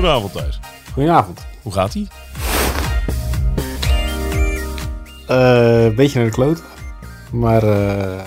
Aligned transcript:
Goedenavond 0.00 0.32
thuis. 0.32 0.60
Goedenavond. 0.92 1.46
Hoe 1.62 1.72
gaat 1.72 1.94
ie? 1.94 2.08
Eh, 5.26 5.84
Een 5.84 5.94
beetje 5.94 6.18
naar 6.18 6.28
de 6.28 6.34
kloot. 6.34 6.62
Maar 7.32 7.62
eh, 7.62 8.20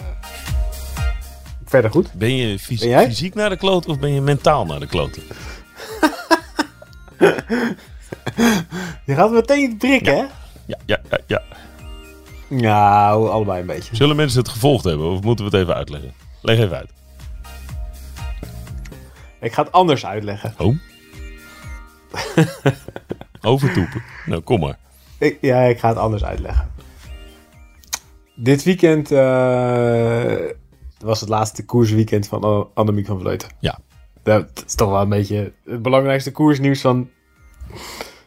verder 1.66 1.92
goed. 1.92 2.14
Ben 2.14 2.36
je, 2.36 2.60
fys- 2.60 2.80
Ben 2.80 2.90
jij? 2.90 3.06
fysiek 3.06 3.34
naar 3.36 3.50
de 3.50 3.58
kloot 3.58 3.86
of 3.86 4.00
ben 4.00 4.14
je 4.14 4.22
mentaal 4.22 4.66
naar 4.66 4.80
de 4.80 4.88
kloot? 4.88 5.20
Je 9.06 9.16
gaat 9.16 9.32
meteen 9.32 9.78
prikken, 9.78 10.16
hè? 10.18 10.24
Ja, 10.66 10.78
ja, 10.86 11.00
ja, 11.10 11.20
ja. 11.28 11.42
Nou, 12.50 13.30
allebei 13.30 13.60
een 13.62 13.68
beetje. 13.68 13.96
Zullen 13.96 14.16
mensen 14.16 14.40
het 14.40 14.50
gevolgd 14.50 14.84
hebben 14.84 15.10
of 15.12 15.22
moeten 15.22 15.46
we 15.46 15.52
het 15.52 15.62
even 15.62 15.76
uitleggen? 15.76 16.14
Leg 16.42 16.58
even 16.58 16.78
uit. 16.78 16.90
Ik 19.42 19.54
ga 19.54 19.64
het 19.64 19.72
anders 19.72 20.06
uitleggen. 20.06 20.54
Oh. 20.58 20.76
Overtoepen. 23.42 24.02
Nou, 24.26 24.42
kom 24.42 24.60
maar. 24.60 24.78
Ik, 25.18 25.38
ja, 25.42 25.62
ik 25.62 25.80
ga 25.80 25.88
het 25.90 25.98
anders 25.98 26.24
uitleggen. 26.24 26.72
Dit 28.36 28.64
weekend 28.64 29.12
eh, 29.12 30.36
was 31.00 31.20
het 31.20 31.30
laatste 31.30 31.66
koersweekend 31.66 32.28
van 32.28 32.44
Anne- 32.44 32.68
Annemiek 32.74 33.06
van 33.06 33.20
Vleuten. 33.20 33.50
Ja. 33.60 33.80
Dat 34.24 34.64
is 34.66 34.76
toch 34.76 34.90
wel 34.90 35.02
een 35.02 35.10
beetje 35.10 35.52
het 35.66 35.82
belangrijkste 35.82 36.32
koersnieuws 36.32 36.82
van 36.82 37.10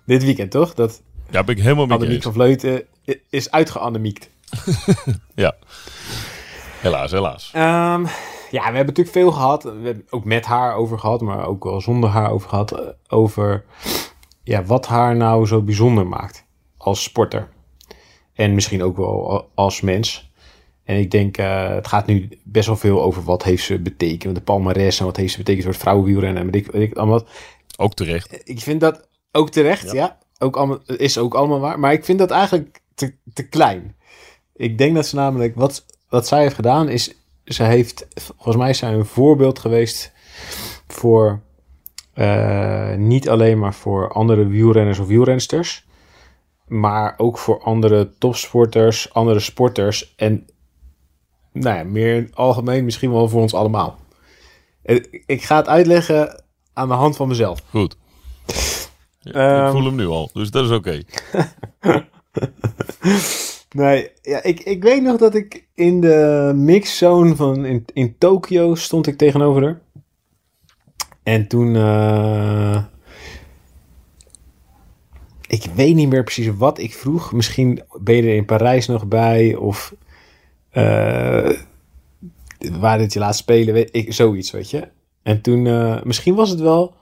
dit 0.07 0.25
weekend, 0.25 0.51
toch? 0.51 0.75
Dat 0.75 1.03
Ja, 1.31 1.45
ben 1.45 1.57
ik 1.57 1.63
helemaal 1.63 1.87
met 1.87 1.97
je 1.97 2.03
Annemiek 2.03 2.23
van 2.23 2.33
Vleuten 2.33 2.83
is 3.31 3.51
uitgeannemiekt. 3.51 4.29
Ja. 5.35 5.55
Helaas, 6.81 7.11
helaas. 7.11 7.51
Ehm, 7.55 8.05
ja, 8.51 8.59
we 8.61 8.77
hebben 8.77 8.87
natuurlijk 8.87 9.17
veel 9.17 9.33
gehad. 9.33 9.63
We 9.63 9.71
hebben 9.83 10.07
ook 10.11 10.25
met 10.25 10.45
haar 10.45 10.75
over 10.75 10.99
gehad, 10.99 11.21
maar 11.21 11.47
ook 11.47 11.65
wel 11.65 11.81
zonder 11.81 12.11
haar 12.11 12.31
over 12.31 12.49
gehad. 12.49 12.73
eh, 12.73 12.87
Over 13.09 13.65
ja, 14.43 14.65
wat 14.65 14.87
haar 14.87 15.17
nou 15.17 15.47
zo 15.47 15.63
bijzonder 15.63 16.07
maakt 16.07 16.45
als 16.77 17.03
sporter. 17.03 17.49
En 18.35 18.55
misschien 18.55 18.83
ook 18.83 18.97
wel 18.97 19.49
als 19.55 19.81
mens. 19.81 20.31
En 20.85 20.97
ik 20.99 21.11
denk, 21.11 21.37
eh, 21.39 21.69
het 21.69 21.87
gaat 21.87 22.07
nu 22.07 22.29
best 22.45 22.67
wel 22.67 22.77
veel 22.77 23.03
over 23.03 23.23
wat 23.23 23.43
heeft 23.43 23.65
ze 23.65 23.79
betekend. 23.79 24.35
De 24.35 24.41
palmares 24.41 24.99
en 24.99 25.05
wat 25.05 25.17
heeft 25.17 25.33
ze 25.33 25.39
betekend 25.39 25.63
voor 25.65 25.73
het 25.73 25.83
vrouwenwielrennen. 25.83 26.43
En 26.43 26.51
weet 26.51 26.67
ik, 26.67 26.73
weet 26.73 26.91
ik 26.91 26.97
allemaal. 26.97 27.19
wat. 27.19 27.29
Ook 27.77 27.95
terecht. 27.95 28.41
Ik 28.49 28.61
vind 28.61 28.81
dat 28.81 29.09
ook 29.33 29.51
terecht, 29.51 29.93
ja. 29.93 30.19
Ook 30.39 30.57
allemaal, 30.57 30.79
is 30.87 31.19
ook 31.19 31.35
allemaal 31.35 31.61
waar. 31.61 31.79
Maar 31.79 31.93
ik 31.93 32.05
vind 32.05 32.19
dat 32.19 32.31
eigenlijk 32.31 32.81
te, 32.95 33.15
te 33.35 33.49
klein. 33.49 33.97
Ik 34.55 34.79
denk 34.79 34.95
dat 34.95 35.07
ze 35.07 35.15
namelijk, 35.17 35.55
wat, 35.55 35.87
wat 36.09 36.27
zij 36.27 36.41
heeft 36.43 36.55
gedaan, 36.55 36.89
is 36.89 37.15
ze 37.47 37.63
heeft, 37.63 38.07
volgens 38.15 38.57
mij 38.57 38.71
is 38.71 38.79
zij 38.79 38.93
een 38.93 39.05
voorbeeld 39.07 39.59
geweest 39.59 40.13
voor, 40.87 41.41
eh, 42.13 42.95
niet 42.95 43.29
alleen 43.29 43.59
maar 43.59 43.75
voor 43.75 44.13
andere 44.13 44.47
wielrenners 44.47 44.99
of 44.99 45.07
wielrensters, 45.07 45.85
maar 46.67 47.15
ook 47.17 47.39
voor 47.39 47.63
andere 47.63 48.11
topsporters, 48.19 49.13
andere 49.13 49.41
sporters 49.41 50.15
en 50.17 50.47
nou 51.53 51.77
ja, 51.77 51.85
meer 51.85 52.15
in 52.17 52.23
het 52.23 52.37
algemeen 52.37 52.85
misschien 52.85 53.11
wel 53.13 53.29
voor 53.29 53.41
ons 53.41 53.55
allemaal. 53.55 53.99
Ik 55.27 55.43
ga 55.43 55.57
het 55.57 55.69
uitleggen 55.69 56.45
aan 56.73 56.89
de 56.89 56.95
hand 56.95 57.17
van 57.17 57.29
mezelf. 57.29 57.63
Goed. 57.71 57.97
Ja, 59.21 59.33
Ehm. 59.33 59.67
ik 59.67 59.73
voel 59.73 59.85
hem 59.85 59.95
nu 59.95 60.07
al, 60.07 60.31
dus 60.33 60.51
dat 60.51 60.65
is 60.65 60.71
oké. 60.71 61.03
Nee, 63.77 64.11
ja, 64.23 64.43
ik, 64.43 64.61
ik 64.61 64.83
weet 64.83 65.03
nog 65.03 65.17
dat 65.17 65.35
ik 65.35 65.67
in 65.75 66.01
de 66.01 66.53
mixzone 66.55 67.37
van 67.37 67.65
in, 67.65 67.85
in 67.93 68.19
Tokio 68.19 68.75
stond 68.75 69.07
ik 69.07 69.17
tegenover 69.17 69.63
haar. 69.63 69.81
En 71.23 71.49
toen. 71.49 71.77
eh, 71.77 72.85
ik 75.49 75.65
weet 75.75 75.95
niet 75.95 76.09
meer 76.09 76.23
precies 76.23 76.51
wat 76.57 76.79
ik 76.79 76.95
vroeg. 76.95 77.33
Misschien 77.33 77.83
ben 78.01 78.15
je 78.17 78.23
er 78.23 78.37
in 78.37 78.45
Parijs 78.45 78.87
nog 78.87 79.07
bij. 79.07 79.55
Of. 79.55 79.95
eh, 80.71 81.51
waar 82.73 82.99
dit 82.99 83.13
je 83.13 83.19
laat 83.19 83.37
spelen. 83.37 83.75
Weet 83.75 83.89
ik, 83.93 84.13
zoiets, 84.13 84.51
weet 84.51 84.71
je. 84.71 84.89
En 85.23 85.41
toen. 85.41 85.67
eh, 85.67 86.03
misschien 86.03 86.35
was 86.35 86.51
het 86.51 86.61
wel. 86.61 86.95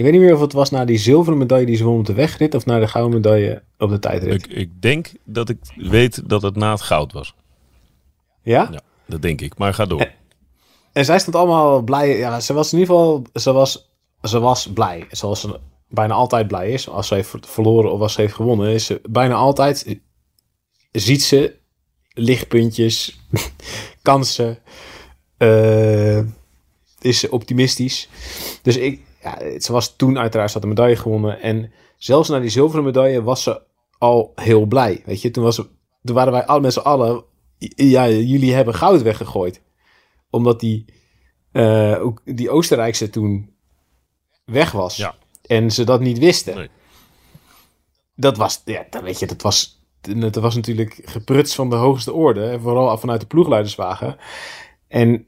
Ik 0.00 0.06
weet 0.06 0.14
niet 0.14 0.24
meer 0.24 0.34
of 0.34 0.40
het 0.40 0.52
was 0.52 0.70
naar 0.70 0.86
die 0.86 0.98
zilveren 0.98 1.38
medaille 1.38 1.66
die 1.66 1.76
ze 1.76 1.84
won 1.84 1.98
op 1.98 2.06
de 2.06 2.12
wegrit. 2.12 2.54
Of 2.54 2.66
naar 2.66 2.80
de 2.80 2.88
gouden 2.88 3.14
medaille 3.14 3.62
op 3.78 3.90
de 3.90 3.98
tijdrit. 3.98 4.44
Ik, 4.44 4.52
ik 4.52 4.82
denk 4.82 5.12
dat 5.24 5.48
ik 5.48 5.58
weet 5.76 6.28
dat 6.28 6.42
het 6.42 6.56
na 6.56 6.70
het 6.70 6.80
goud 6.80 7.12
was. 7.12 7.34
Ja? 8.42 8.68
Ja, 8.72 8.80
dat 9.06 9.22
denk 9.22 9.40
ik. 9.40 9.58
Maar 9.58 9.74
ga 9.74 9.86
door. 9.86 10.10
En 10.92 11.04
zij 11.04 11.18
stond 11.18 11.36
allemaal 11.36 11.82
blij. 11.82 12.18
Ja, 12.18 12.40
ze 12.40 12.52
was 12.52 12.72
in 12.72 12.78
ieder 12.78 12.94
geval. 12.94 13.26
Ze 13.34 13.52
was, 13.52 13.90
ze 14.22 14.38
was 14.40 14.72
blij. 14.72 15.06
Zoals 15.10 15.40
ze 15.40 15.60
bijna 15.88 16.14
altijd 16.14 16.46
blij 16.46 16.70
is. 16.70 16.88
Als 16.88 17.06
ze 17.06 17.14
heeft 17.14 17.34
verloren 17.40 17.92
of 17.92 18.00
als 18.00 18.12
ze 18.12 18.20
heeft 18.20 18.34
gewonnen. 18.34 18.72
Is 18.72 18.86
ze 18.86 19.00
bijna 19.08 19.34
altijd. 19.34 19.98
Ziet 20.92 21.22
ze 21.22 21.54
lichtpuntjes, 22.12 23.20
kansen. 24.02 24.58
eh, 25.36 26.18
is 27.00 27.18
ze 27.18 27.30
optimistisch. 27.30 28.08
Dus 28.62 28.76
ik. 28.76 29.08
Ja, 29.22 29.60
ze 29.60 29.72
was 29.72 29.96
toen 29.96 30.18
uiteraard. 30.18 30.50
Ze 30.50 30.58
had 30.58 30.62
de 30.62 30.68
medaille 30.68 30.96
gewonnen. 30.96 31.40
En 31.40 31.72
zelfs 31.96 32.28
na 32.28 32.38
die 32.38 32.50
zilveren 32.50 32.84
medaille 32.84 33.22
was 33.22 33.42
ze 33.42 33.62
al 33.98 34.32
heel 34.34 34.66
blij. 34.66 35.02
Weet 35.04 35.22
je, 35.22 35.30
toen, 35.30 35.44
was 35.44 35.56
toen 36.02 36.14
waren 36.14 36.32
wij 36.32 36.46
al 36.46 36.60
met 36.60 36.72
z'n 36.72 36.78
allen. 36.78 37.24
Ja, 37.74 38.08
jullie 38.08 38.54
hebben 38.54 38.74
goud 38.74 39.02
weggegooid 39.02 39.62
omdat 40.30 40.60
die, 40.60 40.84
eh, 41.52 41.96
ook 42.00 42.20
die 42.24 42.50
Oostenrijkse 42.50 43.10
toen 43.10 43.54
weg 44.44 44.72
was. 44.72 44.96
Ja. 44.96 45.14
En 45.46 45.70
ze 45.70 45.84
dat 45.84 46.00
niet 46.00 46.18
wisten. 46.18 46.54
Nee. 46.54 46.68
Dat 48.14 48.36
was, 48.36 48.62
ja, 48.64 48.86
dat 48.90 49.02
weet 49.02 49.18
je, 49.18 49.26
dat 49.26 49.42
was, 49.42 49.84
dat 50.00 50.34
was 50.34 50.54
natuurlijk 50.54 51.00
gepruts 51.04 51.54
van 51.54 51.70
de 51.70 51.76
hoogste 51.76 52.12
orde. 52.12 52.60
Vooral 52.60 52.98
vanuit 52.98 53.20
de 53.20 53.26
ploegleiderswagen. 53.26 54.16
En 54.88 55.26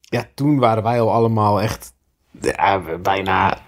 ja, 0.00 0.28
toen 0.34 0.58
waren 0.58 0.82
wij 0.82 1.00
al 1.00 1.12
allemaal 1.12 1.60
echt 1.60 1.94
ja, 2.42 2.82
bijna 3.02 3.58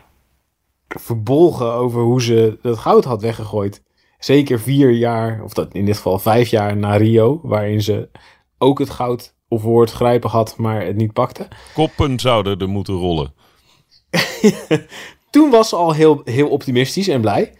verbolgen 0.88 1.72
over 1.72 2.00
hoe 2.02 2.22
ze 2.22 2.58
dat 2.62 2.78
goud 2.78 3.04
had 3.04 3.22
weggegooid. 3.22 3.82
Zeker 4.18 4.60
vier 4.60 4.90
jaar, 4.90 5.42
of 5.42 5.52
dat 5.52 5.74
in 5.74 5.84
dit 5.84 5.96
geval 5.96 6.18
vijf 6.18 6.48
jaar 6.48 6.76
na 6.76 6.96
Rio, 6.96 7.40
waarin 7.42 7.82
ze 7.82 8.08
ook 8.58 8.78
het 8.78 8.90
goud 8.90 9.34
of 9.48 9.62
woord 9.62 9.90
grijpen 9.90 10.30
had, 10.30 10.56
maar 10.56 10.84
het 10.84 10.96
niet 10.96 11.12
pakte. 11.12 11.48
Koppen 11.74 12.20
zouden 12.20 12.58
er 12.58 12.68
moeten 12.68 12.94
rollen. 12.94 13.34
Toen 15.30 15.50
was 15.50 15.68
ze 15.68 15.76
al 15.76 15.92
heel, 15.92 16.20
heel 16.24 16.48
optimistisch 16.48 17.08
en 17.08 17.20
blij. 17.20 17.52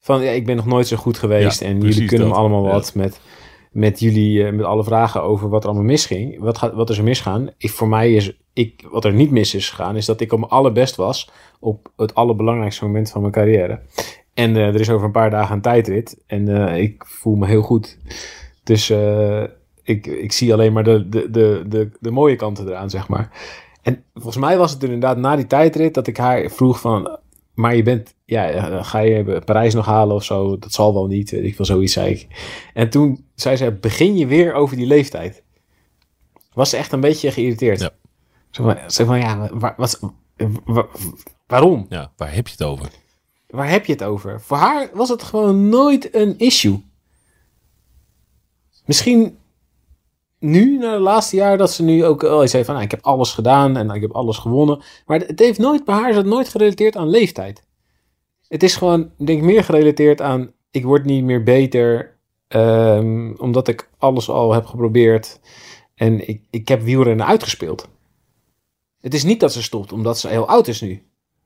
Van 0.00 0.22
ja, 0.22 0.30
ik 0.30 0.46
ben 0.46 0.56
nog 0.56 0.66
nooit 0.66 0.86
zo 0.86 0.96
goed 0.96 1.18
geweest 1.18 1.60
Ja, 1.60 1.66
en 1.66 1.80
jullie 1.80 2.06
kunnen 2.06 2.26
me 2.26 2.32
dat. 2.32 2.42
allemaal 2.42 2.64
Ja. 2.64 2.70
wat 2.70 2.94
met, 2.94 3.20
met 3.72 4.00
jullie, 4.00 4.46
eh, 4.46 4.52
met 4.52 4.64
alle 4.64 4.84
vragen 4.84 5.22
over 5.22 5.48
wat 5.48 5.62
er 5.62 5.68
allemaal 5.68 5.86
misging. 5.86 6.38
Wat, 6.38 6.58
gaat, 6.58 6.74
wat 6.74 6.90
is 6.90 6.98
er 6.98 7.04
misgaan? 7.04 7.50
Ik, 7.56 7.70
voor 7.70 7.88
mij 7.88 8.14
is, 8.14 8.38
ik, 8.52 8.86
wat 8.90 9.04
er 9.04 9.12
niet 9.12 9.30
mis 9.30 9.54
is 9.54 9.70
gegaan, 9.70 9.96
is 9.96 10.06
dat 10.06 10.20
ik 10.20 10.32
op 10.32 10.38
mijn 10.38 10.50
allerbest 10.50 10.96
was 10.96 11.30
op 11.60 11.92
het 11.96 12.14
allerbelangrijkste 12.14 12.84
moment 12.84 13.10
van 13.10 13.20
mijn 13.20 13.32
carrière. 13.32 13.80
En 14.34 14.56
eh, 14.56 14.66
er 14.66 14.80
is 14.80 14.90
over 14.90 15.06
een 15.06 15.12
paar 15.12 15.30
dagen 15.30 15.54
een 15.54 15.62
tijdrit 15.62 16.22
en 16.26 16.68
eh, 16.68 16.82
ik 16.82 17.04
voel 17.06 17.34
me 17.34 17.46
heel 17.46 17.62
goed. 17.62 17.98
Dus 18.64 18.90
ik, 19.82 20.06
ik 20.06 20.32
zie 20.32 20.52
alleen 20.52 20.72
maar 20.72 20.84
de, 20.84 21.08
de, 21.08 21.30
de, 21.30 21.64
de, 21.66 21.90
de 22.00 22.10
mooie 22.10 22.36
kanten 22.36 22.68
eraan, 22.68 22.90
zeg 22.90 23.08
maar. 23.08 23.30
En 23.82 24.04
volgens 24.14 24.36
mij 24.36 24.58
was 24.58 24.72
het 24.72 24.82
er 24.82 24.90
inderdaad 24.92 25.16
na 25.16 25.36
die 25.36 25.46
tijdrit 25.46 25.94
dat 25.94 26.06
ik 26.06 26.16
haar 26.16 26.50
vroeg 26.50 26.80
van... 26.80 27.18
Maar 27.54 27.76
je 27.76 27.82
bent, 27.82 28.14
ja, 28.32 28.82
ga 28.82 28.98
je 28.98 29.42
Parijs 29.44 29.74
nog 29.74 29.86
halen 29.86 30.16
of 30.16 30.24
zo? 30.24 30.58
Dat 30.58 30.72
zal 30.72 30.94
wel 30.94 31.06
niet, 31.06 31.32
ik 31.32 31.54
veel, 31.54 31.64
zoiets 31.64 31.92
zei 31.92 32.10
ik. 32.10 32.26
En 32.74 32.90
toen 32.90 33.24
zei 33.34 33.56
ze, 33.56 33.72
begin 33.72 34.16
je 34.16 34.26
weer 34.26 34.52
over 34.54 34.76
die 34.76 34.86
leeftijd? 34.86 35.42
Was 36.52 36.70
ze 36.70 36.76
echt 36.76 36.92
een 36.92 37.00
beetje 37.00 37.30
geïrriteerd. 37.30 37.80
Ja. 37.80 37.90
Zo 38.88 39.04
van 39.04 39.18
ja, 39.18 39.48
waar, 39.52 39.74
wat, 39.76 40.00
wa- 40.64 40.86
waarom? 41.46 41.86
Ja, 41.88 42.12
waar 42.16 42.34
heb 42.34 42.46
je 42.46 42.52
het 42.52 42.62
over? 42.62 42.90
Waar 43.48 43.70
heb 43.70 43.86
je 43.86 43.92
het 43.92 44.02
over? 44.02 44.40
Voor 44.40 44.56
haar 44.56 44.90
was 44.94 45.08
het 45.08 45.22
gewoon 45.22 45.68
nooit 45.68 46.14
een 46.14 46.38
issue. 46.38 46.84
Misschien 48.84 49.38
nu, 50.38 50.78
na 50.78 50.92
de 50.92 50.98
laatste 51.00 51.36
jaar, 51.36 51.58
dat 51.58 51.72
ze 51.72 51.82
nu 51.82 52.04
ook 52.04 52.22
eens 52.22 52.52
heeft 52.52 52.64
van, 52.64 52.74
nou, 52.74 52.86
ik 52.86 52.90
heb 52.90 53.04
alles 53.04 53.32
gedaan 53.32 53.76
en 53.76 53.90
ik 53.90 54.00
heb 54.00 54.12
alles 54.12 54.36
gewonnen. 54.38 54.82
Maar 55.06 55.18
het 55.18 55.38
heeft 55.38 55.58
nooit, 55.58 55.84
bij 55.84 55.94
haar 55.94 56.10
is 56.10 56.16
het 56.16 56.26
nooit 56.26 56.48
gerelateerd 56.48 56.96
aan 56.96 57.08
leeftijd. 57.08 57.62
Het 58.52 58.62
is 58.62 58.76
gewoon, 58.76 59.10
denk 59.16 59.38
ik, 59.38 59.44
meer 59.44 59.64
gerelateerd 59.64 60.20
aan, 60.20 60.52
ik 60.70 60.84
word 60.84 61.04
niet 61.04 61.24
meer 61.24 61.42
beter, 61.42 62.16
ehm, 62.48 63.32
omdat 63.36 63.68
ik 63.68 63.90
alles 63.98 64.28
al 64.28 64.52
heb 64.52 64.66
geprobeerd. 64.66 65.40
En 65.94 66.28
ik, 66.28 66.42
ik 66.50 66.68
heb 66.68 66.82
wielrennen 66.82 67.26
uitgespeeld. 67.26 67.88
Het 69.00 69.14
is 69.14 69.24
niet 69.24 69.40
dat 69.40 69.52
ze 69.52 69.62
stopt, 69.62 69.92
omdat 69.92 70.18
ze 70.18 70.28
heel 70.28 70.48
oud 70.48 70.68
is 70.68 70.80
nu. 70.80 71.02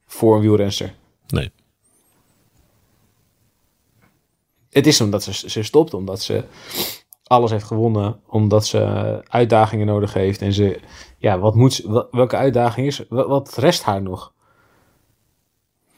Voor 0.06 0.34
een 0.34 0.40
wielrenster. 0.40 0.94
Nee. 1.26 1.50
Het 4.70 4.86
is 4.86 5.00
omdat 5.00 5.22
ze, 5.22 5.50
ze 5.50 5.62
stopt, 5.62 5.94
omdat 5.94 6.22
ze 6.22 6.44
alles 7.22 7.50
heeft 7.50 7.64
gewonnen, 7.64 8.20
omdat 8.26 8.66
ze 8.66 8.80
uitdagingen 9.28 9.86
nodig 9.86 10.12
heeft. 10.12 10.42
En 10.42 10.52
ze, 10.52 10.80
ja, 11.18 11.38
wat 11.38 11.54
moet 11.54 11.72
ze, 11.72 12.08
welke 12.10 12.36
uitdaging 12.36 12.86
is, 12.86 13.04
wat, 13.08 13.26
wat 13.26 13.56
rest 13.56 13.82
haar 13.82 14.02
nog? 14.02 14.34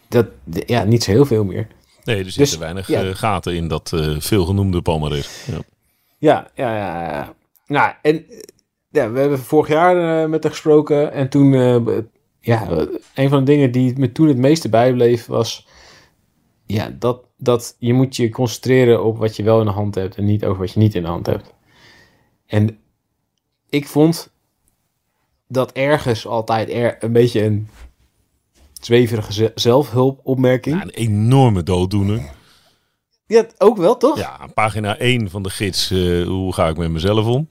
Dat, 0.08 0.26
ja, 0.66 0.84
niet 0.84 1.02
zo 1.02 1.10
heel 1.10 1.26
veel 1.26 1.44
meer. 1.44 1.66
Nee, 2.04 2.16
er 2.16 2.24
zitten 2.24 2.42
Dus, 2.42 2.56
weinig 2.56 2.88
ja. 2.88 3.02
eh, 3.02 3.14
gaten 3.14 3.54
in 3.54 3.68
dat 3.68 3.92
eh 3.92 4.16
veelgenoemde 4.18 4.82
palmares. 4.82 5.44
Ja. 5.46 5.58
Ja, 6.18 6.50
ja, 6.54 6.76
ja. 6.76 7.10
ja. 7.10 7.34
Nou, 7.66 7.92
en 8.02 8.24
ja, 8.90 9.10
we 9.10 9.20
hebben 9.20 9.38
vorig 9.38 9.68
jaar 9.68 10.22
eh, 10.22 10.28
met 10.28 10.42
haar 10.42 10.52
gesproken. 10.52 11.12
En 11.12 11.28
toen, 11.28 11.52
ja, 12.40 12.86
een 13.14 13.28
van 13.28 13.38
de 13.38 13.44
dingen 13.44 13.72
die 13.72 13.98
me 13.98 14.12
toen 14.12 14.28
het 14.28 14.36
meeste 14.36 14.68
bijbleef 14.68 15.26
was... 15.26 15.66
Ja, 16.66 16.94
dat, 16.98 17.24
dat 17.36 17.76
je 17.78 17.92
moet 17.92 18.16
je 18.16 18.30
concentreren 18.30 19.04
op 19.04 19.18
wat 19.18 19.36
je 19.36 19.42
wel 19.42 19.60
in 19.60 19.66
de 19.66 19.72
hand 19.72 19.94
hebt 19.94 20.16
en 20.16 20.24
niet 20.24 20.44
over 20.44 20.60
wat 20.60 20.72
je 20.72 20.78
niet 20.78 20.94
in 20.94 21.02
de 21.02 21.08
hand 21.08 21.26
hebt. 21.26 21.54
En 22.46 22.78
ik 23.68 23.86
vond 23.86 24.30
dat 25.48 25.72
ergens 25.72 26.26
altijd 26.26 26.70
er 26.70 26.96
een 27.00 27.12
beetje 27.12 27.44
een 27.44 27.68
zweverige 28.86 29.32
ze- 29.32 29.52
zelfhulpopmerking. 29.54 30.76
Ja, 30.76 30.82
een 30.82 30.90
enorme 30.90 31.62
dooddoener. 31.62 32.30
Ja, 33.26 33.46
ook 33.58 33.76
wel, 33.76 33.96
toch? 33.96 34.18
Ja, 34.18 34.48
pagina 34.54 34.98
1 34.98 35.30
van 35.30 35.42
de 35.42 35.50
gids. 35.50 35.90
eh, 35.90 36.26
hoe 36.26 36.52
ga 36.54 36.68
ik 36.68 36.76
met 36.76 36.90
mezelf 36.90 37.26
om? 37.26 37.48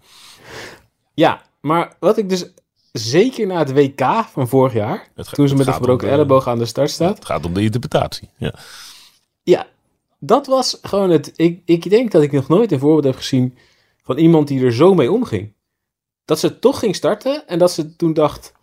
Ja, 1.14 1.42
maar 1.62 1.96
wat 2.00 2.18
ik 2.18 2.30
dus 2.30 2.46
zeker 2.92 3.48
na 3.48 3.58
het 3.58 3.74
WK 3.74 4.02
van 4.32 4.48
vorig 4.48 4.74
jaar, 4.74 5.08
toen 5.32 5.48
ze 5.48 5.56
met 5.56 5.68
een 5.68 5.74
gebroken 5.74 6.10
elleboog 6.10 6.48
aan 6.48 6.58
de 6.58 6.66
start 6.66 6.90
staat. 6.90 7.16
Het 7.16 7.26
gaat 7.26 7.46
om 7.46 7.54
de 7.54 7.62
interpretatie. 7.62 8.30
Ja. 8.38 8.54
Ja, 9.44 9.68
dat 10.20 10.48
was 10.48 10.78
gewoon 10.82 11.10
het. 11.10 11.32
Ik, 11.36 11.62
ik 11.66 11.90
denk 11.90 12.12
dat 12.12 12.22
ik 12.22 12.32
nog 12.32 12.48
nooit 12.48 12.72
een 12.72 12.80
voorbeeld 12.80 13.04
heb 13.04 13.16
gezien 13.16 13.58
van 14.04 14.18
iemand 14.18 14.48
die 14.48 14.66
er 14.66 14.74
zo 14.74 14.94
mee 14.94 15.12
omging. 15.12 15.54
Dat 16.26 16.40
ze 16.40 16.60
toch 16.60 16.80
ging 16.80 16.96
starten 16.96 17.48
en 17.48 17.60
dat 17.60 17.72
ze 17.72 17.96
toen 17.96 18.14
dacht. 18.14 18.54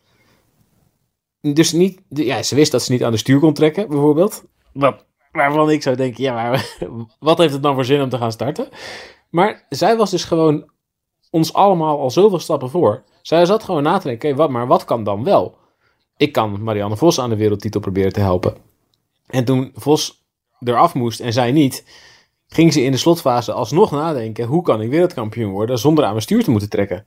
Dus 1.53 1.73
niet. 1.73 2.01
Ja, 2.09 2.43
ze 2.43 2.55
wist 2.55 2.73
dat 2.73 2.83
ze 2.83 2.93
niet 2.93 3.05
aan 3.05 3.13
de 3.13 3.19
stuur 3.19 3.39
kon 3.39 3.53
trekken, 3.53 3.89
bijvoorbeeld. 3.89 4.45
Wat, 4.73 5.05
waarvan 5.33 5.71
ik 5.71 5.83
zou 5.83 5.97
denken, 5.97 6.23
ja, 6.23 6.35
maar 6.35 6.77
wat 7.19 7.39
heeft 7.39 7.53
het 7.53 7.63
dan 7.63 7.75
voor 7.75 7.85
zin 7.85 8.03
om 8.03 8.09
te 8.09 8.19
gaan 8.19 8.33
starten? 8.33 8.69
Maar 9.31 9.67
zij 9.69 9.97
was 9.97 10.11
dus 10.11 10.25
gewoon 10.25 10.71
ons 11.31 11.53
allemaal 11.53 11.99
al 12.01 12.11
zoveel 12.11 12.39
stappen 12.39 12.71
voor. 12.71 13.03
Zij 13.23 13.47
zat 13.47 13.65
gewoon 13.65 13.83
na 13.83 13.99
te 13.99 14.09
denken, 14.09 14.29
oké, 14.29 14.39
wat, 14.39 14.51
maar 14.51 14.67
wat 14.67 14.85
kan 14.85 15.05
dan 15.05 15.25
wel? 15.25 15.57
Ik 16.17 16.33
kan 16.33 16.63
Marianne 16.63 16.97
Vos 16.97 17.21
aan 17.21 17.31
de 17.31 17.37
wereldtitel 17.37 17.81
proberen 17.81 18.13
te 18.13 18.21
helpen. 18.21 18.57
En 19.27 19.45
toen 19.45 19.73
Vos 19.75 20.25
eraf 20.61 20.95
moest 20.95 21.21
en 21.21 21.33
zij 21.33 21.53
niet, 21.53 21.85
ging 22.47 22.73
ze 22.73 22.83
in 22.83 22.91
de 22.91 22.97
slotfase 22.97 23.53
alsnog 23.53 23.91
nadenken: 23.91 24.47
hoe 24.47 24.63
kan 24.63 24.81
ik 24.81 24.91
wereldkampioen 24.91 25.53
worden 25.53 25.79
zonder 25.79 26.05
aan 26.05 26.11
mijn 26.11 26.23
stuur 26.23 26.45
te 26.45 26.51
moeten 26.51 26.69
trekken? 26.69 27.07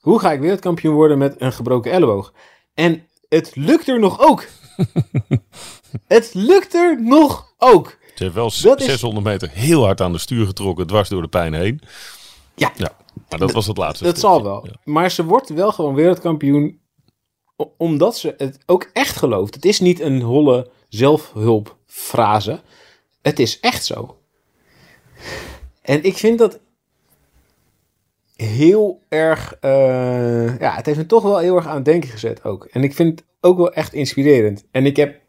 Hoe 0.00 0.18
ga 0.18 0.32
ik 0.32 0.40
wereldkampioen 0.40 0.94
worden 0.94 1.18
met 1.18 1.40
een 1.40 1.52
gebroken 1.52 1.92
elleboog? 1.92 2.32
En 2.74 3.08
het 3.28 3.50
lukt 3.56 3.88
er 3.88 3.98
nog 3.98 4.20
ook. 4.20 4.44
het 6.06 6.30
lukt 6.34 6.74
er 6.74 7.02
nog 7.02 7.54
ook. 7.58 7.98
Ze 8.14 8.22
heeft 8.22 8.34
wel 8.34 8.52
Dat 8.62 8.80
is- 8.80 8.86
600 8.86 9.26
meter 9.26 9.50
heel 9.50 9.84
hard 9.84 10.00
aan 10.00 10.12
de 10.12 10.18
stuur 10.18 10.46
getrokken, 10.46 10.86
dwars 10.86 11.08
door 11.08 11.22
de 11.22 11.28
pijn 11.28 11.54
heen. 11.54 11.80
Ja. 12.54 12.72
ja 12.76 12.96
maar 13.28 13.38
dat 13.38 13.52
was 13.52 13.66
het 13.66 13.76
laatste. 13.76 14.04
Dat 14.04 14.16
stukje. 14.18 14.34
zal 14.34 14.42
wel. 14.44 14.66
Ja. 14.66 14.72
Maar 14.84 15.10
ze 15.10 15.24
wordt 15.24 15.48
wel 15.48 15.72
gewoon 15.72 15.94
wereldkampioen 15.94 16.80
omdat 17.76 18.16
ze 18.18 18.34
het 18.36 18.58
ook 18.66 18.90
echt 18.92 19.16
gelooft. 19.16 19.54
Het 19.54 19.64
is 19.64 19.80
niet 19.80 20.00
een 20.00 20.20
holle 20.22 20.70
zelfhulpfrase. 20.88 22.60
Het 23.22 23.38
is 23.38 23.60
echt 23.60 23.84
zo. 23.84 24.18
En 25.82 26.02
ik 26.04 26.16
vind 26.16 26.38
dat 26.38 26.58
heel 28.46 29.00
erg... 29.08 29.56
eh, 29.60 30.58
ja, 30.58 30.74
het 30.74 30.86
heeft 30.86 30.98
me 30.98 31.06
toch 31.06 31.22
wel 31.22 31.38
heel 31.38 31.56
erg 31.56 31.66
aan 31.66 31.74
het 31.76 31.84
denken 31.84 32.08
gezet 32.10 32.44
ook. 32.44 32.64
En 32.64 32.82
ik 32.82 32.94
vind 32.94 33.18
het 33.18 33.28
ook 33.40 33.56
wel 33.56 33.72
echt 33.72 33.92
inspirerend. 33.92 34.64
En 34.70 34.86
ik 34.86 34.96
heb, 34.96 35.20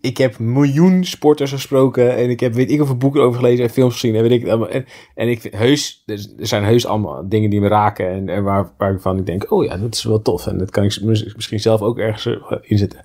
ik- 0.00 0.16
heb 0.18 0.38
miljoen 0.38 1.04
sporters 1.04 1.52
gesproken. 1.52 2.16
En 2.16 2.30
ik 2.30 2.40
heb 2.40 2.52
weet 2.54 2.70
ik 2.70 2.78
hoeveel 2.78 2.96
boeken 2.96 3.22
over 3.22 3.40
gelezen 3.40 3.64
en 3.64 3.70
films 3.70 3.92
gezien. 3.92 4.14
En, 4.14 4.22
weet 4.22 4.42
ik, 4.42 4.46
en, 4.46 4.84
en 5.14 5.28
ik 5.28 5.40
vind 5.40 5.54
heus, 5.54 6.02
er 6.06 6.18
zijn 6.36 6.64
heus 6.64 6.86
allemaal 6.86 7.28
dingen 7.28 7.50
die 7.50 7.60
me 7.60 7.68
raken. 7.68 8.08
En, 8.10 8.28
en 8.28 8.42
waar, 8.42 8.72
waarvan 8.78 9.18
ik 9.18 9.26
denk, 9.26 9.50
oh 9.52 9.64
ja, 9.64 9.76
dat 9.76 9.94
is 9.94 10.02
wel 10.04 10.22
tof. 10.22 10.46
En 10.46 10.58
dat 10.58 10.70
kan 10.70 10.84
ik 10.84 11.00
mis- 11.02 11.34
misschien 11.34 11.60
zelf 11.60 11.80
ook 11.80 11.98
ergens 11.98 12.26
eh, 12.26 12.56
inzetten. 12.62 13.00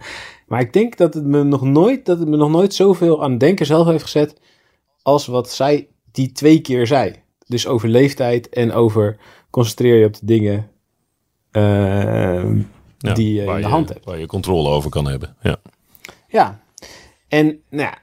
Maar 0.48 0.60
ik 0.62 0.74
denk 0.74 0.98
dat 0.98 1.14
het 1.14 1.26
me 1.26 1.44
nog 1.44 1.62
nooit, 1.62 2.06
dat 2.06 2.20
het 2.20 2.28
me 2.28 2.38
nog 2.38 2.50
nooit 2.52 2.74
zoveel 2.74 3.24
aan 3.24 3.32
het 3.32 3.40
denken 3.40 3.66
zelf 3.66 3.88
heeft 3.88 4.04
gezet. 4.04 4.40
Als 5.02 5.26
wat 5.28 5.50
zij 5.52 5.88
die 6.12 6.32
twee 6.32 6.62
keer 6.62 6.88
zei. 6.88 7.14
Dus 7.52 7.68
over 7.68 7.90
leeftijd 7.90 8.50
en 8.50 8.74
over 8.74 9.18
concentreer 9.50 10.00
je 10.00 10.06
op 10.06 10.14
de 10.14 10.26
dingen 10.26 10.72
eh, 11.52 12.44
Ja, 12.98 13.14
die 13.14 13.34
je 13.34 13.44
in 13.44 13.62
de 13.62 13.68
hand 13.68 13.90
hebt. 13.90 14.06
Waar 14.06 14.20
je 14.20 14.26
controle 14.26 14.70
over 14.70 14.90
kan 14.90 15.08
hebben. 15.08 15.36
Ja. 15.42 15.58
Ja. 16.28 16.62
En 17.28 17.62
nou 17.70 17.90
ja, 17.90 17.98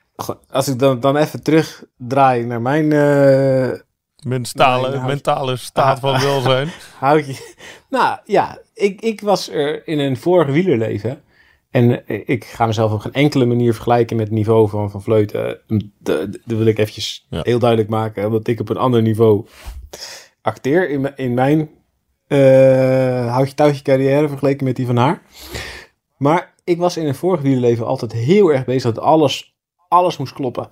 als 0.50 0.68
ik 0.68 0.78
dan, 0.78 1.00
dan 1.00 1.16
even 1.16 1.42
terugdraai 1.42 2.44
naar 2.44 2.62
mijn 2.62 2.92
eh, 2.92 3.80
Mentale, 4.26 5.06
mentale 5.06 5.56
staat 5.56 6.00
van 6.00 6.20
welzijn. 6.20 6.68
houtje. 7.00 7.54
Nou 7.90 8.18
ja, 8.24 8.58
ik, 8.74 9.00
ik 9.00 9.20
was 9.20 9.48
er 9.48 9.86
in 9.86 9.98
een 9.98 10.16
vorig 10.16 10.46
wielerleven. 10.46 11.22
En 11.70 12.03
ik 12.29 12.44
ga 12.44 12.67
mezelf 12.67 12.93
op 12.93 13.00
geen 13.00 13.12
enkele 13.12 13.44
manier 13.44 13.73
vergelijken 13.75 14.17
met 14.17 14.26
het 14.26 14.35
niveau 14.35 14.69
van 14.69 14.91
Van 14.91 15.03
Vleuten. 15.03 15.59
Dat 15.99 16.29
wil 16.44 16.67
ik 16.67 16.79
eventjes 16.79 17.26
Ja. 17.31 17.41
heel 17.43 17.59
duidelijk 17.59 17.91
maken. 17.91 18.26
Omdat 18.26 18.47
ik 18.47 18.61
op 18.61 18.69
een 18.69 18.76
ander 18.76 19.03
niveau 19.03 19.47
acteer 20.43 20.91
in, 20.91 21.00
mijn- 21.00 21.17
in 21.17 21.35
mijn 21.35 21.70
eh 22.26 23.32
houtje 23.35 23.55
touwtje 23.55 23.82
carrière 23.82 24.29
vergeleken 24.29 24.65
met 24.65 24.76
die 24.76 24.87
van 24.87 24.97
haar. 24.97 25.23
Maar 26.17 26.55
ik 26.65 26.79
was 26.79 26.97
in 26.97 27.06
een 27.06 27.15
vorig 27.15 27.41
wielerleven 27.41 27.87
altijd 27.87 28.12
heel 28.12 28.53
erg 28.53 28.65
bezig 28.65 28.94
dat 28.94 29.05
alles, 29.05 29.56
alles 29.89 30.17
moest 30.17 30.32
kloppen. 30.32 30.69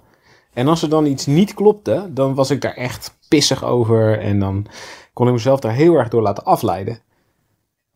En 0.52 0.68
als 0.68 0.82
er 0.82 0.88
dan 0.88 1.06
iets 1.06 1.26
niet 1.26 1.54
klopte, 1.54 2.08
dan 2.10 2.34
was 2.34 2.50
ik 2.50 2.60
daar 2.60 2.74
echt 2.74 3.18
pissig 3.28 3.64
over. 3.64 4.18
En 4.18 4.38
dan 4.38 4.66
kon 5.12 5.26
ik 5.26 5.32
mezelf 5.32 5.60
daar 5.60 5.72
heel 5.74 5.94
erg 5.94 6.08
door 6.08 6.22
laten 6.22 6.44
afleiden. 6.44 6.98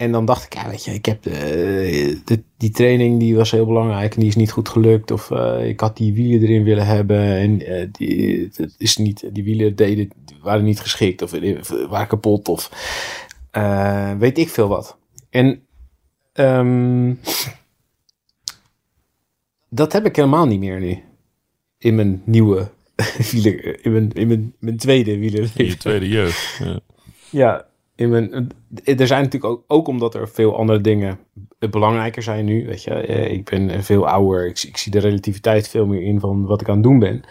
En 0.01 0.13
dan 0.13 0.25
dacht 0.25 0.45
ik, 0.45 0.55
ja, 0.55 0.69
weet 0.69 0.85
je, 0.85 0.93
ik 0.93 1.05
heb 1.05 1.23
de, 1.23 2.21
de- 2.25 2.43
die 2.57 2.71
training 2.71 3.19
die 3.19 3.37
was 3.37 3.51
heel 3.51 3.67
belangrijk 3.67 4.15
en 4.15 4.21
die 4.21 4.29
is 4.29 4.37
niet 4.37 4.51
goed 4.51 4.69
gelukt. 4.69 5.11
Of 5.11 5.31
eh, 5.31 5.69
ik 5.69 5.81
had 5.81 5.97
die 5.97 6.13
wielen 6.13 6.43
erin 6.49 6.65
willen 6.65 6.87
hebben 6.87 7.21
en 7.21 7.67
eh, 7.67 7.87
die, 7.93 8.49
het 8.55 8.75
is 8.79 8.97
niet, 8.97 9.29
die 9.33 9.45
wielen 9.45 9.77
deden, 9.77 10.11
waren 10.43 10.65
niet 10.65 10.81
geschikt 10.81 11.23
of 11.23 11.33
eh, 11.33 11.89
waren 11.89 12.07
kapot 12.07 12.49
of 12.49 12.71
eh, 13.51 14.13
weet 14.19 14.39
ik 14.39 14.49
veel 14.49 14.69
wat. 14.69 14.97
En 15.31 15.63
ehm, 16.33 17.15
dat 19.69 19.93
heb 19.93 20.05
ik 20.07 20.17
helemaal 20.17 20.47
niet 20.47 20.61
meer 20.61 20.81
nu. 20.81 20.99
In 21.79 21.95
mijn 21.95 22.23
nieuwe 22.25 22.71
wieler, 23.31 23.85
in 23.85 23.93
mijn, 23.93 24.13
in 24.13 24.27
mijn, 24.29 24.55
mijn 24.59 24.77
tweede 24.77 25.19
wieler. 25.19 25.51
In 25.57 25.65
je 25.67 25.77
tweede 25.77 26.09
jeugd. 26.09 26.59
Ja. 26.59 26.81
Ja, 27.31 27.67
in 28.01 28.09
mijn, 28.11 28.49
er 28.85 29.07
zijn 29.07 29.23
natuurlijk 29.23 29.53
ook, 29.53 29.65
ook 29.67 29.89
omdat 29.89 30.15
er 30.15 30.29
veel 30.29 30.57
andere 30.57 30.81
dingen 30.81 31.19
belangrijker 31.71 32.23
zijn 32.23 32.45
nu. 32.45 32.67
Weet 32.67 32.83
je, 32.83 32.95
Eh, 32.95 33.33
ik 33.33 33.45
ben 33.45 33.83
veel 33.85 34.09
ouder. 34.09 34.47
Ik, 34.47 34.77
zie 34.77 34.93
de 34.93 34.99
relativiteit 34.99 35.69
veel 35.69 35.87
meer 35.87 36.03
in 36.03 36.21
van 36.21 36.47
wat 36.47 36.61
ik 36.61 36.69
aan 36.69 36.75
het 36.75 36.83
doen 36.83 36.99
ben. 36.99 37.23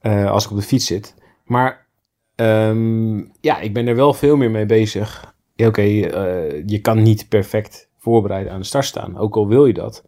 eh, 0.00 0.30
als 0.30 0.44
ik 0.44 0.50
op 0.50 0.56
de 0.56 0.62
fiets 0.62 0.86
zit. 0.86 1.14
Maar 1.44 1.86
ehm, 2.34 3.16
ja, 3.40 3.58
ik 3.60 3.74
ben 3.74 3.86
er 3.86 3.94
wel 3.96 4.14
veel 4.14 4.36
meer 4.36 4.50
mee 4.50 4.66
bezig. 4.66 5.34
Oké, 5.56 5.82
eh, 5.82 6.62
je 6.66 6.78
kan 6.80 7.02
niet 7.02 7.28
perfect 7.28 7.88
voorbereiden 7.98 8.52
aan 8.52 8.60
de 8.60 8.66
start 8.66 8.84
staan. 8.84 9.18
Ook 9.18 9.36
al 9.36 9.48
wil 9.48 9.66
je 9.66 9.72
dat. 9.72 10.04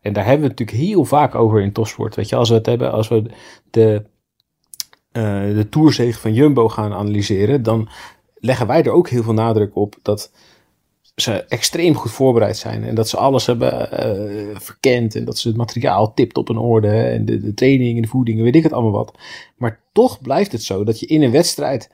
En 0.00 0.12
daar 0.12 0.24
hebben 0.24 0.42
we 0.42 0.48
het 0.50 0.58
natuurlijk 0.58 0.88
heel 0.88 1.04
vaak 1.04 1.34
over 1.34 1.60
in 1.60 1.72
topsport. 1.72 2.14
Weet 2.14 2.28
je, 2.28 2.36
als 2.36 2.48
we 2.48 2.54
het 2.54 2.66
hebben, 2.66 2.92
als 2.92 3.08
we 3.08 3.22
de, 3.70 4.04
eh 5.12 5.42
de 5.70 6.12
van 6.12 6.34
Jumbo 6.34 6.68
gaan 6.68 6.92
analyseren, 6.92 7.62
dan 7.62 7.88
leggen 8.40 8.66
wij 8.66 8.82
er 8.82 8.92
ook 8.92 9.08
heel 9.08 9.22
veel 9.22 9.32
nadruk 9.32 9.76
op 9.76 9.96
dat 10.02 10.30
ze 11.14 11.32
extreem 11.32 11.94
goed 11.94 12.10
voorbereid 12.10 12.56
zijn. 12.56 12.84
En 12.84 12.94
dat 12.94 13.08
ze 13.08 13.16
alles 13.16 13.46
hebben 13.46 13.90
eh, 13.90 14.60
verkend. 14.60 15.14
En 15.14 15.24
dat 15.24 15.38
ze 15.38 15.48
het 15.48 15.56
materiaal 15.56 16.14
tipt 16.14 16.36
op 16.36 16.48
een 16.48 16.58
orde. 16.58 16.90
En 16.90 17.24
de, 17.24 17.40
de 17.40 17.54
training 17.54 17.96
en 17.96 18.02
de 18.02 18.08
voeding 18.08 18.38
en 18.38 18.44
weet 18.44 18.56
ik 18.56 18.62
het 18.62 18.72
allemaal 18.72 18.92
wat. 18.92 19.18
Maar 19.56 19.80
toch 19.92 20.20
blijft 20.20 20.52
het 20.52 20.62
zo 20.62 20.84
dat 20.84 21.00
je 21.00 21.06
in 21.06 21.22
een 21.22 21.30
wedstrijd 21.30 21.90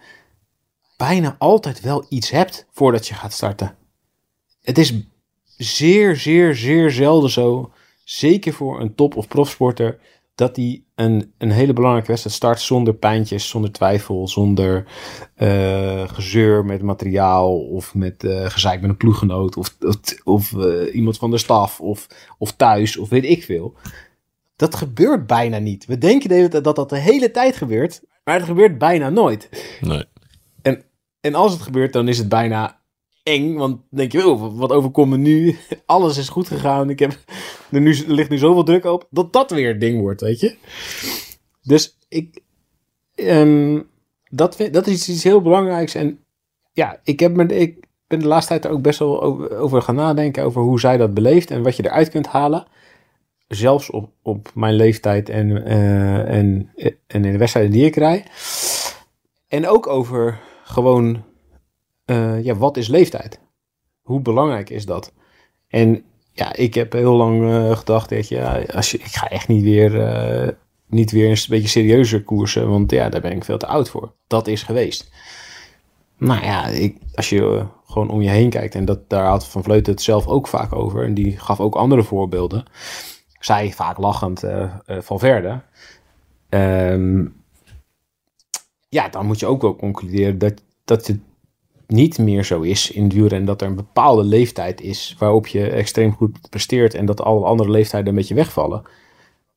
bijna 0.97 1.37
altijd 1.39 1.81
wel 1.81 2.07
iets 2.09 2.31
hebt 2.31 2.67
voordat 2.71 3.07
je 3.07 3.15
gaat 3.15 3.33
starten. 3.33 3.77
Het 4.63 4.79
is 4.79 4.93
zeer, 5.57 6.17
zeer, 6.17 6.55
zeer 6.55 6.91
zelden 6.91 7.31
zo, 7.31 7.73
zeker 8.05 8.53
voor 8.53 8.81
een 8.81 8.95
top- 8.95 9.17
of 9.17 9.29
profsporter, 9.29 9.99
dat 10.37 10.57
hij 10.57 10.83
een, 10.95 11.33
een 11.39 11.51
hele 11.51 11.73
belangrijke 11.73 12.09
wedstrijd 12.09 12.37
start 12.37 12.61
zonder 12.61 12.95
pijntjes, 12.95 13.49
zonder 13.49 13.73
twijfel, 13.73 14.29
zonder 14.29 14.85
eh, 15.35 16.09
gezeur 16.09 16.65
met 16.65 16.83
materiaal 16.83 17.59
of 17.59 17.95
met 17.95 18.25
eh 18.25 18.51
gezeik 18.51 18.81
met 18.81 18.91
een 18.91 18.97
ploeggenoot 18.97 19.57
of, 19.57 19.77
of, 19.81 19.97
of 20.25 20.53
eh, 20.53 20.95
iemand 20.95 21.19
van 21.19 21.31
de 21.31 21.39
staf 21.39 21.81
of, 21.81 22.07
of 22.39 22.53
thuis 22.53 22.97
of 22.97 23.09
weet 23.09 23.25
ik 23.25 23.45
veel. 23.45 23.75
Dat 24.57 24.75
gebeurt 24.75 25.27
bijna 25.27 25.59
niet. 25.59 25.87
We 25.87 25.99
denken 25.99 26.29
de 26.29 26.35
hele 26.35 26.49
tijd 26.49 26.65
dat 26.65 26.77
dat 26.77 26.89
de 26.89 26.99
hele 26.99 27.31
tijd 27.31 27.57
gebeurt, 27.57 28.03
maar 28.25 28.35
het 28.35 28.45
gebeurt 28.45 28.79
bijna 28.79 29.09
nooit. 29.11 29.49
Nee. 29.81 30.05
En 31.27 31.35
als 31.35 31.53
het 31.53 31.63
gebeurt, 31.63 31.93
dan 31.93 32.09
is 32.09 32.19
het 32.19 32.29
bijna 32.29 32.81
eng. 33.27 33.55
Want 33.55 33.81
denk 33.91 34.13
je, 34.13 34.29
oh, 34.29 34.59
wat 34.59 34.73
overkomt 34.73 35.11
me 35.11 35.17
nu? 35.17 35.57
Alles 35.87 36.17
is 36.17 36.29
goed 36.29 36.49
gegaan. 36.49 36.91
Ik 36.91 36.99
heb, 36.99 37.19
er, 37.71 37.81
nu, 37.81 38.05
ligt 38.07 38.31
nu 38.31 38.39
zoveel 38.39 38.65
druk 38.65 38.85
op. 38.85 39.07
Dat 39.11 39.33
dat 39.33 39.51
weer 39.51 39.69
het 39.69 39.81
ding 39.81 40.01
wordt, 40.01 40.21
weet 40.21 40.41
je. 40.41 40.57
Dus 41.63 41.99
ik... 42.09 42.41
ehm, 43.15 43.81
dat, 44.31 44.69
dat 44.71 44.87
is 44.87 45.09
iets 45.09 45.25
heel 45.25 45.43
belangrijks. 45.43 45.95
En 45.95 46.25
ja, 46.73 47.01
ik, 47.05 47.21
heb 47.21 47.37
me, 47.37 47.47
ik 47.47 47.87
ben 48.07 48.19
de 48.19 48.27
laatste 48.27 48.49
tijd 48.49 48.65
er 48.65 48.71
ook 48.71 48.83
best 48.83 48.99
wel 48.99 49.23
over, 49.23 49.57
over 49.57 49.83
gaan 49.83 49.95
nadenken. 49.95 50.45
Over 50.45 50.63
hoe 50.63 50.81
zij 50.81 50.97
dat 50.97 51.15
beleeft 51.15 51.51
en 51.51 51.63
wat 51.63 51.77
je 51.77 51.85
eruit 51.85 52.09
kunt 52.09 52.27
halen. 52.27 52.67
Zelfs 53.49 53.91
op, 53.91 54.11
op 54.23 54.51
mijn 54.55 54.75
leeftijd 54.75 55.29
en, 55.29 55.65
eh, 55.65 56.37
en, 56.37 56.73
en 57.07 57.25
in 57.25 57.33
de 57.33 57.39
wedstrijden 57.39 57.73
die 57.73 57.85
ik 57.85 57.97
rij. 57.97 58.25
En 59.49 59.69
ook 59.69 59.87
over 59.87 60.41
gewoon, 60.65 61.25
eh, 62.07 62.45
ja, 62.45 62.55
wat 62.55 62.77
is 62.77 62.89
leeftijd? 62.89 63.41
Hoe 64.03 64.21
belangrijk 64.21 64.71
is 64.71 64.87
dat? 64.87 65.13
En 65.69 66.05
ja, 66.33 66.55
ik 66.55 66.75
heb 66.75 66.93
heel 66.93 67.15
lang 67.15 67.51
eh, 67.51 67.77
gedacht, 67.77 68.11
je, 68.11 68.25
ja, 68.29 68.63
als 68.63 68.91
je, 68.91 68.99
ik 68.99 69.15
ga 69.15 69.29
echt 69.29 69.49
niet 69.49 69.63
weer, 69.63 70.01
eh, 70.01 70.53
niet 70.87 71.11
weer 71.11 71.31
een 71.31 71.39
beetje 71.49 71.69
serieuzer 71.69 72.23
koersen, 72.23 72.69
want 72.69 72.91
ja, 72.91 73.09
daar 73.09 73.21
ben 73.21 73.33
ik 73.33 73.45
veel 73.45 73.59
te 73.59 73.67
oud 73.67 73.89
voor. 73.89 74.13
Dat 74.27 74.47
is 74.47 74.63
geweest. 74.63 75.11
Nou 76.19 76.45
ja, 76.45 76.67
ik, 76.67 76.97
als 77.15 77.29
je 77.29 77.67
gewoon 77.87 78.11
om 78.11 78.23
je 78.23 78.31
heen 78.31 78.51
kijkt, 78.51 78.75
en 78.75 78.85
dat, 78.85 79.09
daar 79.09 79.27
had 79.27 79.47
Van 79.47 79.63
Vleuten 79.63 79.93
het 79.93 80.03
zelf 80.03 80.27
ook 80.27 80.49
vaak 80.49 80.75
over, 80.75 81.05
en 81.05 81.15
die 81.15 81.39
gaf 81.39 81.61
ook 81.61 81.75
andere 81.75 82.03
voorbeelden. 82.03 82.65
Zij 83.41 83.73
vaak 83.73 83.99
lachend 83.99 84.45
van 84.87 85.19
Verde. 85.19 85.63
Ehm, 86.49 87.25
ja, 88.89 89.09
dan 89.09 89.27
moet 89.27 89.41
je 89.41 89.47
ook 89.47 89.63
wel 89.63 89.77
concluderen 89.77 90.39
dat, 90.39 90.63
dat 90.85 91.07
het 91.07 91.21
niet 91.87 92.19
meer 92.19 92.45
zo 92.45 92.61
is 92.61 92.91
in 92.91 93.09
wielrennen. 93.09 93.47
Dat 93.47 93.61
er 93.63 93.67
een 93.69 93.75
bepaalde 93.75 94.25
leeftijd 94.25 94.81
is 94.81 95.15
waarop 95.19 95.47
je 95.47 95.67
extreem 95.69 96.13
goed 96.13 96.51
presteert 96.51 96.95
en 96.95 97.07
dat 97.07 97.21
alle 97.23 97.45
andere 97.45 97.71
leeftijden 97.71 98.09
een 98.09 98.15
beetje 98.15 98.35
wegvallen. 98.35 98.83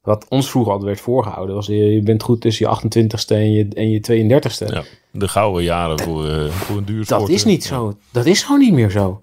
Wat 0.01 0.25
ons 0.29 0.49
vroeger 0.49 0.71
altijd 0.71 0.89
werd 0.89 1.01
voorgehouden 1.01 1.55
was 1.55 1.65
je, 1.67 2.01
bent 2.03 2.23
goed 2.23 2.41
tussen 2.41 2.69
je 2.69 2.75
28ste 3.15 3.35
en 3.35 3.51
je, 3.51 3.67
en 3.73 3.89
je 3.89 3.99
32ste. 4.01 4.65
Ja, 4.73 4.83
de 5.11 5.27
gouden 5.27 5.63
jaren 5.63 5.99
voor, 5.99 6.27
eh, 6.29 6.49
voor 6.49 6.77
een 6.77 6.85
duursport. 6.85 7.19
Dat 7.19 7.29
is 7.29 7.43
niet 7.45 7.63
zo. 7.63 7.97
Dat 8.11 8.25
is 8.25 8.43
gewoon 8.43 8.59
niet 8.59 8.73
meer 8.73 8.89
zo. 8.89 9.21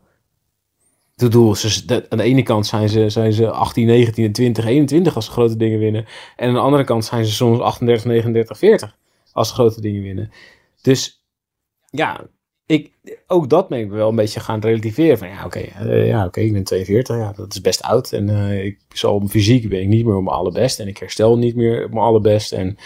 Ik 1.17 1.23
bedoel, 1.23 1.55
ze, 1.55 1.85
de- 1.85 2.07
aan 2.09 2.19
de 2.19 2.25
ene 2.25 2.43
kant 2.43 2.67
zijn 2.67 2.89
ze, 2.89 3.09
zijn 3.11 3.33
ze 3.33 3.51
18, 3.51 3.87
19, 3.87 4.33
20, 4.33 4.65
21 4.65 5.15
als 5.15 5.25
ze 5.25 5.31
grote 5.31 5.57
dingen 5.57 5.79
winnen. 5.79 6.07
En 6.37 6.49
aan 6.49 6.55
de 6.55 6.61
andere 6.61 6.85
kant 6.85 7.05
zijn 7.05 7.25
ze 7.25 7.33
soms 7.33 7.59
38, 7.61 8.05
39, 8.05 8.59
40 8.59 8.97
als 9.33 9.49
ze 9.49 9.55
grote 9.55 9.81
dingen 9.81 10.03
winnen. 10.03 10.31
Dus 10.83 11.25
ja, 11.91 12.27
ik, 12.67 12.93
ook 13.27 13.51
dat 13.51 13.69
ben 13.69 13.79
ik 13.79 13.91
wel 13.91 14.09
een 14.09 14.17
beetje 14.17 14.41
gaan 14.41 14.61
relativeren. 14.61 15.19
Van 15.19 15.29
ja, 15.29 15.45
oké, 15.45 15.59
eh, 15.59 16.07
ja, 16.07 16.25
oké, 16.25 16.41
ik 16.41 16.53
ben 16.53 16.65
42, 16.65 17.17
ja, 17.17 17.33
dat 17.33 17.53
is 17.53 17.61
best 17.61 17.83
oud. 17.83 18.13
En 18.13 18.29
eh, 18.29 18.65
ik 18.65 18.79
zal 18.89 19.27
fysiek 19.29 19.69
ben 19.69 19.81
ik 19.81 19.89
niet 19.89 20.05
meer 20.05 20.17
op 20.17 20.23
mijn 20.23 20.37
allerbest. 20.37 20.81
En 20.81 20.89
ik 20.89 20.99
herstel 20.99 21.39
niet 21.39 21.57
meer 21.57 21.85
op 21.85 21.91
mijn 21.91 22.05
allerbest. 22.05 22.53
En 22.53 22.77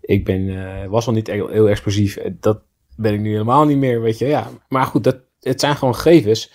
ik 0.00 0.24
ben, 0.24 0.48
eh, 0.48 0.88
was 0.88 1.06
al 1.06 1.12
niet 1.12 1.26
heel, 1.26 1.48
heel 1.48 1.68
explosief. 1.68 2.18
Dat 2.40 2.62
ben 2.96 3.14
ik 3.14 3.20
nu 3.20 3.30
helemaal 3.30 3.64
niet 3.64 3.76
meer, 3.76 4.00
weet 4.00 4.18
je. 4.18 4.26
Ja, 4.26 4.50
maar 4.68 4.86
goed, 4.86 5.04
dat, 5.04 5.18
het 5.40 5.60
zijn 5.60 5.76
gewoon 5.76 5.94
gegevens. 5.94 6.52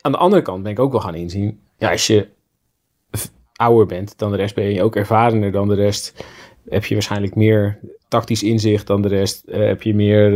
Aan 0.00 0.12
de 0.12 0.18
andere 0.18 0.42
kant 0.42 0.62
ben 0.62 0.72
ik 0.72 0.78
ook 0.78 0.92
wel 0.92 1.00
gaan 1.00 1.14
inzien. 1.14 1.60
Ja, 1.78 1.90
als 1.90 2.06
je 2.06 2.28
ouder 3.52 3.86
bent 3.86 4.18
dan 4.18 4.30
de 4.30 4.36
rest, 4.36 4.54
ben 4.54 4.64
je 4.64 4.82
ook 4.82 4.96
ervarener 4.96 5.52
dan 5.52 5.68
de 5.68 5.74
rest. 5.74 6.24
Heb 6.68 6.84
je 6.84 6.94
waarschijnlijk 6.94 7.34
meer 7.34 7.80
tactisch 8.08 8.42
inzicht 8.42 8.86
dan 8.86 9.02
de 9.02 9.08
rest. 9.08 9.42
Heb 9.46 9.82
je 9.82 9.94
meer 9.94 10.30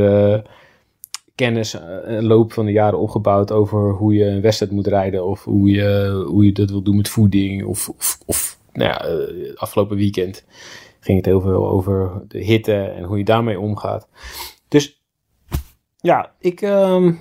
kennis 1.40 1.75
eh, 1.75 1.82
een 2.04 2.26
loop 2.26 2.52
van 2.52 2.64
de 2.64 2.73
jaren 2.73 2.99
opgebouwd 2.99 3.52
over 3.52 3.92
hoe 3.92 4.14
je 4.14 4.25
een 4.25 4.40
wedstrijd 4.40 4.73
moet 4.73 4.87
rijden. 4.87 5.26
Of 5.26 5.44
hoe 5.44 5.70
je, 5.70 6.23
hoe 6.26 6.44
je 6.44 6.52
dat 6.52 6.70
wil 6.70 6.82
doen 6.82 6.97
met 6.97 7.09
voeding. 7.09 7.64
Of, 7.64 7.88
of, 7.88 8.18
of 8.26 8.59
nou 8.73 8.88
ja, 8.90 9.04
eh, 9.04 9.56
afgelopen 9.56 9.97
weekend 9.97 10.44
ging 11.00 11.16
het 11.16 11.26
heel 11.26 11.40
veel 11.40 11.68
over 11.68 12.23
de 12.28 12.38
hitte 12.38 12.75
en 12.75 13.04
hoe 13.04 13.18
je 13.18 13.25
daarmee 13.25 13.61
omgaat. 13.61 14.09
Dus 14.68 15.02
ja, 15.97 16.32
ik, 16.38 16.61
ehm, 16.61 17.12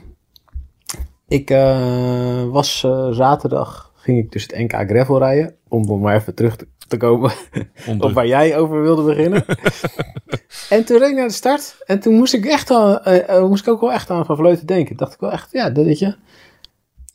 ik 1.28 1.50
eh, 1.50 2.44
was 2.50 2.80
zaterdag, 3.12 3.94
ging 3.96 4.18
ik 4.18 4.32
dus 4.32 4.44
het 4.44 4.58
NK 4.58 4.74
Gravel 4.74 5.18
rijden. 5.18 5.56
Om 5.68 5.86
nog 5.86 6.00
maar 6.00 6.16
even 6.16 6.36
terug 6.36 6.56
te, 6.56 6.68
te 6.90 6.98
komen 6.98 7.32
Onder- 7.88 8.08
op 8.08 8.14
waar 8.14 8.28
jij 8.28 8.58
over 8.58 8.82
wilde 8.82 9.04
beginnen. 9.04 9.46
en 10.70 10.86
toen 10.86 10.98
reed 10.98 11.10
ik 11.10 11.16
naar 11.16 11.28
de 11.28 11.34
start. 11.34 11.76
En 11.86 12.00
toen 12.00 12.14
moest 12.14 12.34
ik 12.34 12.46
echt 12.46 12.72
aan, 12.72 13.00
eh, 13.04 13.30
eh, 13.30 13.48
moest 13.48 13.68
ik 13.68 13.74
ook 13.74 13.82
wel 13.82 13.92
echt 13.92 14.10
aan 14.10 14.26
Van 14.26 14.36
Vleuten 14.36 14.66
denken. 14.66 14.98
Dacht 14.98 15.14
ik 15.14 15.20
wel 15.20 15.32
echt, 15.32 15.52
ja, 15.52 15.70
dat 15.70 15.86
weet 15.86 16.00
je. 16.00 16.16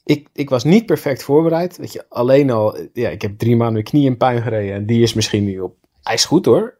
Ik, 0.04 0.28
ik 0.32 0.50
was 0.50 0.64
niet 0.64 0.86
perfect 0.86 1.22
voorbereid. 1.22 1.76
Weet 1.76 1.92
je, 1.92 2.04
alleen 2.08 2.50
al, 2.50 2.78
ja, 2.92 3.08
ik 3.08 3.22
heb 3.22 3.38
drie 3.38 3.56
maanden 3.56 3.72
mijn 3.72 3.84
knie 3.84 4.04
in 4.06 4.16
pijn 4.16 4.42
gereden. 4.42 4.74
En 4.74 4.86
die 4.86 5.02
is 5.02 5.14
misschien 5.14 5.44
nu 5.44 5.60
op. 5.60 5.76
Hij 6.02 6.14
is 6.14 6.24
goed 6.24 6.44
hoor. 6.44 6.78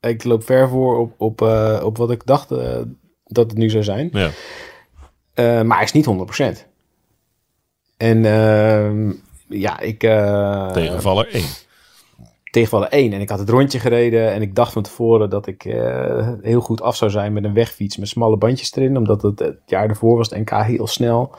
Ik 0.00 0.24
loop 0.24 0.44
ver 0.44 0.68
voor 0.68 0.98
op, 0.98 1.14
op, 1.16 1.42
eh, 1.42 1.80
op 1.84 1.96
wat 1.96 2.10
ik 2.10 2.26
dacht 2.26 2.48
dat 3.24 3.50
het 3.50 3.56
nu 3.56 3.70
zou 3.70 3.84
zijn. 3.84 4.10
Ja. 4.12 4.30
Maar 5.62 5.76
hij 5.76 5.84
is 5.84 5.92
niet 5.92 6.06
100%. 6.06 6.66
En 7.96 8.24
ehm, 8.24 9.12
ja, 9.48 9.80
ik... 9.80 10.00
Tegenvaller 10.72 11.28
1. 11.28 11.44
Tegenvallen 12.50 12.90
1. 12.90 13.12
En 13.12 13.20
ik 13.20 13.28
had 13.28 13.38
het 13.38 13.48
rondje 13.50 13.78
gereden 13.78 14.32
en 14.32 14.42
ik 14.42 14.54
dacht 14.54 14.72
van 14.72 14.82
tevoren 14.82 15.30
dat 15.30 15.46
ik 15.46 15.64
eh, 15.64 16.32
heel 16.40 16.60
goed 16.60 16.82
af 16.82 16.96
zou 16.96 17.10
zijn 17.10 17.32
met 17.32 17.44
een 17.44 17.54
wegfiets 17.54 17.96
met 17.96 18.08
smalle 18.08 18.36
bandjes 18.36 18.76
erin. 18.76 18.96
Omdat 18.96 19.22
het, 19.22 19.38
het 19.38 19.58
jaar 19.66 19.88
ervoor 19.88 20.16
was 20.16 20.30
het 20.30 20.38
NK 20.38 20.50
heel 20.62 20.86
snel. 20.86 21.34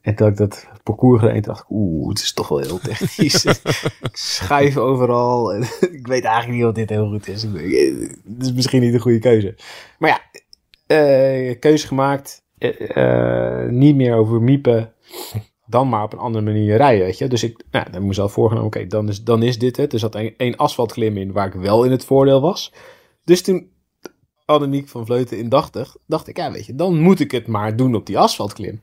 En 0.00 0.14
toen 0.14 0.28
ik 0.28 0.36
dat 0.36 0.66
parcours 0.82 1.20
gereden, 1.20 1.42
dacht 1.42 1.60
ik, 1.60 1.70
oeh, 1.70 2.08
het 2.08 2.18
is 2.18 2.32
toch 2.32 2.48
wel 2.48 2.58
heel 2.58 2.78
technisch. 2.78 3.44
ik 4.02 4.16
schuif 4.16 4.76
overal. 4.76 5.52
En 5.54 5.62
ik 5.98 6.06
weet 6.06 6.24
eigenlijk 6.24 6.58
niet 6.58 6.64
of 6.68 6.72
dit 6.74 6.88
heel 6.90 7.08
goed 7.08 7.28
is. 7.28 7.44
Weet- 7.44 8.18
Het 8.36 8.42
is 8.42 8.52
misschien 8.52 8.80
niet 8.80 8.92
de 8.92 8.98
goede 8.98 9.18
keuze. 9.18 9.54
Maar 9.98 10.10
ja, 10.10 10.40
eh, 10.86 11.58
keuze 11.58 11.86
gemaakt. 11.86 12.42
Eh, 12.58 12.96
eh, 12.96 13.70
niet 13.70 13.96
meer 13.96 14.14
over 14.14 14.42
miepen 14.42 14.92
dan 15.74 15.88
maar 15.88 16.02
op 16.02 16.12
een 16.12 16.18
andere 16.18 16.44
manier 16.44 16.76
rijden, 16.76 17.04
weet 17.04 17.18
je. 17.18 17.28
Dus 17.28 17.42
ik 17.42 17.64
nou, 17.70 17.84
dan 17.84 17.92
heb 17.92 18.02
ik 18.02 18.08
mezelf 18.08 18.32
voorgenomen, 18.32 18.66
oké, 18.66 18.86
dan, 18.86 19.08
is, 19.08 19.22
dan 19.22 19.42
is 19.42 19.58
dit 19.58 19.76
het. 19.76 19.92
Er 19.92 19.98
zat 19.98 20.14
één, 20.14 20.56
asfaltklim 20.56 21.16
in 21.16 21.32
waar 21.32 21.46
ik 21.46 21.52
wel 21.52 21.84
in 21.84 21.90
het 21.90 22.04
voordeel 22.04 22.40
was. 22.40 22.72
Dus 23.24 23.42
toen 23.42 23.68
Annemiek 24.44 24.88
van 24.88 25.06
Vleuten 25.06 25.38
indachtig, 25.38 25.96
dacht 26.06 26.28
ik, 26.28 26.36
ja, 26.36 26.52
weet 26.52 26.66
je, 26.66 26.74
dan 26.74 27.00
moet 27.00 27.20
ik 27.20 27.30
het 27.30 27.46
maar 27.46 27.76
doen 27.76 27.94
op 27.94 28.06
die 28.06 28.18
asfaltklim. 28.18 28.80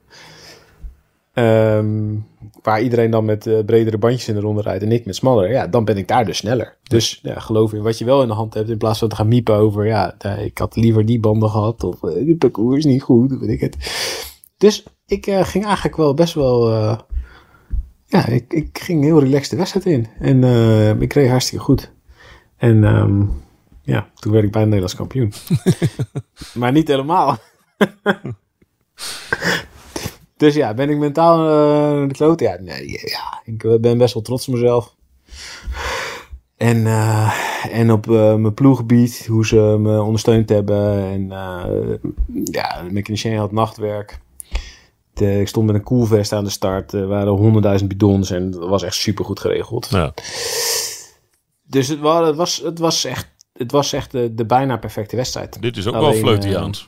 Ehm, 1.33 2.15
waar 2.61 2.81
iedereen 2.81 3.11
dan 3.11 3.25
met 3.25 3.47
eh, 3.47 3.59
bredere 3.65 3.97
bandjes 3.97 4.27
in 4.27 4.35
de 4.35 4.41
ronde 4.41 4.61
rijdt 4.61 4.83
en 4.83 4.91
ik 4.91 5.05
met 5.05 5.15
smallere. 5.15 5.53
Ja, 5.53 5.67
dan 5.67 5.85
ben 5.85 5.97
ik 5.97 6.07
daar 6.07 6.25
dus 6.25 6.37
sneller. 6.37 6.77
Dus 6.83 7.19
ja, 7.23 7.39
geloof 7.39 7.73
in 7.73 7.81
wat 7.81 7.97
je 7.97 8.05
wel 8.05 8.21
in 8.21 8.27
de 8.27 8.33
hand 8.33 8.53
hebt 8.53 8.69
in 8.69 8.77
plaats 8.77 8.99
van 8.99 9.09
te 9.09 9.15
gaan 9.15 9.27
miepen 9.27 9.55
over, 9.55 9.85
ja, 9.85 10.15
ik 10.37 10.57
had 10.57 10.75
liever 10.75 11.05
die 11.05 11.19
banden 11.19 11.49
gehad 11.49 11.83
of 11.83 12.03
eh, 12.03 12.25
die 12.25 12.37
parcours 12.37 12.77
is 12.77 12.85
niet 12.85 13.01
goed, 13.01 13.39
weet 13.39 13.49
ik 13.49 13.61
het. 13.61 13.77
Dus 14.61 14.83
ik 15.05 15.27
eh, 15.27 15.43
ging 15.43 15.65
eigenlijk 15.65 15.95
wel 15.95 16.13
best 16.13 16.33
wel. 16.33 16.71
eh, 16.71 16.99
ja, 18.05 18.25
ik, 18.25 18.53
ik 18.53 18.79
ging 18.81 19.03
heel 19.03 19.19
relaxed 19.19 19.49
de 19.49 19.57
wedstrijd 19.57 19.85
in. 19.85 20.07
En 20.19 20.43
eh, 20.43 21.01
ik 21.01 21.13
reed 21.13 21.29
hartstikke 21.29 21.63
goed. 21.63 21.91
En 22.57 22.83
ehm, 22.83 23.23
ja, 23.81 24.09
toen 24.15 24.31
werd 24.31 24.43
ik 24.43 24.51
bijna 24.51 24.67
Nederlands 24.67 24.95
kampioen. 24.95 25.33
maar 26.59 26.71
niet 26.71 26.87
helemaal. 26.87 27.37
dus 30.37 30.55
ja, 30.55 30.73
ben 30.73 30.89
ik 30.89 30.97
mentaal 30.97 31.37
naar 31.37 32.07
de 32.07 32.13
klote? 32.13 32.43
Ja, 32.43 32.57
nee, 32.59 32.89
ja, 32.89 33.41
ik 33.45 33.81
ben 33.81 33.97
best 33.97 34.13
wel 34.13 34.23
trots 34.23 34.47
op 34.47 34.53
mezelf. 34.53 34.95
En, 36.57 36.85
en 37.71 37.91
op 37.91 38.05
mijn 38.05 38.53
ploeggebied, 38.53 39.25
hoe 39.27 39.45
ze 39.45 39.77
me 39.79 40.01
ondersteund 40.01 40.49
hebben. 40.49 41.03
En 41.03 41.31
eh, 41.31 42.11
ja, 42.43 42.83
de 42.83 42.91
mechanicien 42.91 43.37
had 43.37 43.51
nachtwerk. 43.51 44.19
De- 45.21 45.39
ik 45.39 45.47
stond 45.47 45.65
met 45.65 45.75
een 45.75 45.83
koelvest 45.83 46.31
aan 46.33 46.43
de 46.43 46.49
start. 46.49 46.93
Er 46.93 47.07
waren 47.07 47.33
honderdduizend 47.33 47.89
bidons 47.89 48.29
en 48.31 48.51
dat 48.51 48.69
was 48.69 48.83
echt 48.83 48.95
super 48.95 49.25
goed 49.25 49.39
geregeld. 49.39 49.87
Ja. 49.89 50.13
Dus 51.63 51.87
het 51.87 51.99
was, 51.99 52.27
het 52.27 52.35
was, 52.35 52.61
het 52.63 52.79
was 52.79 53.05
echt, 53.05 53.27
het 53.53 53.71
was 53.71 53.93
echt 53.93 54.11
de, 54.11 54.33
de 54.33 54.45
bijna 54.45 54.77
perfecte 54.77 55.15
wedstrijd. 55.15 55.61
Dit 55.61 55.77
is 55.77 55.87
ook 55.87 55.93
Alleen, 55.95 56.11
wel 56.11 56.19
Fleutiaans. 56.19 56.87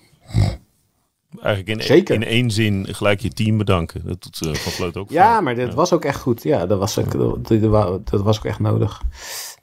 Eigenlijk 1.41 1.79
in, 1.79 1.85
Zeker. 1.85 2.15
in 2.15 2.23
één 2.23 2.51
zin 2.51 2.87
gelijk 2.89 3.19
je 3.19 3.29
team 3.29 3.57
bedanken. 3.57 4.01
Dat 4.05 4.23
doet 4.23 4.47
eh, 4.47 4.53
Van 4.53 4.71
Vleut 4.71 4.97
ook 4.97 5.09
Ja, 5.09 5.41
maar 5.41 5.55
dit 5.55 5.73
was 5.73 5.93
ook 5.93 6.05
echt 6.05 6.19
goed. 6.19 6.43
Ja, 6.43 6.65
dat 6.65 6.79
was 6.79 6.97
ook, 6.99 7.11
dat, 7.11 7.47
dat- 7.61 8.09
dat 8.09 8.21
was 8.21 8.37
ook 8.37 8.45
echt 8.45 8.59
nodig. 8.59 9.01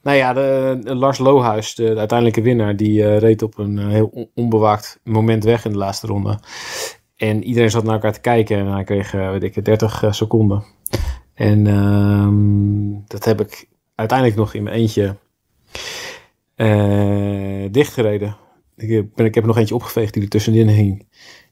Nou 0.02 0.16
ja, 0.16 0.32
de, 0.32 0.78
de 0.82 0.94
Lars 0.94 1.18
Lohuis, 1.18 1.74
de, 1.74 1.82
de 1.92 1.98
uiteindelijke 1.98 2.42
winnaar, 2.42 2.76
die 2.76 3.04
eh, 3.04 3.18
reed 3.18 3.42
op 3.42 3.58
een 3.58 3.78
eh, 3.78 3.86
heel 3.88 4.06
on- 4.12 4.30
onbewaakt 4.34 5.00
moment 5.04 5.44
weg 5.44 5.64
in 5.64 5.72
de 5.72 5.78
laatste 5.78 6.06
ronde. 6.06 6.38
En 7.20 7.44
iedereen 7.44 7.70
zat 7.70 7.84
naar 7.84 7.94
elkaar 7.94 8.12
te 8.12 8.20
kijken 8.20 8.58
en 8.58 8.66
hij 8.66 8.84
kreeg, 8.84 9.14
eh, 9.14 9.30
weet 9.30 9.42
ik, 9.42 9.64
30 9.64 10.02
eh, 10.02 10.12
seconden. 10.12 10.64
En 11.34 11.66
ehm, 11.66 13.06
dat 13.06 13.24
heb 13.24 13.40
ik 13.40 13.68
uiteindelijk 13.94 14.38
nog 14.38 14.54
in 14.54 14.62
mijn 14.62 14.76
eentje 14.76 15.16
eh, 16.54 17.64
dichtgereden. 17.70 18.36
Ik 18.76 18.90
heb, 18.90 19.06
ben, 19.14 19.26
ik 19.26 19.34
heb 19.34 19.42
er 19.42 19.48
nog 19.48 19.58
eentje 19.58 19.74
opgeveegd 19.74 20.12
die 20.14 20.22
er 20.22 20.28
tussenin 20.28 20.68
hing. 20.68 21.06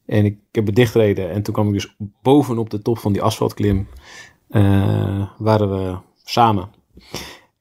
En 0.07 0.25
ik 0.25 0.39
heb 0.53 0.67
het 0.67 0.75
dichtgereden. 0.75 1.31
En 1.31 1.43
toen 1.43 1.55
kwam 1.55 1.67
ik 1.67 1.73
dus 1.73 1.97
bovenop 2.23 2.71
de 2.71 2.83
top 2.83 2.99
van 2.99 3.13
die 3.13 3.23
asfaltklim. 3.23 3.89
waren 5.39 5.71
we 5.71 5.97
samen. 6.25 6.71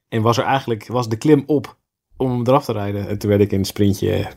En 0.08 0.22
was 0.22 0.38
er 0.38 0.44
eigenlijk 0.44 0.86
was 0.86 1.08
de 1.08 1.16
klim 1.16 1.42
op 1.46 1.76
om 2.16 2.30
hem 2.30 2.46
eraf 2.46 2.64
te 2.64 2.72
rijden. 2.72 3.08
En 3.08 3.18
toen 3.18 3.30
werd 3.30 3.42
ik 3.42 3.52
in 3.52 3.58
het 3.58 3.66
sprintje 3.66 4.32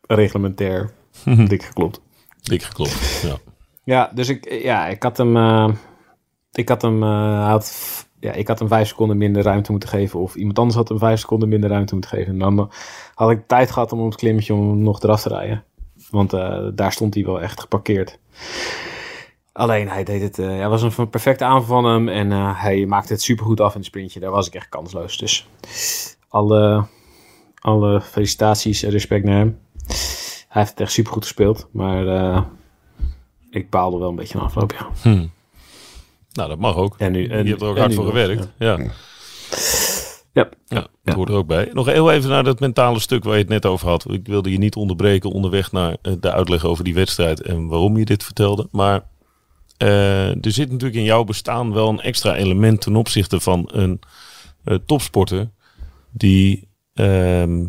reglementair 0.00 0.94
dik 1.48 1.62
geklopt. 1.62 2.03
Dik 2.44 2.62
geklopt. 2.62 3.20
Ja. 3.22 3.36
Ja, 3.84 4.10
dus 4.14 4.28
ik, 4.28 4.62
ja, 4.62 4.86
ik 4.86 5.02
had 5.02 5.16
hem. 5.16 5.36
eh, 5.36 5.68
ik 6.52 6.68
had 6.68 6.82
hem. 6.82 7.02
hij 7.02 7.50
had, 7.50 7.74
ja, 8.20 8.32
ik 8.32 8.48
had 8.48 8.58
hem 8.58 8.68
vijf 8.68 8.88
seconden 8.88 9.16
minder 9.16 9.42
ruimte 9.42 9.70
moeten 9.70 9.88
geven. 9.88 10.20
Of 10.20 10.34
iemand 10.34 10.58
anders 10.58 10.76
had 10.76 10.88
hem 10.88 10.98
vijf 10.98 11.20
seconden 11.20 11.48
minder 11.48 11.70
ruimte 11.70 11.92
moeten 11.92 12.10
geven. 12.10 12.32
En 12.32 12.38
dan 12.38 12.72
had 13.14 13.30
ik 13.30 13.46
tijd 13.46 13.70
gehad 13.70 13.92
om 13.92 14.00
op 14.00 14.06
het 14.06 14.16
klimmetje 14.16 14.54
om 14.54 14.82
nog 14.82 15.02
eraf 15.02 15.22
te 15.22 15.28
rijden. 15.28 15.64
Want 16.10 16.32
eh, 16.32 16.66
daar 16.74 16.92
stond 16.92 17.14
hij 17.14 17.24
wel 17.24 17.40
echt 17.40 17.60
geparkeerd. 17.60 18.18
Alleen 19.52 19.88
hij 19.88 20.04
deed 20.04 20.22
het. 20.22 20.36
ja, 20.36 20.68
was 20.68 20.82
een 20.82 21.10
perfecte 21.10 21.44
aanval 21.44 21.82
van 21.82 21.92
hem. 21.92 22.08
En 22.08 22.30
hij 22.54 22.86
maakte 22.86 23.12
het 23.12 23.22
supergoed 23.22 23.60
af 23.60 23.72
in 23.72 23.78
het 23.78 23.86
sprintje. 23.86 24.20
Daar 24.20 24.30
was 24.30 24.46
ik 24.46 24.54
echt 24.54 24.68
kansloos. 24.68 25.18
Dus 25.18 25.46
alle, 26.28 26.84
alle 27.60 28.00
felicitaties 28.00 28.82
en 28.82 28.90
respect 28.90 29.24
naar 29.24 29.36
hem. 29.36 29.58
Hij 30.54 30.62
heeft 30.62 30.74
het 30.74 30.84
echt 30.84 30.92
supergoed 30.92 31.22
gespeeld. 31.22 31.68
Maar 31.72 32.06
eh, 32.06 32.42
ik 33.50 33.70
baalde 33.70 33.98
wel 33.98 34.08
een 34.08 34.14
beetje 34.16 34.38
de 34.38 34.44
afloop, 34.44 34.72
ja. 34.72 34.88
Hm. 35.02 35.26
Nou, 36.32 36.48
dat 36.48 36.58
mag 36.58 36.76
ook. 36.76 36.94
En 36.98 37.12
nu, 37.12 37.26
en, 37.26 37.44
je 37.44 37.50
hebt 37.50 37.62
er 37.62 37.68
ook 37.68 37.78
hard 37.78 37.94
voor 37.94 38.06
gewerkt. 38.06 38.48
Ja. 38.58 38.78
Ja. 40.32 40.48
Ja, 40.66 40.86
dat 41.02 41.14
hoort 41.14 41.28
er 41.28 41.34
ook 41.34 41.46
bij. 41.46 41.70
Nog 41.72 41.86
heel 41.86 42.12
even 42.12 42.30
naar 42.30 42.44
dat 42.44 42.60
mentale 42.60 42.98
stuk 42.98 43.24
waar 43.24 43.34
je 43.34 43.40
het 43.40 43.48
net 43.48 43.66
over 43.66 43.88
had. 43.88 44.10
Ik 44.10 44.26
wilde 44.26 44.50
je 44.50 44.58
niet 44.58 44.76
onderbreken 44.76 45.30
onderweg 45.30 45.72
naar 45.72 45.96
eh, 46.02 46.12
de 46.20 46.32
uitleg 46.32 46.64
over 46.64 46.84
die 46.84 46.94
wedstrijd 46.94 47.42
en 47.42 47.66
waarom 47.66 47.96
je 47.96 48.04
dit 48.04 48.24
vertelde. 48.24 48.68
Maar 48.70 49.04
eh, 49.76 50.44
er 50.44 50.52
zit 50.52 50.70
natuurlijk 50.70 50.98
in 50.98 51.04
jouw 51.04 51.24
bestaan 51.24 51.72
wel 51.72 51.88
een 51.88 52.00
extra 52.00 52.34
element 52.34 52.80
ten 52.80 52.96
opzichte 52.96 53.40
van 53.40 53.70
een 53.72 54.00
topsporter 54.86 55.50
die 56.10 56.68
ehm, 56.94 57.64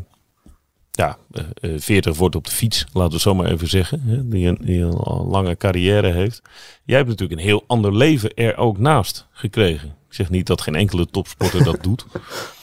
ja, 0.95 1.17
eh, 1.31 1.43
eh, 1.75 1.81
40 1.81 2.17
wordt 2.17 2.35
op 2.35 2.45
de 2.45 2.51
fiets, 2.51 2.85
laten 2.93 3.13
we 3.13 3.19
zo 3.19 3.35
maar 3.35 3.51
even 3.51 3.67
zeggen. 3.67 4.01
Hè, 4.01 4.27
die, 4.27 4.47
een, 4.47 4.57
die 4.61 4.81
een 4.81 4.93
lange 5.29 5.57
carrière 5.57 6.11
heeft. 6.11 6.41
Jij 6.83 6.97
hebt 6.97 7.09
natuurlijk 7.09 7.39
een 7.39 7.45
heel 7.47 7.63
ander 7.67 7.95
leven 7.95 8.33
er 8.33 8.57
ook 8.57 8.77
naast 8.77 9.27
gekregen. 9.31 9.87
Ik 9.89 10.13
zeg 10.13 10.29
niet 10.29 10.47
dat 10.47 10.61
geen 10.61 10.75
enkele 10.75 11.05
topsporter 11.05 11.63
dat 11.63 11.83
doet. 11.83 12.05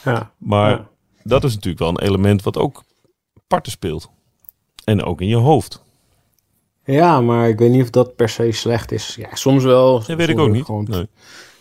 Ja. 0.03 0.31
Maar 0.37 0.69
Ja. 0.69 0.87
dat 1.23 1.43
is 1.43 1.53
natuurlijk 1.53 1.79
wel 1.79 1.89
een 1.89 1.99
element 2.07 2.43
wat 2.43 2.57
ook 2.57 2.83
parten 3.47 3.71
speelt. 3.71 4.09
En 4.83 5.03
ook 5.03 5.21
in 5.21 5.27
je 5.27 5.35
hoofd. 5.35 5.81
ja, 6.85 7.21
maar 7.21 7.49
ik 7.49 7.59
weet 7.59 7.71
niet 7.71 7.81
of 7.81 7.89
dat 7.89 8.15
per 8.15 8.29
se 8.29 8.51
slecht 8.51 8.91
is. 8.91 9.15
Ja, 9.15 9.35
soms 9.35 9.63
wel. 9.63 10.03
Dat 10.03 10.17
weet 10.17 10.29
ik 10.29 10.39
ook 10.39 10.51
niet. 10.51 10.65
Gewoon... 10.65 10.87
Nee. 10.89 11.07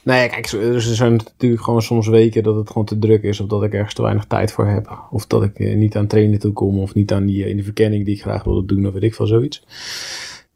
Nee, 0.05 0.29
kijk, 0.29 0.47
zo- 0.47 0.61
er 0.61 0.81
zijn 0.81 1.13
natuurlijk 1.13 1.63
gewoon 1.63 1.83
soms 1.83 2.09
weken 2.09 2.43
dat 2.43 2.57
het 2.57 2.69
gewoon 2.69 2.85
te 2.85 2.99
druk 2.99 3.23
is. 3.23 3.41
Of 3.41 3.47
dat 3.49 3.63
ik 3.63 3.73
ergens 3.73 3.95
te 3.95 4.03
weinig 4.03 4.25
tijd 4.25 4.53
voor 4.53 4.67
heb. 4.67 5.07
Of 5.11 5.27
dat 5.27 5.43
ik 5.43 5.59
eh, 5.59 5.77
niet 5.77 5.97
aan 5.97 6.07
trainen 6.07 6.39
toe 6.39 6.53
kom. 6.53 6.79
Of 6.81 6.95
niet 6.95 7.13
aan 7.13 7.27
die, 7.27 7.45
eh, 7.45 7.51
in 7.51 7.57
de 7.57 7.63
verkenning 7.63 8.05
die 8.05 8.15
ik 8.15 8.21
graag 8.23 8.45
wilde 8.45 8.65
doen. 8.75 8.87
Of 8.87 8.93
weet 8.93 9.03
ik 9.03 9.15
veel 9.15 9.27
zoiets. 9.27 9.65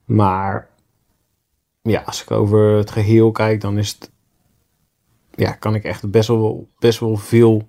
Maar 0.05 0.69
ja, 1.83 2.03
als 2.07 2.23
ik 2.23 2.31
over 2.31 2.77
het 2.77 2.91
geheel 2.91 3.31
kijk, 3.31 3.61
dan 3.61 3.79
is 3.79 3.89
het... 3.99 4.11
Ja, 5.35 5.53
kan 5.53 5.75
ik 5.75 5.85
echt 5.85 6.11
best 6.11 6.29
wel, 6.29 6.69
best 6.79 7.01
wel 7.01 7.17
veel 7.17 7.69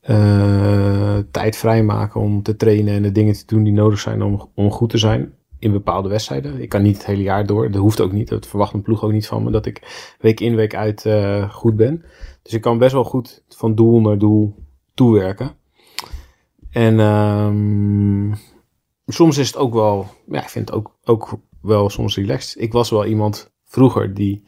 eh, 0.00 1.18
tijd 1.30 1.56
vrijmaken 1.56 2.20
om 2.20 2.42
te 2.42 2.56
trainen 2.56 2.94
en 2.94 3.02
de 3.02 3.12
dingen 3.12 3.34
te 3.34 3.46
doen 3.46 3.62
die 3.62 3.72
nodig 3.72 3.98
zijn 4.00 4.22
om, 4.22 4.50
om 4.54 4.70
goed 4.70 4.90
te 4.90 4.98
zijn 4.98 5.32
in 5.58 5.72
bepaalde 5.72 6.08
wedstrijden. 6.08 6.60
Ik 6.60 6.68
kan 6.68 6.82
niet 6.82 6.96
het 6.96 7.06
hele 7.06 7.22
jaar 7.22 7.46
door, 7.46 7.70
dat 7.70 7.80
hoeft 7.80 8.00
ook 8.00 8.12
niet, 8.12 8.28
dat 8.28 8.46
verwacht 8.46 8.72
een 8.72 8.82
ploeg 8.82 9.04
ook 9.04 9.12
niet 9.12 9.26
van 9.26 9.42
me, 9.42 9.50
dat 9.50 9.66
ik 9.66 10.14
week 10.20 10.40
in 10.40 10.54
week 10.54 10.74
uit 10.74 11.06
eh, 11.06 11.50
goed 11.50 11.76
ben. 11.76 12.04
Dus 12.42 12.52
ik 12.52 12.60
kan 12.60 12.78
best 12.78 12.92
wel 12.92 13.04
goed 13.04 13.42
van 13.48 13.74
doel 13.74 14.00
naar 14.00 14.18
doel 14.18 14.54
toewerken. 14.94 15.56
En 16.70 17.00
ehm, 17.00 18.34
soms 19.06 19.38
is 19.38 19.46
het 19.46 19.56
ook 19.56 19.74
wel, 19.74 20.06
ja, 20.28 20.42
ik 20.42 20.48
vind 20.48 20.68
het 20.68 20.78
ook, 20.78 20.96
ook 21.04 21.38
wel 21.60 21.90
soms 21.90 22.16
relaxed. 22.16 22.62
Ik 22.62 22.72
was 22.72 22.90
wel 22.90 23.06
iemand 23.06 23.50
vroeger 23.64 24.14
die 24.14 24.44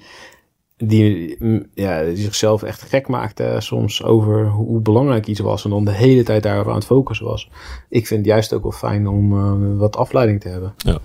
die, 0.78 1.36
mm, 1.38 1.66
ja, 1.74 2.04
die 2.04 2.16
zichzelf 2.16 2.62
echt 2.62 2.82
gek 2.82 3.08
maakte 3.08 3.56
soms 3.58 4.02
over 4.02 4.48
hoe, 4.48 4.80
belangrijk 4.80 5.26
iets 5.26 5.40
was 5.40 5.64
en 5.64 5.70
dan 5.70 5.84
de 5.84 5.92
hele 5.92 6.22
tijd 6.22 6.42
daarover 6.42 6.70
aan 6.70 6.78
het 6.78 6.86
focussen 6.86 7.26
was. 7.26 7.50
Ik 7.88 8.06
vind 8.06 8.20
het 8.20 8.28
juist 8.28 8.52
ook 8.52 8.62
wel 8.62 8.72
fijn 8.72 9.06
om 9.06 9.32
eh, 9.32 9.78
wat 9.78 9.96
afleiding 9.96 10.40
te 10.40 10.48
hebben. 10.48 10.74
Ja. 10.76 10.98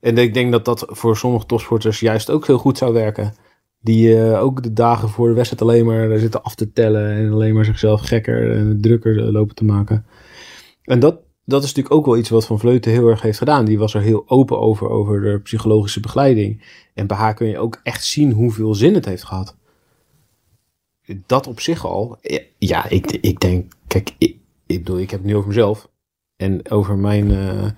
En 0.00 0.18
ik 0.18 0.34
denk 0.34 0.52
dat 0.52 0.64
dat 0.64 0.84
voor 0.88 1.16
sommige 1.16 1.46
topsporters 1.46 2.00
juist 2.00 2.30
ook 2.30 2.46
heel 2.46 2.58
goed 2.58 2.78
zou 2.78 2.92
werken. 2.92 3.34
Die 3.80 4.22
eh, 4.22 4.42
ook 4.42 4.62
de 4.62 4.72
dagen 4.72 5.08
voor 5.08 5.28
de 5.28 5.34
wedstrijd 5.34 5.62
alleen 5.62 5.86
maar 5.86 6.18
zitten 6.18 6.42
af 6.42 6.54
te 6.54 6.72
tellen 6.72 7.10
en 7.10 7.32
alleen 7.32 7.54
maar 7.54 7.64
zichzelf 7.64 8.00
gekker 8.00 8.56
en 8.56 8.80
drukker 8.80 9.32
lopen 9.32 9.54
te 9.54 9.64
maken. 9.64 10.06
En 10.82 11.00
dat, 11.00 11.20
dat 11.44 11.62
is 11.62 11.68
natuurlijk 11.68 11.94
ook 11.94 12.06
wel 12.06 12.16
iets 12.16 12.28
wat 12.28 12.46
Van 12.46 12.58
Vleuten 12.58 12.92
heel 12.92 13.08
erg 13.08 13.22
heeft 13.22 13.38
gedaan. 13.38 13.64
Die 13.64 13.78
was 13.78 13.94
er 13.94 14.00
heel 14.00 14.24
open 14.26 14.60
over, 14.60 14.88
over 14.88 15.20
de 15.20 15.40
psychologische 15.42 16.00
begeleiding. 16.00 16.64
En 16.94 17.06
bij 17.06 17.16
haar 17.16 17.34
kun 17.34 17.46
je 17.46 17.58
ook 17.58 17.80
echt 17.82 18.04
zien 18.04 18.32
hoeveel 18.32 18.74
zin 18.74 18.94
het 18.94 19.04
heeft 19.04 19.24
gehad. 19.24 19.56
Dat 21.26 21.46
op 21.46 21.60
zich 21.60 21.86
al. 21.86 22.18
Ja, 22.58 22.88
ik, 22.88 23.10
ik 23.10 23.40
denk, 23.40 23.72
kijk, 23.86 24.14
ik, 24.18 24.36
ik 24.66 24.84
bedoel, 24.84 25.00
ik 25.00 25.10
heb 25.10 25.20
het 25.20 25.28
nu 25.28 25.36
over 25.36 25.48
mezelf. 25.48 25.88
En 26.36 26.70
over 26.70 26.96
mijn 26.96 27.30
eh 27.30 27.68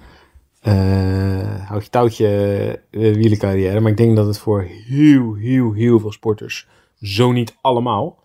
eh, 0.66 1.68
houtje 1.68 1.90
touwtje 1.90 2.80
uh, 2.90 3.14
wielencarrière. 3.14 3.80
Maar 3.80 3.90
ik 3.90 3.96
denk 3.96 4.16
dat 4.16 4.26
het 4.26 4.38
voor 4.38 4.62
heel, 4.62 5.34
heel, 5.34 5.72
heel 5.72 6.00
veel 6.00 6.12
sporters, 6.12 6.68
zo 7.00 7.32
niet 7.32 7.56
allemaal, 7.60 8.22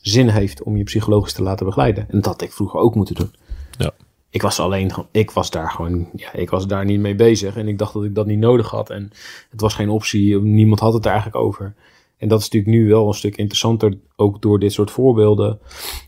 zin 0.00 0.28
heeft 0.28 0.62
om 0.62 0.76
je 0.76 0.84
psychologisch 0.84 1.32
te 1.32 1.42
laten 1.42 1.66
begeleiden. 1.66 2.06
En 2.08 2.16
dat 2.16 2.24
had 2.24 2.42
ik 2.42 2.52
vroeger 2.52 2.80
ook 2.80 2.94
moeten 2.94 3.14
doen. 3.14 3.34
Ja. 3.78 3.90
Ik 4.32 4.42
was 4.42 4.60
alleen, 4.60 4.90
ik 5.10 5.30
was 5.30 5.50
daar 5.50 5.70
gewoon, 5.70 6.08
ja, 6.14 6.32
ik 6.32 6.50
was 6.50 6.66
daar 6.66 6.84
niet 6.84 7.00
mee 7.00 7.14
bezig. 7.14 7.56
En 7.56 7.68
ik 7.68 7.78
dacht 7.78 7.92
dat 7.92 8.04
ik 8.04 8.14
dat 8.14 8.26
niet 8.26 8.38
nodig 8.38 8.70
had. 8.70 8.90
En 8.90 9.10
het 9.50 9.60
was 9.60 9.74
geen 9.74 9.88
optie, 9.88 10.40
niemand 10.40 10.80
had 10.80 10.92
het 10.92 11.04
er 11.04 11.10
eigenlijk 11.10 11.44
over. 11.44 11.74
En 12.16 12.28
dat 12.28 12.38
is 12.38 12.48
natuurlijk 12.48 12.72
nu 12.72 12.88
wel 12.88 13.06
een 13.06 13.14
stuk 13.14 13.36
interessanter, 13.36 13.98
ook 14.16 14.42
door 14.42 14.58
dit 14.58 14.72
soort 14.72 14.90
voorbeelden. 14.90 15.58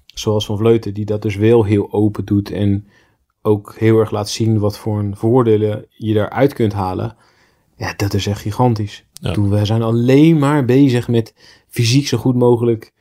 Zoals 0.06 0.46
Van 0.46 0.56
Vleuten, 0.56 0.94
die 0.94 1.04
dat 1.04 1.22
dus 1.22 1.36
wel 1.36 1.64
heel 1.64 1.92
open 1.92 2.24
doet. 2.24 2.50
En 2.50 2.86
ook 3.42 3.74
heel 3.78 3.98
erg 3.98 4.10
laat 4.10 4.28
zien 4.28 4.58
wat 4.58 4.78
voor 4.78 4.98
een 4.98 5.16
voordelen 5.16 5.86
je 5.88 6.14
daaruit 6.14 6.52
kunt 6.52 6.72
halen. 6.72 7.16
Ja, 7.76 7.94
dat 7.96 8.14
is 8.14 8.26
echt 8.26 8.40
gigantisch. 8.40 9.04
Ja. 9.12 9.32
Toen, 9.32 9.50
we 9.50 9.64
zijn 9.64 9.82
alleen 9.82 10.38
maar 10.38 10.64
bezig 10.64 11.08
met 11.08 11.34
fysiek 11.68 12.06
zo 12.06 12.18
goed 12.18 12.34
mogelijk. 12.34 12.92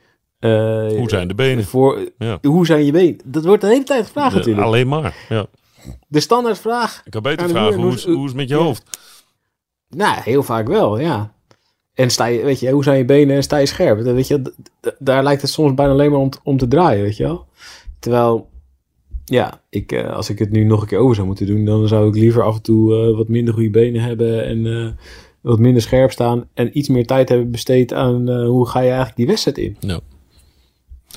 Uh, 0.44 0.98
hoe 0.98 1.08
zijn 1.08 1.28
de 1.28 1.34
benen? 1.34 1.64
Voor, 1.64 2.10
ja. 2.18 2.38
Hoe 2.42 2.66
zijn 2.66 2.84
je 2.84 2.92
benen? 2.92 3.20
Dat 3.24 3.44
wordt 3.44 3.60
de 3.60 3.68
hele 3.68 3.82
tijd 3.82 4.04
gevraagd 4.04 4.30
de, 4.30 4.36
natuurlijk. 4.36 4.66
Alleen 4.66 4.88
maar, 4.88 5.16
ja. 5.28 5.46
De 6.08 6.20
standaardvraag. 6.20 7.02
Ik 7.04 7.10
kan 7.10 7.22
beter 7.22 7.48
vragen, 7.48 7.80
hoe, 7.80 7.92
is, 7.92 8.04
hoe 8.04 8.16
is 8.16 8.22
het 8.24 8.34
met 8.34 8.48
je 8.48 8.54
ja. 8.54 8.60
hoofd? 8.62 8.98
Nou, 9.88 10.20
heel 10.20 10.42
vaak 10.42 10.68
wel, 10.68 11.00
ja. 11.00 11.32
En 11.94 12.10
sta 12.10 12.26
je, 12.26 12.44
weet 12.44 12.60
je, 12.60 12.70
hoe 12.70 12.82
zijn 12.82 12.98
je 12.98 13.04
benen 13.04 13.36
en 13.36 13.42
sta 13.42 13.56
je 13.56 13.66
scherp? 13.66 14.00
Weet 14.00 14.28
je, 14.28 14.52
daar 14.98 15.22
lijkt 15.22 15.42
het 15.42 15.50
soms 15.50 15.74
bijna 15.74 15.92
alleen 15.92 16.10
maar 16.10 16.20
om, 16.20 16.30
om 16.42 16.56
te 16.56 16.68
draaien, 16.68 17.02
weet 17.02 17.16
je 17.16 17.22
wel. 17.22 17.46
Terwijl, 17.98 18.48
ja, 19.24 19.60
ik, 19.68 19.92
uh, 19.92 20.12
als 20.12 20.30
ik 20.30 20.38
het 20.38 20.50
nu 20.50 20.64
nog 20.64 20.80
een 20.80 20.86
keer 20.86 20.98
over 20.98 21.14
zou 21.14 21.26
moeten 21.26 21.46
doen, 21.46 21.64
dan 21.64 21.88
zou 21.88 22.08
ik 22.08 22.14
liever 22.14 22.42
af 22.42 22.54
en 22.54 22.62
toe 22.62 23.08
uh, 23.08 23.16
wat 23.16 23.28
minder 23.28 23.54
goede 23.54 23.70
benen 23.70 24.02
hebben 24.02 24.44
en 24.44 24.64
uh, 24.64 24.88
wat 25.40 25.58
minder 25.58 25.82
scherp 25.82 26.10
staan. 26.10 26.48
En 26.54 26.78
iets 26.78 26.88
meer 26.88 27.06
tijd 27.06 27.28
hebben 27.28 27.50
besteed 27.50 27.92
aan 27.92 28.30
hoe 28.30 28.68
ga 28.68 28.80
je 28.80 28.86
eigenlijk 28.86 29.16
die 29.16 29.26
wedstrijd 29.26 29.58
in. 29.58 29.76
Ja. 29.80 30.00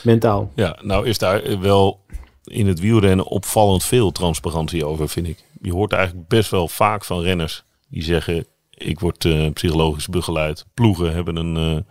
Mentaal. 0.04 0.52
Ja, 0.56 0.80
nou 0.82 1.08
is 1.08 1.18
daar 1.18 1.60
wel 1.60 2.00
in 2.44 2.68
het 2.68 2.80
wielrennen 2.80 3.26
opvallend 3.26 3.84
veel 3.84 4.12
transparantie 4.12 4.86
over, 4.86 5.10
vind 5.10 5.28
ik. 5.28 5.44
Je 5.62 5.72
hoort 5.72 5.94
eigenlijk 5.94 6.28
best 6.28 6.52
wel 6.52 6.68
vaak 6.68 7.06
van 7.06 7.22
renners 7.22 7.64
die 7.90 8.04
zeggen: 8.04 8.46
Ik 8.70 9.00
word 9.00 9.24
uh, 9.24 9.52
psychologisch 9.52 10.08
begeleid. 10.08 10.66
Ploegen 10.74 11.14
hebben, 11.14 11.36
een, 11.36 11.76
uh, 11.76 11.82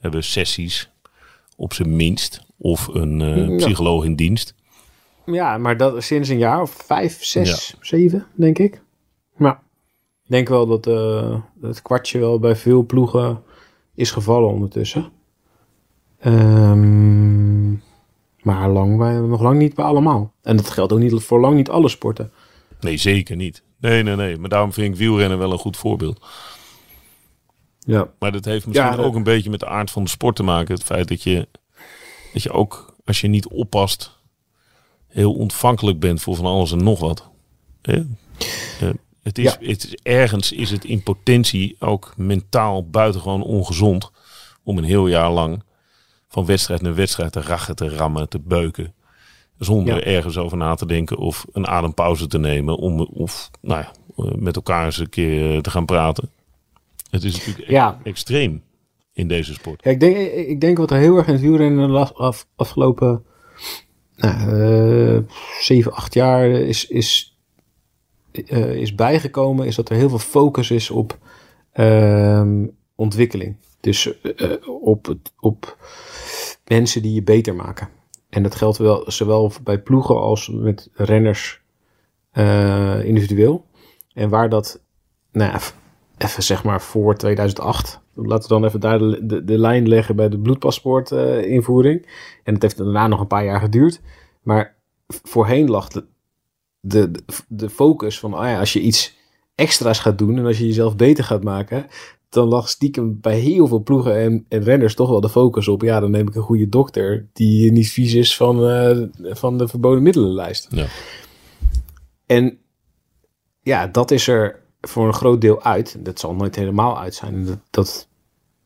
hebben 0.00 0.24
sessies, 0.24 0.90
op 1.56 1.72
zijn 1.72 1.96
minst, 1.96 2.40
of 2.58 2.86
een 2.86 3.20
uh, 3.20 3.48
ja. 3.48 3.56
psycholoog 3.56 4.04
in 4.04 4.16
dienst. 4.16 4.54
Ja, 5.26 5.58
maar 5.58 5.76
dat 5.76 6.02
sinds 6.02 6.28
een 6.28 6.38
jaar 6.38 6.62
of 6.62 6.70
vijf, 6.70 7.24
zes, 7.24 7.68
ja. 7.68 7.78
zeven, 7.80 8.26
denk 8.34 8.58
ik. 8.58 8.80
Maar 9.36 9.62
Ik 10.24 10.30
denk 10.30 10.48
wel 10.48 10.66
dat 10.66 10.86
eh, 10.86 11.40
het 11.60 11.82
kwartje 11.82 12.18
wel 12.18 12.38
bij 12.38 12.56
veel 12.56 12.82
ploegen 12.82 13.42
is 13.94 14.10
gevallen 14.10 14.50
ondertussen. 14.50 15.12
Ehm, 16.18 17.72
maar 18.42 18.68
lang, 18.68 18.98
bij, 18.98 19.12
nog 19.18 19.40
lang 19.40 19.58
niet 19.58 19.74
bij 19.74 19.84
allemaal. 19.84 20.32
En 20.42 20.56
dat 20.56 20.70
geldt 20.70 20.92
ook 20.92 20.98
niet 20.98 21.22
voor 21.22 21.40
lang 21.40 21.54
niet 21.56 21.70
alle 21.70 21.88
sporten. 21.88 22.30
Nee, 22.80 22.96
zeker 22.96 23.36
niet. 23.36 23.62
Nee, 23.80 24.02
nee, 24.02 24.16
nee. 24.16 24.36
Maar 24.36 24.48
daarom 24.48 24.72
vind 24.72 24.92
ik 24.92 24.98
wielrennen 24.98 25.38
wel 25.38 25.52
een 25.52 25.58
goed 25.58 25.76
voorbeeld. 25.76 26.26
Ja. 27.78 28.08
Maar 28.18 28.32
dat 28.32 28.44
heeft 28.44 28.66
misschien 28.66 28.90
Ja, 28.90 28.96
ook 28.96 29.14
een 29.14 29.22
beetje 29.22 29.50
met 29.50 29.60
de 29.60 29.66
aard 29.68 29.90
van 29.90 30.04
de 30.04 30.10
sport 30.10 30.36
te 30.36 30.42
maken. 30.42 30.74
Het 30.74 30.82
feit 30.82 31.08
dat 31.08 31.22
je, 31.22 31.48
dat 32.32 32.42
je 32.42 32.50
ook, 32.50 32.94
als 33.04 33.20
je 33.20 33.28
niet 33.28 33.48
oppast, 33.48 34.18
heel 35.06 35.34
ontvankelijk 35.34 36.00
bent 36.00 36.22
voor 36.22 36.36
van 36.36 36.44
alles 36.46 36.72
en 36.72 36.84
nog 36.84 37.00
wat. 37.00 37.28
Eh, 37.82 38.00
het, 39.22 39.38
is, 39.38 39.44
Ja. 39.44 39.56
het 39.60 39.84
is, 39.84 39.94
ergens 40.02 40.52
is 40.52 40.70
het 40.70 40.84
in 40.84 41.02
potentie 41.02 41.76
ook 41.78 42.12
mentaal 42.16 42.88
buitengewoon 42.90 43.42
ongezond 43.42 44.10
om 44.62 44.78
een 44.78 44.84
heel 44.84 45.06
jaar 45.06 45.30
lang 45.30 45.62
van 46.36 46.46
wedstrijd 46.46 46.82
naar 46.82 46.94
wedstrijd 46.94 47.32
te 47.32 47.40
rachen, 47.40 47.76
te 47.76 47.88
rammen, 47.88 48.28
te 48.28 48.38
beuken. 48.40 48.94
Zonder 49.58 49.94
Ja. 49.94 50.00
ergens 50.02 50.38
over 50.38 50.56
na 50.56 50.74
te 50.74 50.86
denken 50.86 51.16
of 51.16 51.46
een 51.52 51.66
adempauze 51.66 52.26
te 52.26 52.38
nemen. 52.38 52.76
Om, 52.76 53.00
of 53.00 53.50
nou 53.60 53.80
ja, 53.80 53.90
eh, 54.24 54.32
met 54.34 54.56
elkaar 54.56 54.84
eens 54.84 54.98
een 54.98 55.08
keer 55.08 55.54
eh, 55.54 55.58
te 55.60 55.70
gaan 55.70 55.84
praten. 55.84 56.30
Het 57.10 57.24
is 57.24 57.32
natuurlijk 57.36 57.68
e- 57.68 57.72
Ja. 57.72 57.98
extreem 58.04 58.62
in 59.12 59.28
deze 59.28 59.52
sport. 59.52 59.84
Ja, 59.84 59.90
ik, 59.90 60.00
denk, 60.00 60.16
ik 60.32 60.60
denk 60.60 60.78
wat 60.78 60.90
er 60.90 60.98
heel 60.98 61.16
erg 61.16 61.26
in 61.26 61.32
het 61.32 61.42
wielrennen 61.42 61.88
de 61.88 62.12
af, 62.14 62.46
afgelopen 62.56 63.24
nou, 64.16 64.62
eh, 65.16 65.22
7, 65.60 65.92
8 65.92 66.14
jaar 66.14 66.46
is, 66.48 66.86
is, 66.86 67.38
eh, 68.32 68.74
is 68.74 68.94
bijgekomen, 68.94 69.66
is 69.66 69.76
dat 69.76 69.88
er 69.88 69.96
heel 69.96 70.08
veel 70.08 70.18
focus 70.18 70.70
is 70.70 70.90
op 70.90 71.18
ehm, 71.72 72.66
ontwikkeling. 72.94 73.56
Dus 73.80 74.10
op, 74.80 75.06
het- 75.06 75.32
op 75.40 75.76
mensen 76.66 77.02
die 77.02 77.14
je 77.14 77.22
beter 77.22 77.54
maken. 77.54 77.88
En 78.28 78.42
dat 78.42 78.54
geldt 78.54 78.78
wel 78.78 79.10
zowel 79.10 79.52
bij 79.62 79.78
ploegen 79.78 80.20
als 80.20 80.48
met 80.48 80.90
renners 80.92 81.60
eh, 82.30 83.04
individueel. 83.04 83.64
En 84.12 84.28
waar 84.28 84.48
dat, 84.48 84.80
nou 85.32 85.52
ja, 85.52 85.60
even 86.18 86.42
zeg 86.42 86.64
maar 86.64 86.82
voor 86.82 87.16
2008. 87.16 88.00
Laten 88.14 88.48
we 88.48 88.54
dan 88.54 88.64
even 88.64 88.80
daar 88.80 88.98
de, 88.98 89.44
de, 89.44 89.58
lijn 89.58 89.88
leggen 89.88 90.16
bij 90.16 90.28
de 90.28 90.38
bloedpaspoort 90.38 91.12
eh. 91.12 91.88
En 92.42 92.54
het 92.54 92.62
heeft 92.62 92.76
daarna 92.76 93.06
nog 93.06 93.20
een 93.20 93.26
paar 93.26 93.44
jaar 93.44 93.60
geduurd. 93.60 94.00
Maar 94.42 94.74
voorheen 95.06 95.70
lag 95.70 95.88
de, 95.88 96.04
de, 96.80 97.10
de 97.48 97.70
focus 97.70 98.18
van, 98.18 98.34
ah 98.34 98.48
ja, 98.48 98.58
als 98.58 98.72
je 98.72 98.80
iets 98.80 99.16
extra's 99.54 99.98
gaat 99.98 100.18
doen 100.18 100.38
en 100.38 100.46
als 100.46 100.58
je 100.58 100.66
jezelf 100.66 100.96
beter 100.96 101.24
gaat 101.24 101.44
maken, 101.44 101.86
dan 102.36 102.48
lag 102.48 102.68
stiekem 102.68 103.20
bij 103.20 103.38
heel 103.38 103.66
veel 103.66 103.82
ploegen 103.82 104.16
en, 104.16 104.44
en 104.48 104.62
renners 104.62 104.94
toch 104.94 105.08
wel 105.08 105.20
de 105.20 105.28
focus 105.28 105.68
op, 105.68 105.82
ja, 105.82 106.00
dan 106.00 106.10
neem 106.10 106.28
ik 106.28 106.34
een 106.34 106.42
goede 106.42 106.68
dokter 106.68 107.26
die 107.32 107.72
niet 107.72 107.90
vies 107.90 108.14
is 108.14 108.36
van, 108.36 108.68
eh, 108.68 109.02
van 109.34 109.58
de 109.58 109.68
verboden 109.68 110.02
middelenlijst. 110.02 110.66
Ja. 110.70 110.86
En 112.26 112.58
ja, 113.60 113.86
dat 113.86 114.10
is 114.10 114.28
er 114.28 114.60
voor 114.80 115.06
een 115.06 115.14
groot 115.14 115.40
deel 115.40 115.62
uit. 115.62 116.04
Dat 116.04 116.20
zal 116.20 116.34
nooit 116.34 116.56
helemaal 116.56 116.98
uit 117.00 117.14
zijn. 117.14 117.44
Dat, 117.44 117.58
dat 117.70 118.08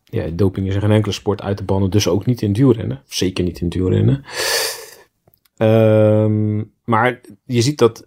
ja, 0.05 0.27
doping 0.29 0.67
is 0.67 0.75
in 0.75 0.81
geen 0.81 0.91
enkele 0.91 1.15
sport 1.15 1.43
uit 1.43 1.57
te 1.57 1.65
bannen, 1.65 1.91
dus 1.91 2.09
ook 2.09 2.27
niet 2.27 2.43
in 2.43 2.53
wielrennen. 2.53 3.03
Zeker 3.07 3.45
niet 3.45 3.61
in 3.61 3.69
wielrennen. 3.69 4.25
Ehm, 5.57 6.65
maar 6.85 7.21
je 7.45 7.63
ziet 7.63 7.79
dat 7.79 8.07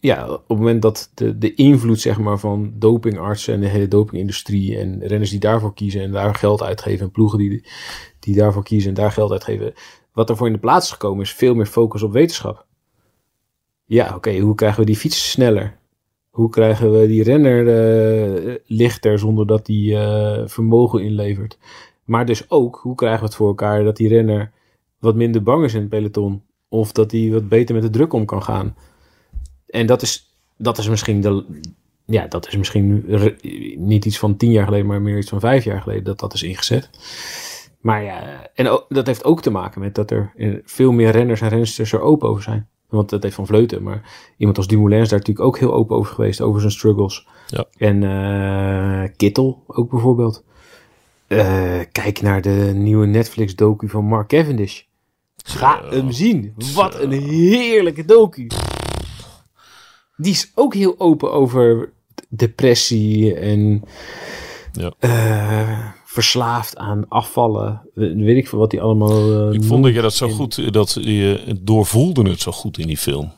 ja, 0.00 0.28
op 0.30 0.48
het 0.48 0.58
moment 0.58 0.82
dat 0.82 1.10
de, 1.14 1.38
de 1.38 1.54
invloed 1.54 2.00
zeg 2.00 2.18
maar, 2.18 2.38
van 2.38 2.72
dopingartsen 2.74 3.54
en 3.54 3.60
de 3.60 3.66
hele 3.66 3.88
dopingindustrie 3.88 4.78
en 4.78 5.06
renners 5.06 5.30
die 5.30 5.40
daarvoor 5.40 5.74
kiezen 5.74 6.00
en 6.00 6.12
daar 6.12 6.34
geld 6.34 6.62
uitgeven 6.62 7.06
en 7.06 7.10
ploegen 7.10 7.38
die, 7.38 7.66
die 8.18 8.34
daarvoor 8.34 8.62
kiezen 8.62 8.88
en 8.88 8.94
daar 8.94 9.12
geld 9.12 9.30
uitgeven, 9.30 9.72
wat 10.12 10.30
ervoor 10.30 10.46
in 10.46 10.52
de 10.52 10.58
plaats 10.58 10.86
is 10.86 10.92
gekomen 10.92 11.22
is 11.22 11.32
veel 11.32 11.54
meer 11.54 11.66
focus 11.66 12.02
op 12.02 12.12
wetenschap. 12.12 12.66
Ja, 13.84 14.14
oké, 14.14 14.38
hoe 14.38 14.54
krijgen 14.54 14.80
we 14.80 14.86
die 14.86 14.96
fiets 14.96 15.30
sneller? 15.30 15.76
Hoe 16.30 16.50
krijgen 16.50 16.92
we 16.92 17.06
die 17.06 17.22
renner 17.22 17.68
eh, 17.68 18.54
lichter 18.66 19.18
zonder 19.18 19.46
dat 19.46 19.66
die 19.66 19.96
eh, 19.96 20.42
vermogen 20.46 21.02
inlevert? 21.02 21.58
Maar 22.04 22.26
dus 22.26 22.50
ook, 22.50 22.80
hoe 22.82 22.94
krijgen 22.94 23.20
we 23.20 23.26
het 23.26 23.34
voor 23.34 23.48
elkaar 23.48 23.84
dat 23.84 23.96
die 23.96 24.08
renner 24.08 24.52
wat 24.98 25.14
minder 25.14 25.42
bang 25.42 25.64
is 25.64 25.74
in 25.74 25.80
het 25.80 25.88
peloton? 25.88 26.42
Of 26.68 26.92
dat 26.92 27.10
hij 27.10 27.30
wat 27.30 27.48
beter 27.48 27.74
met 27.74 27.84
de 27.84 27.90
druk 27.90 28.12
om 28.12 28.24
kan 28.24 28.42
gaan? 28.42 28.74
En 29.68 29.86
dat 29.86 30.02
is, 30.02 30.34
dat 30.56 30.78
is 30.78 30.88
misschien 30.88 31.20
de. 31.20 31.44
Ja, 32.04 32.26
dat 32.26 32.48
is 32.48 32.56
misschien 32.56 33.04
niet 33.76 34.04
iets 34.04 34.18
van 34.18 34.36
tien 34.36 34.50
jaar 34.50 34.64
geleden, 34.64 34.86
maar 34.86 35.02
meer 35.02 35.18
iets 35.18 35.28
van 35.28 35.40
vijf 35.40 35.64
jaar 35.64 35.82
geleden 35.82 36.04
dat 36.04 36.20
dat 36.20 36.34
is 36.34 36.42
ingezet. 36.42 36.90
Maar 37.80 38.02
ja, 38.02 38.50
en 38.54 38.68
ook, 38.68 38.86
dat 38.88 39.06
heeft 39.06 39.24
ook 39.24 39.42
te 39.42 39.50
maken 39.50 39.80
met 39.80 39.94
dat 39.94 40.10
er 40.10 40.32
eh, 40.36 40.54
veel 40.64 40.92
meer 40.92 41.10
renners 41.10 41.40
en 41.40 41.48
rensters 41.48 41.92
er 41.92 42.00
open 42.00 42.28
over 42.28 42.42
zijn. 42.42 42.68
Want 42.88 43.10
dat 43.10 43.22
heeft 43.22 43.34
Van 43.34 43.46
Vleuten, 43.46 43.82
maar 43.82 44.32
iemand 44.36 44.56
als 44.56 44.66
Dumoulin 44.66 45.00
is 45.00 45.08
daar 45.08 45.18
natuurlijk 45.18 45.46
ook 45.46 45.58
heel 45.58 45.74
open 45.74 45.96
over 45.96 46.14
geweest, 46.14 46.40
over 46.40 46.60
zijn 46.60 46.72
struggles. 46.72 47.26
Ja. 47.46 47.64
En 47.76 48.02
eh 48.02 49.10
Kittel 49.16 49.62
ook 49.66 49.90
bijvoorbeeld. 49.90 50.44
Eh, 51.26 51.80
kijk 51.92 52.20
naar 52.20 52.42
de 52.42 52.72
nieuwe 52.74 53.06
Netflix-docu 53.06 53.88
van 53.88 54.04
Mark 54.04 54.28
Cavendish. 54.28 54.82
Ga 55.44 55.82
hem 55.88 56.10
zien. 56.10 56.54
Wat 56.74 57.00
een 57.00 57.12
heerlijke 57.12 58.04
docu. 58.04 58.46
Die 60.20 60.32
is 60.32 60.50
ook 60.54 60.74
heel 60.74 60.94
open 60.98 61.32
over 61.32 61.92
depressie 62.28 63.34
en 63.34 63.82
Ja. 64.72 64.92
eh, 64.98 65.86
verslaafd 66.04 66.76
aan 66.76 67.08
afvallen. 67.08 67.80
We- 67.94 68.14
Weet 68.14 68.36
ik 68.36 68.48
veel 68.48 68.58
wat 68.58 68.70
die 68.70 68.80
allemaal. 68.80 69.48
eh, 69.48 69.54
Ik 69.54 69.64
vond 69.64 69.84
dat 69.84 69.94
je 69.94 70.00
dat 70.00 70.14
zo 70.14 70.28
goed, 70.28 70.72
dat 70.72 70.92
je 71.00 71.56
doorvoelde 71.60 72.30
het 72.30 72.40
zo 72.40 72.52
goed 72.52 72.78
in 72.78 72.86
die 72.86 72.96
film. 72.98 73.32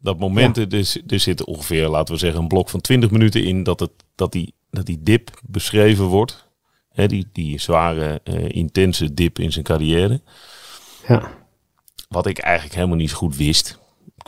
Dat 0.00 0.18
moment, 0.18 0.56
er, 0.56 1.00
er 1.06 1.20
zit 1.20 1.44
ongeveer, 1.44 1.88
laten 1.88 2.14
we 2.14 2.20
zeggen, 2.20 2.40
een 2.40 2.48
blok 2.48 2.68
van 2.68 2.80
20 2.80 3.10
minuten 3.10 3.44
in 3.44 3.62
dat, 3.62 3.80
het, 3.80 3.90
dat, 4.14 4.32
die, 4.32 4.54
dat 4.70 4.86
die 4.86 5.02
dip 5.02 5.40
beschreven 5.46 6.04
wordt. 6.04 6.46
Hè, 6.88 7.06
die, 7.06 7.26
die 7.32 7.58
zware, 7.60 8.20
eh, 8.24 8.48
intense 8.48 9.14
dip 9.14 9.38
in 9.38 9.52
zijn 9.52 9.64
carrière. 9.64 10.20
Ja. 11.08 11.30
Wat 12.08 12.26
ik 12.26 12.38
eigenlijk 12.38 12.74
helemaal 12.74 12.96
niet 12.96 13.12
goed 13.12 13.36
wist. 13.36 13.78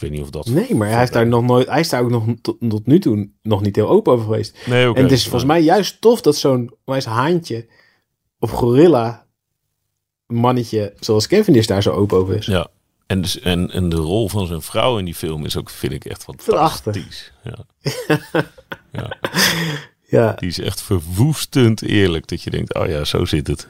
Ik 0.00 0.08
weet 0.08 0.14
niet 0.18 0.24
of 0.24 0.30
dat... 0.30 0.46
Nee, 0.46 0.74
maar 0.74 0.88
hij, 0.88 0.98
heeft 0.98 1.12
daar 1.12 1.26
nog 1.26 1.44
nooit, 1.44 1.68
hij 1.68 1.80
is 1.80 1.88
daar 1.88 2.02
ook 2.02 2.10
nog 2.10 2.24
tot, 2.42 2.56
tot 2.68 2.86
nu 2.86 2.98
toe 2.98 3.30
nog 3.42 3.60
niet 3.62 3.76
heel 3.76 3.88
open 3.88 4.12
over 4.12 4.24
geweest. 4.24 4.56
Nee, 4.66 4.88
oké. 4.88 4.98
en 4.98 5.04
het 5.04 5.12
is 5.12 5.22
volgens 5.22 5.44
mij 5.44 5.60
juist 5.62 6.00
tof 6.00 6.20
dat 6.20 6.36
zo'n 6.36 6.74
wijs 6.84 7.04
haantje 7.04 7.66
of 8.38 8.50
gorilla 8.50 9.26
mannetje 10.26 10.94
zoals 11.00 11.26
Cavendish 11.26 11.66
daar 11.66 11.82
zo 11.82 11.90
open 11.90 12.18
over 12.18 12.36
is. 12.36 12.46
Ja. 12.46 12.68
En, 13.06 13.20
dus, 13.20 13.40
en, 13.40 13.70
en 13.70 13.88
de 13.88 13.96
rol 13.96 14.28
van 14.28 14.46
zijn 14.46 14.62
vrouw 14.62 14.98
in 14.98 15.04
die 15.04 15.14
film 15.14 15.44
is 15.44 15.56
ook, 15.56 15.70
vind 15.70 15.92
ik, 15.92 16.04
echt 16.04 16.22
fantastisch. 16.22 17.32
Ja. 17.44 17.58
ja. 18.92 19.18
Ja, 20.06 20.32
Die 20.32 20.48
is 20.48 20.58
echt 20.60 20.82
verwoestend 20.82 21.82
eerlijk. 21.82 22.28
Dat 22.28 22.42
je 22.42 22.50
denkt, 22.50 22.74
oh 22.74 22.86
ja, 22.86 23.04
zo 23.04 23.24
zit 23.24 23.46
het. 23.46 23.68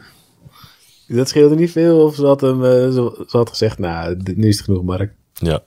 dat 1.09 1.29
scheelde 1.29 1.55
niet 1.55 1.71
veel. 1.71 2.05
Of 2.05 2.15
ze 2.15 2.27
had 2.27 2.41
hem 2.41 2.65
eh, 2.65 2.71
ze, 2.71 3.25
ze 3.29 3.37
had 3.37 3.49
gezegd, 3.49 3.79
nou, 3.79 4.17
dit- 4.17 4.37
nu 4.37 4.49
is 4.49 4.57
het 4.57 4.65
genoeg, 4.65 4.83
Mark. 4.83 5.13
Ja. 5.33 5.63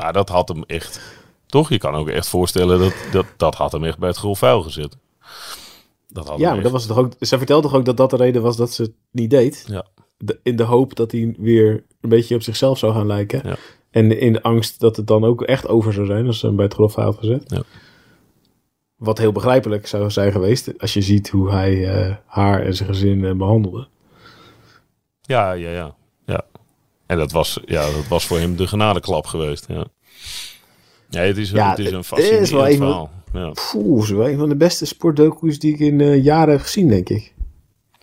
Maar 0.00 0.12
dat 0.12 0.28
had 0.28 0.48
hem 0.48 0.64
echt... 0.66 1.00
Toch? 1.46 1.68
Je 1.68 1.78
kan 1.78 1.94
ook 1.94 2.08
echt 2.08 2.28
voorstellen 2.28 2.78
dat 2.78 2.92
dat, 3.12 3.26
dat 3.36 3.54
had 3.54 3.72
hem 3.72 3.84
echt 3.84 3.98
bij 3.98 4.08
het 4.08 4.18
grof 4.18 4.38
vuil 4.38 4.62
gezet. 4.62 4.96
Dat 6.08 6.28
had 6.28 6.38
Ja, 6.38 6.52
maar 6.54 6.62
dat 6.62 6.72
was 6.72 6.86
toch 6.86 6.98
ook. 6.98 7.12
Zij 7.18 7.38
vertelde 7.38 7.68
toch 7.68 7.76
ook 7.76 7.84
dat 7.84 7.96
dat 7.96 8.10
de 8.10 8.16
reden 8.16 8.42
was 8.42 8.56
dat 8.56 8.72
ze 8.72 8.82
het 8.82 8.92
niet 9.10 9.30
deed. 9.30 9.64
Ja. 9.68 9.86
De- 10.16 10.40
in 10.42 10.56
de 10.56 10.62
hoop 10.62 10.96
dat 10.96 11.12
hij 11.12 11.34
weer 11.38 11.84
een 12.00 12.08
beetje 12.08 12.34
op 12.34 12.42
zichzelf 12.42 12.78
zou 12.78 12.92
gaan 12.94 13.06
lijken. 13.06 13.40
Ja. 13.44 13.56
En 13.90 14.20
in 14.20 14.32
de 14.32 14.42
angst 14.42 14.80
dat 14.80 14.96
het 14.96 15.06
dan 15.06 15.24
ook 15.24 15.42
echt 15.42 15.68
over 15.68 15.92
zou 15.92 16.06
zijn 16.06 16.26
als 16.26 16.38
ze 16.38 16.46
hem 16.46 16.56
bij 16.56 16.64
het 16.64 16.74
grof 16.74 16.92
vuil 16.92 17.06
had 17.06 17.18
gezet. 17.18 17.50
Ja. 17.50 17.62
Wat 18.96 19.18
heel 19.18 19.32
begrijpelijk 19.32 19.86
zou 19.86 20.10
zijn 20.10 20.32
geweest 20.32 20.78
als 20.78 20.94
je 20.94 21.02
ziet 21.02 21.30
hoe 21.30 21.50
hij 21.50 21.94
eh, 21.94 22.16
haar 22.26 22.62
en 22.62 22.74
zijn 22.74 22.88
gezin 22.88 23.24
eh, 23.24 23.32
behandelde. 23.34 23.88
Ja, 25.20 25.52
ja, 25.52 25.70
ja. 25.70 25.94
En 27.10 27.18
dat 27.18 27.32
was, 27.32 27.58
ja, 27.64 27.82
dat 27.90 28.08
was 28.08 28.24
voor 28.26 28.38
hem 28.38 28.56
de 28.56 28.66
genadeklap 28.66 29.26
geweest. 29.26 29.64
Ja, 29.68 29.84
ja 31.08 31.20
het 31.20 31.36
is, 31.36 31.50
Ja, 31.50 31.70
het 31.70 31.78
is 31.78 31.86
een 31.86 31.92
het 31.94 32.00
is 32.02 32.06
fascinerend 32.08 32.50
wel 32.50 32.68
een 32.68 32.76
van- 32.76 32.86
verhaal. 32.86 33.10
Ja. 33.32 33.52
Poeh, 33.72 34.02
is 34.02 34.10
wel 34.10 34.28
een 34.28 34.38
van 34.38 34.48
de 34.48 34.56
beste 34.56 34.86
sportdocu's 34.86 35.58
die 35.58 35.72
ik 35.72 35.78
in 35.78 36.00
eh, 36.00 36.24
jaren 36.24 36.52
heb 36.52 36.60
gezien, 36.62 36.88
denk 36.88 37.08
ik. 37.08 37.34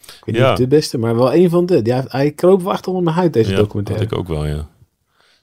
Ik 0.05 0.21
weet 0.25 0.35
Ja. 0.35 0.49
niet 0.49 0.57
de 0.57 0.67
beste, 0.67 0.97
maar 0.97 1.15
wel 1.15 1.33
een 1.33 1.49
van 1.49 1.65
de. 1.65 1.79
Ja, 1.83 2.05
hij 2.07 2.31
kroop 2.31 2.61
wel 2.61 2.71
echt 2.73 2.87
onder 2.87 3.03
mijn 3.03 3.15
huid, 3.15 3.33
deze 3.33 3.49
Ja, 3.51 3.55
documentaire. 3.57 4.03
had 4.05 4.13
ik 4.13 4.19
ook 4.19 4.27
wel, 4.27 4.45
ja. 4.45 4.67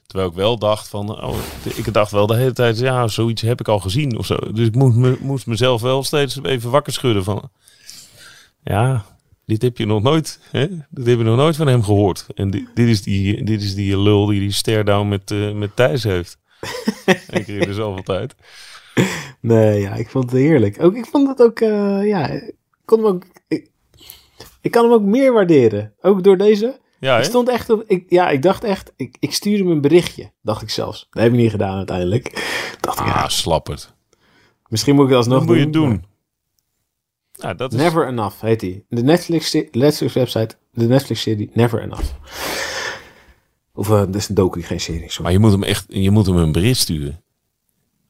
Terwijl 0.07 0.29
ik 0.29 0.35
wel 0.35 0.57
dacht 0.57 0.87
van, 0.87 1.23
oh, 1.23 1.35
ik 1.75 1.93
dacht 1.93 2.11
wel 2.11 2.27
de 2.27 2.35
hele 2.35 2.53
tijd, 2.53 2.79
ja, 2.79 3.07
zoiets 3.07 3.41
heb 3.41 3.59
ik 3.59 3.67
al 3.67 3.79
gezien 3.79 4.17
of 4.17 4.25
zo. 4.25 4.35
Dus 4.53 4.67
ik 4.67 4.75
moest, 4.75 4.95
me, 4.95 5.17
moest 5.21 5.45
mezelf 5.47 5.81
wel 5.81 6.03
steeds 6.03 6.39
even 6.43 6.69
wakker 6.69 6.93
schudden 6.93 7.23
van, 7.23 7.49
ja, 8.63 9.05
dit 9.45 9.61
heb 9.61 9.77
je 9.77 9.85
nog 9.85 10.01
nooit, 10.01 10.39
hè? 10.51 10.67
Dit 10.89 11.05
heb 11.05 11.17
je 11.17 11.23
nog 11.23 11.37
nooit 11.37 11.55
van 11.55 11.67
hem 11.67 11.83
gehoord. 11.83 12.25
En 12.35 12.49
dit, 12.49 12.63
dit 12.73 12.87
is 12.87 13.01
die, 13.03 13.43
dit 13.43 13.61
is 13.61 13.75
die 13.75 13.99
lul 13.99 14.25
die 14.25 14.39
die 14.39 14.51
stare-down 14.51 15.07
met, 15.07 15.31
eh, 15.31 15.51
met 15.51 15.75
Thijs 15.75 16.03
heeft. 16.03 16.37
Keer 17.45 17.61
in 17.61 17.67
de 17.67 17.73
zoveel 17.73 18.03
tijd. 18.03 18.35
Nee, 19.41 19.81
ja, 19.81 19.93
ik 19.93 20.09
vond 20.09 20.31
het 20.31 20.39
heerlijk. 20.39 20.81
Ook, 20.83 20.95
ik 20.95 21.05
vond 21.05 21.27
het 21.27 21.41
ook, 21.41 21.59
eh, 21.59 22.05
ja, 22.07 22.27
ik 22.27 22.55
kon 22.85 22.97
hem 23.03 23.07
ook, 23.07 23.23
ik, 23.47 23.69
ik 24.61 24.71
kan 24.71 24.83
hem 24.83 24.93
ook 24.93 25.01
meer 25.03 25.33
waarderen. 25.33 25.93
Ook 26.01 26.23
door 26.23 26.37
deze. 26.37 26.79
Ja, 26.99 27.17
Ik 27.17 27.23
stond 27.23 27.49
echt 27.49 27.69
op, 27.69 27.83
ik, 27.87 28.03
ja, 28.07 28.29
ik 28.29 28.41
dacht 28.41 28.63
echt, 28.63 28.93
ik, 28.95 29.17
ik 29.19 29.33
stuurde 29.33 29.63
hem 29.63 29.71
een 29.71 29.81
berichtje, 29.81 30.31
dacht 30.41 30.61
ik 30.61 30.69
zelfs. 30.69 31.07
Dat 31.09 31.23
heb 31.23 31.31
ik 31.31 31.37
niet 31.37 31.51
gedaan 31.51 31.77
uiteindelijk. 31.77 32.31
Dacht 32.81 32.99
ik, 32.99 33.05
ja, 33.05 33.11
Ah, 33.11 33.27
slapperd. 33.27 33.93
misschien 34.67 34.95
moet 34.95 35.03
ik 35.03 35.09
het 35.09 35.17
alsnog 35.17 35.37
Wat 35.39 35.47
moet 35.47 35.57
je 35.57 35.69
doen. 35.69 35.89
doen? 35.89 36.05
Ja, 37.35 37.53
dat 37.53 37.73
is... 37.73 37.79
Never 37.79 38.07
Enough 38.07 38.41
heet 38.41 38.61
hij. 38.61 38.83
De 38.89 39.03
Netflix, 39.03 39.53
Netflix 39.71 40.13
website, 40.13 40.55
de 40.71 40.85
Netflix 40.87 41.21
serie 41.21 41.49
Never 41.53 41.81
Enough. 41.81 42.11
Of, 43.73 43.89
uh, 43.89 43.97
dat 43.97 44.15
is 44.15 44.29
een 44.29 44.35
docu, 44.35 44.63
geen 44.63 44.79
serie, 44.79 45.09
sorry. 45.09 45.23
Maar 45.23 45.31
je 45.31 45.39
moet 45.39 45.51
hem 45.51 45.63
echt, 45.63 45.85
je 45.87 46.11
moet 46.11 46.25
hem 46.25 46.35
een 46.37 46.51
bericht 46.51 46.79
sturen. 46.79 47.23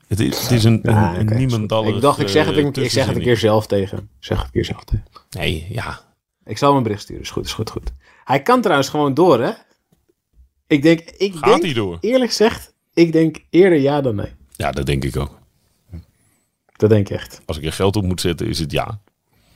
Het 0.07 0.19
is, 0.19 0.41
het 0.41 0.51
is 0.51 0.63
een, 0.63 0.79
een, 0.83 0.93
Ja, 0.93 1.17
een 1.19 1.93
Ik 1.95 2.01
dacht, 2.01 2.19
ik 2.19 2.27
zeg 2.27 2.45
het, 2.45 2.55
eh, 2.55 2.65
ik, 2.65 2.77
ik 2.77 2.91
zeg 2.91 3.05
het 3.05 3.15
een 3.15 3.21
keer 3.21 3.37
zelf 3.37 3.67
tegen. 3.67 3.97
Ik 3.97 4.05
zeg 4.19 4.37
het 4.37 4.45
een 4.45 4.51
keer 4.51 4.65
zelf 4.65 4.83
tegen. 4.83 5.05
Nee, 5.29 5.67
ja. 5.69 5.99
Ik 6.43 6.57
zal 6.57 6.67
hem 6.67 6.77
een 6.77 6.83
bericht 6.83 7.01
sturen. 7.01 7.21
Is 7.21 7.29
goed, 7.29 7.45
is 7.45 7.53
goed, 7.53 7.69
goed. 7.69 7.91
Hij 8.23 8.41
kan 8.41 8.61
trouwens 8.61 8.89
gewoon 8.89 9.13
door, 9.13 9.41
hè? 9.41 9.51
Ik 10.67 10.81
denk, 10.81 10.99
ik 10.99 11.33
Gaat 11.33 11.43
denk, 11.43 11.63
hij 11.63 11.73
door? 11.73 11.97
eerlijk 12.01 12.29
gezegd, 12.29 12.73
ik 12.93 13.11
denk 13.11 13.37
eerder 13.49 13.79
ja 13.79 14.01
dan 14.01 14.15
nee. 14.15 14.31
Ja, 14.55 14.71
dat 14.71 14.85
denk 14.85 15.03
ik 15.03 15.17
ook. 15.17 15.39
Dat 16.75 16.89
denk 16.89 17.09
ik 17.09 17.15
echt. 17.15 17.41
Als 17.45 17.57
ik 17.57 17.65
er 17.65 17.73
geld 17.73 17.95
op 17.95 18.03
moet 18.03 18.21
zetten, 18.21 18.47
is 18.47 18.59
het 18.59 18.71
ja. 18.71 19.01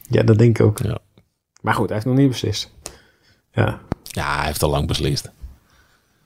Ja, 0.09 0.23
dat 0.23 0.37
denk 0.37 0.59
ik 0.59 0.65
ook. 0.65 0.79
Ja, 0.79 0.97
Maar 1.61 1.73
goed, 1.73 1.85
hij 1.85 1.93
heeft 1.93 2.07
nog 2.07 2.17
niet 2.17 2.29
beslist. 2.29 2.73
Ja, 3.51 3.81
ja 4.03 4.35
hij 4.37 4.45
heeft 4.45 4.63
al 4.63 4.69
lang 4.69 4.87
beslist. 4.87 5.31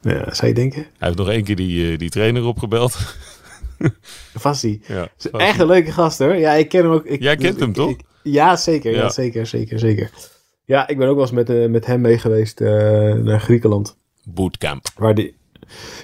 ja 0.02 0.34
zou 0.34 0.48
je 0.48 0.54
denken? 0.54 0.82
Hij 0.82 1.08
heeft 1.08 1.18
nog 1.18 1.30
één 1.30 1.44
keer 1.44 1.56
die, 1.56 1.92
eh, 1.92 1.98
die 1.98 2.10
trainer 2.10 2.44
opgebeld. 2.44 2.98
Die. 4.62 4.82
Ja, 4.88 5.08
Is 5.18 5.30
echt 5.32 5.60
een 5.60 5.66
leuke 5.68 5.92
gast 5.92 6.20
hoor. 6.20 6.36
Ja, 6.36 6.52
ik 6.54 6.70
ken 6.70 6.84
hem 6.84 6.92
ook. 6.92 7.06
Ik, 7.06 7.22
Jij 7.22 7.36
kent 7.36 7.60
hem, 7.60 7.70
ik- 7.70 7.76
toch? 7.76 7.90
ik- 7.90 8.02
ja, 8.24 8.56
zeker. 8.56 8.92
Ja. 8.92 8.98
Ja. 8.98 9.10
zeker, 9.10 9.46
zeker, 9.48 9.80
zeker. 9.80 10.10
Ja, 10.66 10.88
ik 10.88 10.98
ben 10.98 11.08
ook 11.08 11.14
wel 11.16 11.24
eens 11.24 11.34
met, 11.34 11.50
eh, 11.50 11.66
met 11.70 11.86
hem 11.86 12.02
mee 12.02 12.18
geweest 12.18 12.62
eh, 12.62 12.70
naar 13.14 13.40
Griekenland. 13.42 13.98
Bootcamp. 14.24 14.88
Waar 14.96 15.16
die, 15.16 15.36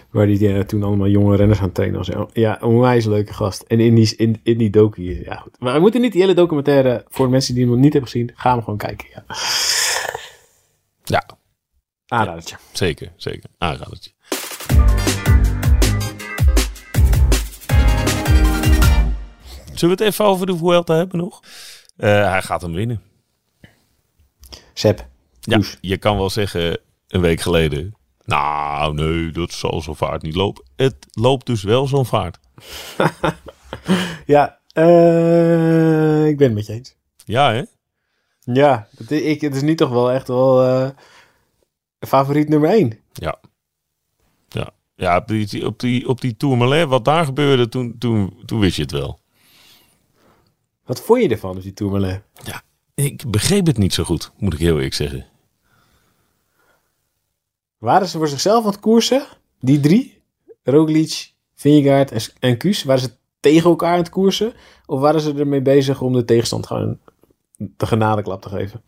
waar 0.10 0.26
die 0.26 0.54
eh, 0.54 0.60
toen 0.60 0.84
allemaal 0.84 1.08
jonge 1.08 1.36
renners 1.36 1.60
aan 1.60 1.72
trainen 1.72 1.98
was. 1.98 2.10
Ja, 2.34 2.62
een 2.62 2.68
onwijs 2.68 3.06
leuke 3.06 3.34
gast. 3.34 3.62
En 3.62 3.80
in 3.80 3.96
die, 3.96 4.16
in, 4.16 4.40
in 4.44 4.58
die 4.58 4.70
docu, 4.70 5.24
ja 5.24 5.36
goed. 5.36 5.60
Maar 5.60 5.74
we 5.74 5.80
moeten 5.80 6.02
niet 6.02 6.12
die 6.12 6.22
hele 6.22 6.34
documentaire, 6.34 7.06
voor 7.10 7.26
de 7.26 7.32
mensen 7.32 7.54
die 7.54 7.64
hem 7.64 7.72
nog 7.74 7.82
niet 7.82 7.94
hebben 7.94 8.12
gezien, 8.12 8.32
ga 8.36 8.52
hem 8.52 8.60
gewoon 8.64 8.78
kijken. 8.78 9.08
Ja. 9.14 9.26
Ja, 11.04 11.26
Aanradertje. 12.08 12.58
zeker, 12.72 13.12
zeker. 13.16 13.50
Aanradertje. 13.58 14.12
Zullen 19.74 19.98
we 19.98 20.04
het 20.04 20.14
even 20.14 20.26
over 20.26 20.46
de 20.46 20.58
Vuelta 20.58 20.96
hebben 20.96 21.18
nog? 21.20 21.40
Eh, 21.98 22.32
hij 22.32 22.42
gaat 22.42 22.62
hem 22.62 22.74
winnen. 22.74 23.02
Sepp. 24.74 25.08
Ja, 25.40 25.62
je 25.82 25.98
kan 25.98 26.18
wel 26.18 26.30
zeggen 26.30 26.80
een 27.08 27.22
week 27.22 27.40
geleden. 27.40 27.96
Nou, 28.30 28.94
nee, 28.94 29.32
dat 29.32 29.52
zal 29.52 29.82
zo'n 29.82 29.96
vaart 29.96 30.22
niet 30.22 30.36
lopen. 30.36 30.64
Het 30.76 30.96
loopt 31.12 31.46
dus 31.46 31.64
wel 31.64 31.88
zo'n 31.88 32.06
vaart. 32.06 32.38
Ja, 34.26 34.60
eh, 34.72 36.28
ik 36.28 36.38
ben 36.38 36.46
het 36.48 36.54
met 36.56 36.66
je 36.66 36.74
eens. 36.74 36.96
Ja, 37.26 37.54
hè? 37.54 37.64
Ja, 38.54 38.88
het, 38.98 39.12
is- 39.12 39.22
ik, 39.22 39.42
het 39.42 39.56
is 39.56 39.62
nu 39.62 39.76
toch 39.76 39.90
wel 39.90 40.12
echt 40.12 40.28
wel 40.28 40.64
eh, 40.64 40.90
favoriet 42.08 42.50
nummer 42.50 42.70
1. 42.70 43.00
Ja. 43.14 43.40
Ja, 44.50 44.70
ja 44.96 45.18
op, 45.18 45.28
die, 45.28 45.66
op, 45.66 45.80
die, 45.80 46.08
op 46.08 46.22
die 46.22 46.38
Tourmalet, 46.38 46.88
wat 46.88 47.06
daar 47.06 47.26
gebeurde, 47.26 47.70
toen, 47.70 47.96
toen, 47.98 48.34
toen 48.46 48.60
wist 48.60 48.76
je 48.76 48.82
het 48.82 48.92
wel. 48.92 49.20
Wat 50.86 51.02
vond 51.02 51.22
je 51.22 51.30
ervan, 51.30 51.56
op 51.56 51.62
die 51.62 51.74
Tourmalet? 51.74 52.22
Ja, 52.44 52.62
ik 52.94 53.32
begreep 53.32 53.66
het 53.66 53.78
niet 53.78 53.94
zo 53.94 54.04
goed, 54.04 54.32
moet 54.38 54.54
ik 54.54 54.60
heel 54.60 54.76
eerlijk 54.76 54.94
zeggen. 54.94 55.26
Waren 57.80 58.08
ze 58.08 58.18
voor 58.18 58.28
zichzelf 58.28 58.64
aan 58.64 58.72
het 58.72 58.80
koersen? 58.80 59.26
Die 59.60 59.80
drie? 59.80 60.22
Roglic, 60.64 61.34
Vingegaard 61.56 62.34
en, 62.40 62.58
Kuus? 62.58 62.84
Waren 62.84 63.02
ze 63.02 63.12
tegen 63.40 63.70
elkaar 63.70 63.92
aan 63.92 63.98
het 63.98 64.10
koersen? 64.10 64.54
Of 64.86 65.00
waren 65.00 65.22
ze 65.22 65.34
ermee 65.34 65.62
bezig 65.62 66.02
om 66.02 66.14
de 66.14 66.26
tegenstand 66.26 66.68
gewoon 66.68 67.00
de 67.58 67.86
genadeklap 67.86 68.42
te 68.42 68.50
geven? 68.50 68.84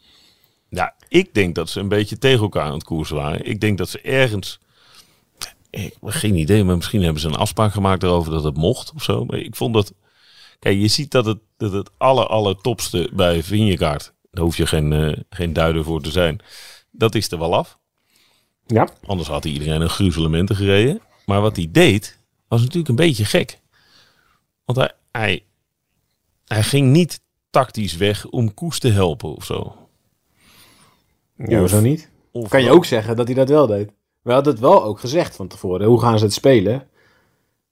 Ja, 0.70 0.96
ik 1.08 1.34
denk 1.34 1.56
dat 1.56 1.70
ze 1.70 1.80
een 1.80 1.88
beetje 1.88 2.18
tegen 2.18 2.42
elkaar 2.42 2.66
aan 2.66 2.74
het 2.74 2.84
koersen 2.84 3.16
waren. 3.16 3.46
Ik 3.46 3.62
denk 3.62 3.78
dat 3.78 3.90
ze 3.90 4.02
ergens... 4.02 4.60
Ik 5.70 5.94
geen 6.02 6.36
idee, 6.36 6.64
maar 6.64 6.76
misschien 6.76 7.04
hebben 7.04 7.22
ze 7.22 7.28
een 7.28 7.36
afspraak 7.36 7.72
gemaakt 7.72 8.04
erover 8.04 8.32
dat 8.32 8.44
het 8.44 8.58
mocht 8.58 8.92
of 8.96 9.04
zo. 9.04 9.26
Maar 9.26 9.38
ik 9.38 9.56
vond 9.56 9.74
dat... 9.74 9.94
Kijk, 10.60 10.78
je 10.78 10.88
ziet 10.88 11.12
dat 11.12 11.26
het, 11.26 11.40
dat 11.58 11.72
het 11.72 11.90
aller, 11.98 12.28
aller 12.28 12.56
topste 12.56 13.10
bij 13.14 13.44
Vingegaard... 13.44 14.14
Daar 14.32 14.44
hoef 14.44 14.58
je 14.58 14.68
geen, 14.68 14.94
eh, 14.94 15.18
geen 15.30 15.54
duider 15.54 15.84
voor 15.84 16.02
te 16.02 16.12
zijn. 16.12 16.40
Dat 16.92 17.16
is 17.16 17.32
er 17.32 17.40
wel 17.40 17.56
af. 17.56 17.80
Ja. 18.72 18.90
Anders 19.06 19.28
had 19.28 19.44
hij 19.44 19.54
iedereen 19.54 19.82
een 19.82 19.90
gruzelementen 19.90 20.56
gereden. 20.56 21.02
Maar 21.26 21.42
wat 21.42 21.56
hij 21.56 21.68
deed, 21.72 22.18
was 22.48 22.62
natuurlijk 22.62 22.90
een 22.90 22.96
beetje 22.96 23.26
gek. 23.26 23.60
Want 24.66 24.78
hij, 24.78 24.92
hij, 25.12 25.46
hij 26.46 26.64
ging 26.64 26.92
niet 26.92 27.22
tactisch 27.50 27.98
weg 27.98 28.30
om 28.30 28.54
Koes 28.54 28.80
te 28.80 28.90
helpen 28.90 29.36
of 29.36 29.46
zo. 29.46 29.76
Ja, 31.36 31.60
hoezo 31.60 31.82
niet? 31.82 32.10
Of 32.32 32.50
Kan 32.50 32.64
je 32.64 32.72
ook 32.72 32.86
zeggen 32.86 33.16
dat 33.16 33.26
hij 33.26 33.36
dat 33.36 33.50
wel 33.50 33.68
deed. 33.68 33.92
We 34.22 34.32
hadden 34.32 34.54
het 34.54 34.62
wel 34.62 34.84
ook 34.84 35.00
gezegd 35.00 35.36
van 35.36 35.48
tevoren. 35.48 35.88
Hoe 35.88 36.02
gaan 36.02 36.18
ze 36.18 36.26
het 36.26 36.34
spelen? 36.34 36.88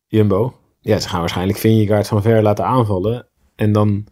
Jumbo. 0.08 0.60
Ja, 0.80 1.00
ze 1.00 1.10
gaan 1.10 1.20
waarschijnlijk 1.20 1.60
Vingegaard 1.60 2.08
van 2.08 2.22
ver 2.22 2.42
laten 2.42 2.66
aanvallen. 2.66 3.28
En 3.56 3.72
dan 3.72 4.08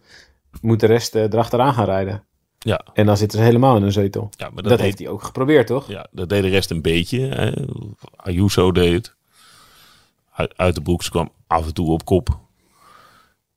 moet 0.60 0.80
de 0.80 0.86
rest 0.86 1.14
eh, 1.14 1.22
erachteraan 1.22 1.74
gaan 1.74 1.84
rijden. 1.84 2.24
Ja, 2.58 2.84
En 2.94 3.06
dan 3.06 3.16
zitten 3.16 3.38
ze 3.38 3.44
helemaal 3.44 3.76
in 3.76 3.82
een 3.82 3.92
zetel. 3.92 4.28
ja 4.36 4.44
maar 4.46 4.54
Dat, 4.54 4.64
dat, 4.64 4.72
deed, 4.72 4.80
heeft 4.86 4.98
hij 4.98 5.08
ook 5.08 5.22
geprobeerd, 5.22 5.66
toch? 5.66 5.88
ja, 5.88 6.06
dat 6.10 6.28
deed 6.28 6.42
de 6.42 6.48
rest 6.48 6.70
een 6.70 6.82
beetje. 6.82 7.20
hè. 7.20 7.52
Ayuso 8.16 8.72
deed 8.72 8.92
het. 8.92 9.14
Uit, 10.32 10.56
uit 10.56 10.74
de 10.74 10.82
broeks 10.82 11.08
kwam 11.08 11.30
af 11.46 11.66
en 11.66 11.74
toe 11.74 11.90
op 11.90 12.04
kop. 12.04 12.28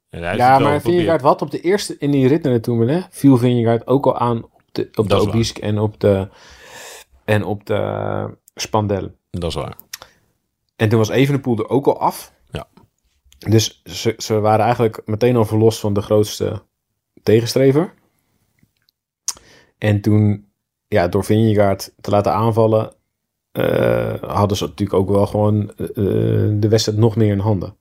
En 0.10 0.20
hij 0.20 0.28
heeft 0.28 0.40
Ja, 0.40 0.60
maar. 0.60 0.82
Vingegaard 0.82 1.22
wat 1.22 1.42
op 1.42 1.52
de 1.52 1.62
eerste, 1.62 1.96
in 2.00 2.12
die 2.12 2.28
rit 2.28 2.44
naar 2.44 2.54
de 2.54 2.60
Tourmalet, 2.60 3.08
viel 3.10 3.38
Vingegaard 3.38 3.88
ook 3.88 4.06
al 4.06 4.18
aan 4.18 4.44
op 4.44 4.62
de, 4.72 4.88
op 4.96 5.08
de 5.10 5.16
Dat. 5.16 5.28
Obisque 5.28 5.62
en 5.62 5.80
op 5.80 6.00
de, 6.00 6.28
en 7.26 7.44
op 7.44 7.66
de 7.66 8.38
Spandel. 8.56 9.12
Dat 9.32 9.50
is 9.50 9.56
waar. 9.56 9.76
En 10.76 10.90
toen 10.90 10.98
was 10.98 11.10
Evenepoel 11.10 11.58
er 11.58 11.70
ook 11.70 11.88
al 11.88 12.00
af. 12.00 12.34
Ja. 12.52 12.68
Dus 13.38 13.82
ze, 13.84 14.14
ze 14.18 14.40
waren 14.40 14.64
eigenlijk 14.66 15.02
meteen 15.06 15.36
al 15.36 15.46
verlost 15.46 15.80
van 15.80 15.94
de 15.94 16.02
grootste 16.02 16.62
tegenstrever. 17.24 17.94
En 19.82 20.02
toen, 20.02 20.46
ja, 20.88 21.08
door 21.08 21.24
Vingegaard 21.24 21.94
te 22.02 22.10
laten 22.10 22.34
aanvallen, 22.34 22.94
eh, 23.52 24.14
hadden 24.22 24.58
ze 24.58 24.66
natuurlijk 24.66 25.00
ook 25.00 25.10
wel 25.10 25.28
gewoon 25.28 25.70
eh, 25.70 25.86
de 26.54 26.68
wedstrijd 26.70 26.98
nog 26.98 27.16
meer 27.16 27.32
in 27.32 27.40
handen. 27.40 27.76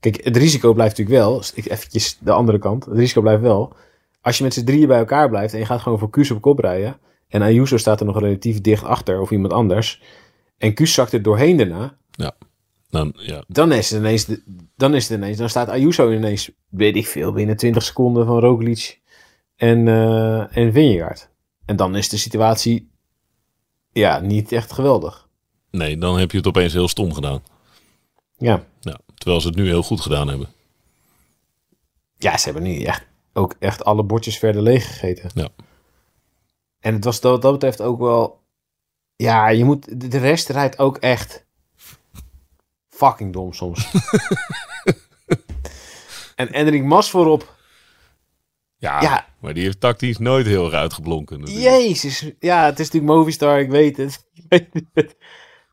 Kijk, 0.00 0.24
het 0.24 0.36
risico 0.36 0.72
blijft 0.72 0.98
natuurlijk 0.98 1.24
wel, 1.24 1.42
ik 1.54 1.70
eventjes 1.70 2.18
de 2.20 2.32
andere 2.32 2.58
kant, 2.58 2.84
het 2.84 2.96
risico 2.96 3.20
blijft 3.20 3.42
wel, 3.42 3.72
als 4.20 4.38
je 4.38 4.44
met 4.44 4.54
z'n 4.54 4.64
drieën 4.64 4.86
bij 4.86 4.98
elkaar 4.98 5.28
blijft 5.28 5.52
en 5.52 5.58
je 5.58 5.66
gaat 5.66 5.80
gewoon 5.80 5.98
voor 5.98 6.10
Kuus 6.10 6.30
op 6.30 6.40
kop 6.40 6.58
rijden, 6.58 6.98
en 7.28 7.42
Ayuso 7.42 7.76
staat 7.76 8.00
er 8.00 8.06
nog 8.06 8.20
relatief 8.20 8.60
dicht 8.60 8.84
achter, 8.84 9.20
of 9.20 9.30
iemand 9.30 9.52
anders, 9.52 10.02
en 10.58 10.74
Kuus 10.74 10.94
zakt 10.94 11.12
er 11.12 11.22
doorheen 11.22 11.56
daarna, 11.56 11.98
Dan, 12.90 13.12
ja, 13.16 13.44
dan 13.48 13.72
is 13.72 13.90
het 13.90 14.00
ineens, 14.00 14.26
dan 14.76 14.94
is 14.94 15.08
het 15.08 15.18
ineens, 15.18 15.38
dan 15.38 15.48
staat 15.48 15.68
Ayuso 15.68 16.12
ineens, 16.12 16.50
weet 16.68 16.96
ik 16.96 17.06
veel, 17.06 17.32
binnen 17.32 17.56
20 17.56 17.82
seconden 17.82 18.26
van 18.26 18.38
Roglic 18.38 19.00
en, 19.58 19.88
eh 19.88 20.56
en 20.56 20.72
Vingegaard. 20.72 21.28
En 21.64 21.76
dan 21.76 21.96
is 21.96 22.08
de 22.08 22.16
situatie, 22.16 22.90
ja, 23.92 24.18
niet 24.20 24.52
echt 24.52 24.72
geweldig. 24.72 25.28
nee, 25.70 25.98
dan 25.98 26.18
heb 26.18 26.30
je 26.30 26.36
het 26.36 26.46
opeens 26.46 26.72
heel 26.72 26.88
stom 26.88 27.14
gedaan. 27.14 27.42
Ja, 28.36 28.64
Ja, 28.80 28.98
terwijl 29.14 29.40
ze 29.40 29.46
het 29.48 29.56
nu 29.56 29.66
heel 29.66 29.82
goed 29.82 30.00
gedaan 30.00 30.28
hebben. 30.28 30.48
ja 32.16 32.36
ze 32.38 32.44
hebben 32.44 32.62
nu 32.62 32.82
echt, 32.82 33.06
ook 33.32 33.54
echt 33.58 33.84
alle 33.84 34.02
bordjes 34.02 34.38
verder 34.38 34.62
leeg 34.62 34.86
gegeten. 34.86 35.30
Ja. 35.34 35.48
En 36.80 36.94
het 36.94 37.04
was 37.04 37.20
wat 37.20 37.42
dat 37.42 37.52
betreft 37.52 37.80
ook 37.80 37.98
wel, 37.98 38.40
ja, 39.16 39.48
je 39.48 39.64
moet, 39.64 40.10
de- 40.10 40.18
rest 40.18 40.48
rijdt 40.48 40.78
ook 40.78 40.96
echt 40.96 41.46
fucking 42.88 43.32
dom 43.32 43.52
soms. 43.52 43.90
en 46.36 46.52
Enric 46.52 46.82
Mas 46.84 47.10
voorop, 47.10 47.56
Ja, 48.78 49.02
Ja. 49.02 49.26
maar 49.40 49.54
die 49.54 49.62
heeft 49.62 49.80
tactisch 49.80 50.18
nooit 50.18 50.46
heel 50.46 50.64
erg 50.64 50.74
uitgeblonken. 50.74 51.40
natuurlijk. 51.40 51.66
Jezus. 51.66 52.32
Ja, 52.38 52.64
het 52.64 52.78
is 52.78 52.90
natuurlijk 52.90 53.12
Movistar, 53.18 53.60
ik 53.60 53.70
weet 53.70 53.96
het. 53.96 54.26
Ik 54.34 54.44
weet 54.48 54.84
het. 54.94 55.16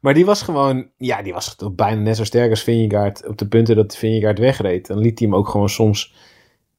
Maar 0.02 0.14
die 0.14 0.26
was 0.26 0.42
gewoon, 0.42 0.90
ja, 0.98 1.22
die 1.22 1.34
was 1.34 1.56
toch 1.56 1.76
bijna 1.76 2.02
net 2.02 2.16
zo 2.16 2.24
sterk 2.24 2.50
als 2.50 2.64
Vingegaard 2.64 3.28
op 3.28 3.38
de 3.38 3.48
punten 3.48 3.76
dat 3.76 3.98
Vingegaard 3.98 4.40
wegreed. 4.40 4.88
Dan 4.88 4.98
liet 4.98 5.20
hij 5.20 5.28
hem 5.28 5.38
ook 5.38 5.48
gewoon 5.50 5.70
soms, 5.70 6.14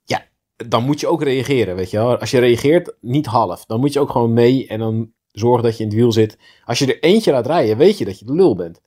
ja, 0.04 0.26
dan 0.56 0.84
moet 0.84 1.00
je 1.00 1.06
ook 1.06 1.22
reageren, 1.22 1.76
weet 1.76 1.90
je 1.90 1.96
wel. 1.96 2.18
Als 2.18 2.30
je 2.30 2.38
reageert, 2.38 2.96
niet 3.00 3.26
half. 3.26 3.64
Dan 3.64 3.80
moet 3.80 3.92
je 3.92 4.00
ook 4.00 4.10
gewoon 4.10 4.32
mee 4.32 4.66
en 4.66 4.78
dan 4.78 5.12
zorgen 5.32 5.62
dat 5.62 5.76
je 5.76 5.82
in 5.82 5.88
het 5.88 5.98
wiel 5.98 6.12
zit. 6.12 6.38
Als 6.64 6.78
je 6.78 6.86
er 6.86 7.02
eentje 7.02 7.32
laat 7.32 7.46
rijden, 7.46 7.76
weet 7.76 7.98
je 7.98 8.04
dat 8.04 8.18
je 8.18 8.24
de 8.24 8.34
lul 8.34 8.56
bent. 8.56 8.80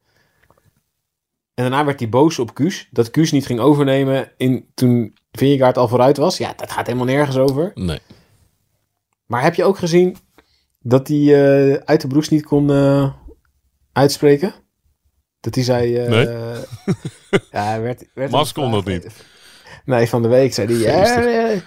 En 1.60 1.65
daarna 1.65 1.86
werd 1.86 2.00
hij 2.00 2.10
boos 2.10 2.39
op 2.39 2.54
Kuus. 2.54 2.88
Dat 2.91 3.12
Kuus 3.12 3.32
niet 3.32 3.45
ging 3.45 3.60
overnemen 3.60 4.32
in, 4.38 4.69
toen 4.74 5.17
Vingegaard 5.32 5.78
al 5.78 5.88
vooruit 5.88 6.17
was. 6.17 6.38
Ja, 6.38 6.54
dat 6.56 6.72
gaat 6.72 6.86
helemaal 6.86 7.08
nergens 7.08 7.38
over. 7.38 7.72
Nee. 7.76 8.00
Maar 9.26 9.43
heb 9.43 9.56
je 9.56 9.63
ook 9.63 9.78
gezien 9.78 10.15
dat 10.80 11.08
hij 11.08 11.17
eh, 11.17 11.74
uit 11.86 12.02
de 12.02 12.08
broes 12.08 12.30
niet 12.30 12.45
kon 12.45 12.72
eh, 12.72 13.13
uitspreken? 13.91 14.54
Dat 15.39 15.56
hij 15.56 15.63
zei... 15.63 15.95
eh, 15.95 16.10
Nee. 16.10 16.26
ja, 17.52 17.82
werd... 17.82 18.06
werd 18.13 18.32
Mas 18.32 18.52
kon 18.54 18.72
dat 18.72 18.86
niet. 18.86 19.08
Nee, 19.86 20.10
van 20.10 20.22
de 20.22 20.28
week 20.28 20.54
zei 20.54 20.84
hij... 20.84 21.62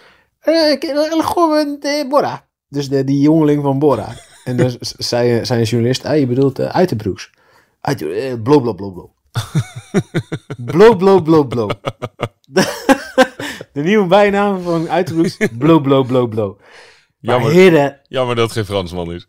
Eh, 1.82 2.08
Bora. 2.08 2.48
Dus 2.68 2.88
de, 2.88 3.04
die 3.04 3.20
jongeling 3.20 3.62
van 3.62 3.78
Bora. 3.78 4.14
En 4.44 4.56
dus 4.56 4.76
zei, 5.10 5.40
een 5.40 5.62
journalist... 5.62 6.04
Ah, 6.04 6.18
je 6.18 6.26
bedoelt 6.26 6.60
uit 6.60 6.88
de 6.88 6.96
broes. 6.96 7.30
Uit 7.80 8.02
eh, 8.02 8.42
blo, 8.42 8.60
blo, 10.56 10.96
blo, 10.96 10.96
blo. 10.96 10.96
Blo, 10.96 10.96
blo, 10.96 11.22
blo, 11.22 11.46
blo. 11.46 11.68
De, 13.72 13.82
nieuwe 13.82 14.06
bijnaam 14.06 14.62
van 14.62 14.88
uit 14.88 15.06
de 15.06 15.14
broes. 15.14 15.36
Blo, 15.58 15.80
blo, 15.80 16.02
blo, 16.02 16.26
blo. 16.26 16.56
Maar 16.56 17.34
Jammer, 17.34 17.50
heren, 17.52 18.00
jammer 18.08 18.36
dat 18.36 18.44
het 18.44 18.52
geen 18.52 18.64
Fransman 18.64 19.12
is. 19.12 19.28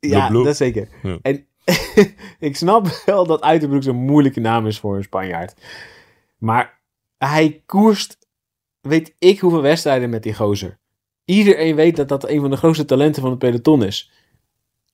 ja, 0.00 0.28
dat 0.28 0.56
zeker. 0.56 0.88
Ja. 1.02 1.18
En 1.22 1.46
ik 2.48 2.56
snap 2.56 3.02
wel 3.06 3.26
dat 3.26 3.42
Uiterbroek 3.42 3.84
een 3.84 3.96
moeilijke 3.96 4.40
naam 4.40 4.66
is 4.66 4.78
voor 4.78 4.96
een 4.96 5.02
Spanjaard. 5.02 5.54
Maar 6.38 6.80
hij 7.18 7.62
koerst, 7.66 8.18
weet 8.80 9.14
ik 9.18 9.40
hoeveel 9.40 9.62
wedstrijden 9.62 10.10
met 10.10 10.22
die 10.22 10.34
gozer. 10.34 10.78
Iedereen 11.24 11.74
weet 11.74 11.96
dat 11.96 12.08
dat 12.08 12.28
een 12.28 12.40
van 12.40 12.50
de 12.50 12.56
grootste 12.56 12.84
talenten 12.84 13.22
van 13.22 13.30
het 13.30 13.38
peloton 13.38 13.84
is. 13.84 14.10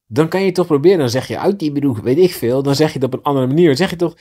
Dan 0.06 0.28
kan 0.28 0.42
je 0.42 0.52
toch 0.52 0.66
proberen. 0.66 0.98
Dan 0.98 1.10
zeg 1.10 1.28
je 1.28 1.38
uit 1.38 1.58
die 1.58 1.72
broek, 1.72 1.98
weet 1.98 2.18
ik 2.18 2.34
veel. 2.34 2.62
Dan 2.62 2.74
zeg 2.74 2.88
je 2.88 2.98
het 2.98 3.04
op 3.04 3.12
een 3.14 3.22
andere 3.22 3.46
manier. 3.46 3.66
Dan 3.66 3.76
zeg 3.76 3.90
je 3.90 3.96
toch... 3.96 4.14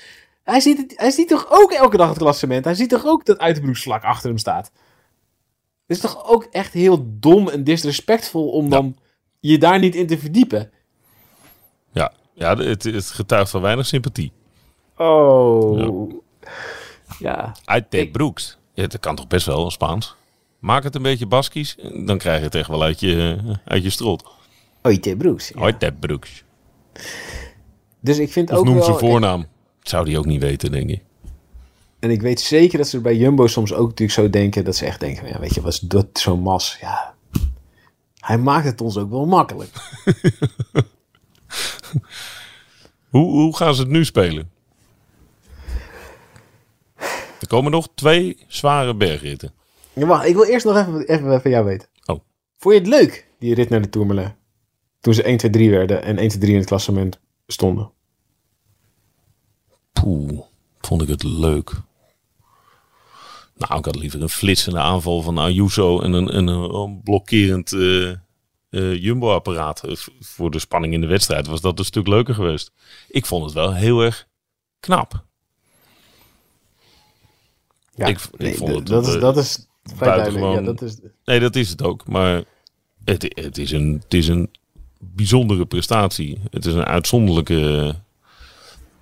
Hij 0.43 0.59
ziet, 0.59 0.77
het, 0.77 0.93
hij 0.95 1.11
ziet 1.11 1.27
toch 1.27 1.47
ook 1.49 1.71
elke 1.71 1.97
dag 1.97 2.09
het 2.09 2.17
klassement. 2.17 2.65
Hij 2.65 2.73
ziet 2.73 2.89
toch 2.89 3.05
ook 3.05 3.25
dat 3.25 3.37
Uiterbroeks 3.37 3.83
vlak 3.83 4.03
achter 4.03 4.29
hem 4.29 4.37
staat. 4.37 4.71
Het 5.87 5.97
is 5.97 5.99
toch 5.99 6.27
ook 6.27 6.43
echt 6.51 6.73
heel 6.73 7.05
dom 7.19 7.49
en 7.49 7.63
disrespectvol 7.63 8.49
om 8.49 8.69
dan 8.69 8.97
je 9.39 9.57
daar 9.57 9.79
niet 9.79 9.95
in 9.95 10.07
te 10.07 10.17
verdiepen. 10.17 10.71
Ja, 11.91 12.11
ja 12.33 12.57
het, 12.57 12.83
het 12.83 13.05
getuigt 13.05 13.49
van 13.51 13.61
weinig 13.61 13.85
sympathie. 13.85 14.31
Oh. 14.97 16.11
Ja. 17.19 17.55
Uit 17.65 17.91
de 17.91 17.97
Ik- 17.97 18.11
broeks. 18.11 18.57
Ja, 18.73 18.87
dat 18.87 18.99
kan 18.99 19.15
toch 19.15 19.27
best 19.27 19.45
wel, 19.45 19.71
Spaans. 19.71 20.15
Maak 20.59 20.83
het 20.83 20.95
een 20.95 21.01
beetje 21.01 21.25
Baskisch, 21.25 21.75
dan 22.05 22.17
krijg 22.17 22.37
je 22.37 22.45
het 22.45 22.55
echt 22.55 22.67
wel 22.69 22.83
uit 22.83 22.99
je, 22.99 23.37
uit 23.65 23.83
je 23.83 23.89
strot. 23.89 24.23
Oite 24.85 25.15
Broeks. 25.15 25.51
ja. 25.55 25.61
Uit 25.61 25.79
de 25.79 25.93
broeks. 25.93 26.43
Dus 27.99 28.17
ik 28.17 28.31
vind 28.31 28.51
Of 28.51 28.57
ook 28.57 28.65
noem 28.65 28.83
zijn 28.83 28.97
voornaam. 28.97 29.45
Zou 29.81 30.05
die 30.05 30.17
ook 30.17 30.25
niet 30.25 30.41
weten, 30.41 30.71
denk 30.71 30.89
ik. 30.89 31.03
En 31.99 32.09
ik 32.11 32.21
weet 32.21 32.41
zeker 32.41 32.77
dat 32.77 32.87
ze 32.87 33.01
bij 33.01 33.15
Jumbo 33.15 33.47
soms 33.47 33.73
ook 33.73 33.87
natuurlijk 33.87 34.19
zo 34.19 34.29
denken... 34.29 34.63
dat 34.63 34.75
ze 34.75 34.85
echt 34.85 34.99
denken, 34.99 35.27
ja, 35.27 35.39
weet 35.39 35.53
je, 35.53 35.61
wat 35.61 35.73
is 35.73 35.79
dat 35.79 36.07
zo'n 36.13 36.39
mas? 36.39 36.77
Ja. 36.81 37.13
Hij 38.19 38.37
maakt 38.37 38.65
het 38.65 38.81
ons 38.81 38.97
ook 38.97 39.09
wel 39.09 39.25
makkelijk. 39.25 39.69
Hoe, 43.09 43.31
hoe 43.31 43.55
gaan 43.55 43.75
ze 43.75 43.81
het 43.81 43.89
nu 43.91 44.05
spelen? 44.05 44.51
Er 47.39 47.47
komen 47.47 47.71
nog 47.71 47.87
twee 47.95 48.37
zware 48.47 48.95
bergritten. 48.95 49.53
Ja, 49.93 50.05
wacht, 50.05 50.25
ik 50.25 50.35
wil 50.35 50.43
eerst 50.43 50.65
nog 50.65 50.77
even, 50.77 51.07
even 51.07 51.41
van 51.41 51.51
jou 51.51 51.65
weten. 51.65 51.87
Oh. 52.05 52.19
Vond 52.57 52.73
je 52.73 52.79
het 52.79 52.89
leuk, 52.89 53.27
die 53.39 53.55
rit 53.55 53.69
naar 53.69 53.81
de 53.81 53.89
Tourmalet? 53.89 54.33
Toen 55.05 55.13
ze 55.13 55.23
1, 55.23 55.37
2, 55.37 55.51
3 55.51 55.69
werden 55.69 56.03
en 56.03 56.17
1, 56.17 56.27
2, 56.27 56.39
3 56.41 56.51
in 56.53 56.59
het 56.59 56.67
klassement 56.67 57.19
stonden. 57.47 57.91
Poeh, 59.93 60.39
vond 60.81 61.01
ik 61.01 61.07
het 61.07 61.23
leuk. 61.23 61.71
Nou, 63.55 63.77
ik 63.79 63.85
had 63.85 63.95
liever 63.95 64.21
een 64.21 64.29
flitsende 64.29 64.79
aanval 64.79 65.21
van 65.21 65.37
Ayuso 65.37 66.01
en 66.01 66.13
een, 66.13 66.29
en 66.29 66.47
een, 66.47 66.73
een 66.73 67.01
blokkerend 67.03 67.71
eh, 67.73 68.09
eh, 68.09 68.17
Jumbo-apparaat. 69.03 69.83
Eh, 69.83 69.95
Voor 70.19 70.51
de 70.51 70.59
spanning 70.59 70.93
in 70.93 71.01
de 71.01 71.07
wedstrijd 71.07 71.47
was 71.47 71.61
dat 71.61 71.79
een 71.79 71.85
stuk 71.85 72.07
leuker 72.07 72.33
geweest. 72.33 72.71
Ik 73.07 73.25
vond 73.25 73.43
het 73.45 73.53
wel 73.53 73.73
heel 73.73 74.01
erg 74.01 74.27
knap. 74.79 75.25
Ja, 77.95 78.05
Ik- 78.05 78.19
vond 78.19 78.41
het, 78.75 78.87
dat, 78.87 79.07
is, 79.07 79.19
dat 79.19 79.37
is 79.37 79.67
vrij 79.83 80.15
duidelijk. 80.15 80.53
Ja, 80.53 80.61
dat 80.61 80.81
is, 80.81 80.97
Nee, 81.25 81.39
dat 81.39 81.55
is 81.55 81.69
het 81.69 81.83
ook. 81.83 82.07
Maar 82.07 82.43
het, 83.03 83.23
het, 83.35 83.57
is, 83.57 83.71
een, 83.71 83.99
het 84.03 84.13
is 84.13 84.27
een 84.27 84.49
bijzondere 85.13 85.65
prestatie. 85.65 86.39
Het 86.51 86.65
is 86.65 86.73
een 86.73 86.85
uitzonderlijke 86.85 87.95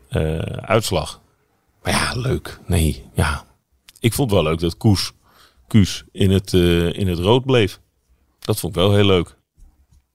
eh, 0.10 0.38
uitslag. 0.62 1.22
Maar 1.84 1.94
ja, 1.94 2.12
leuk. 2.16 2.60
Nee, 2.66 3.06
ja. 3.14 3.46
Ik 4.00 4.14
vond 4.14 4.32
wel 4.32 4.44
leuk 4.44 4.60
dat 4.60 4.78
Koes, 4.78 5.12
Kuus 5.68 6.04
in 6.12 6.32
het, 6.32 6.54
eh, 6.54 6.94
in 6.94 7.08
het 7.08 7.20
rood 7.20 7.46
bleef. 7.46 7.80
Dat 8.40 8.60
vond 8.60 8.76
ik 8.76 8.82
wel 8.82 8.94
heel 8.94 9.06
leuk. 9.06 9.36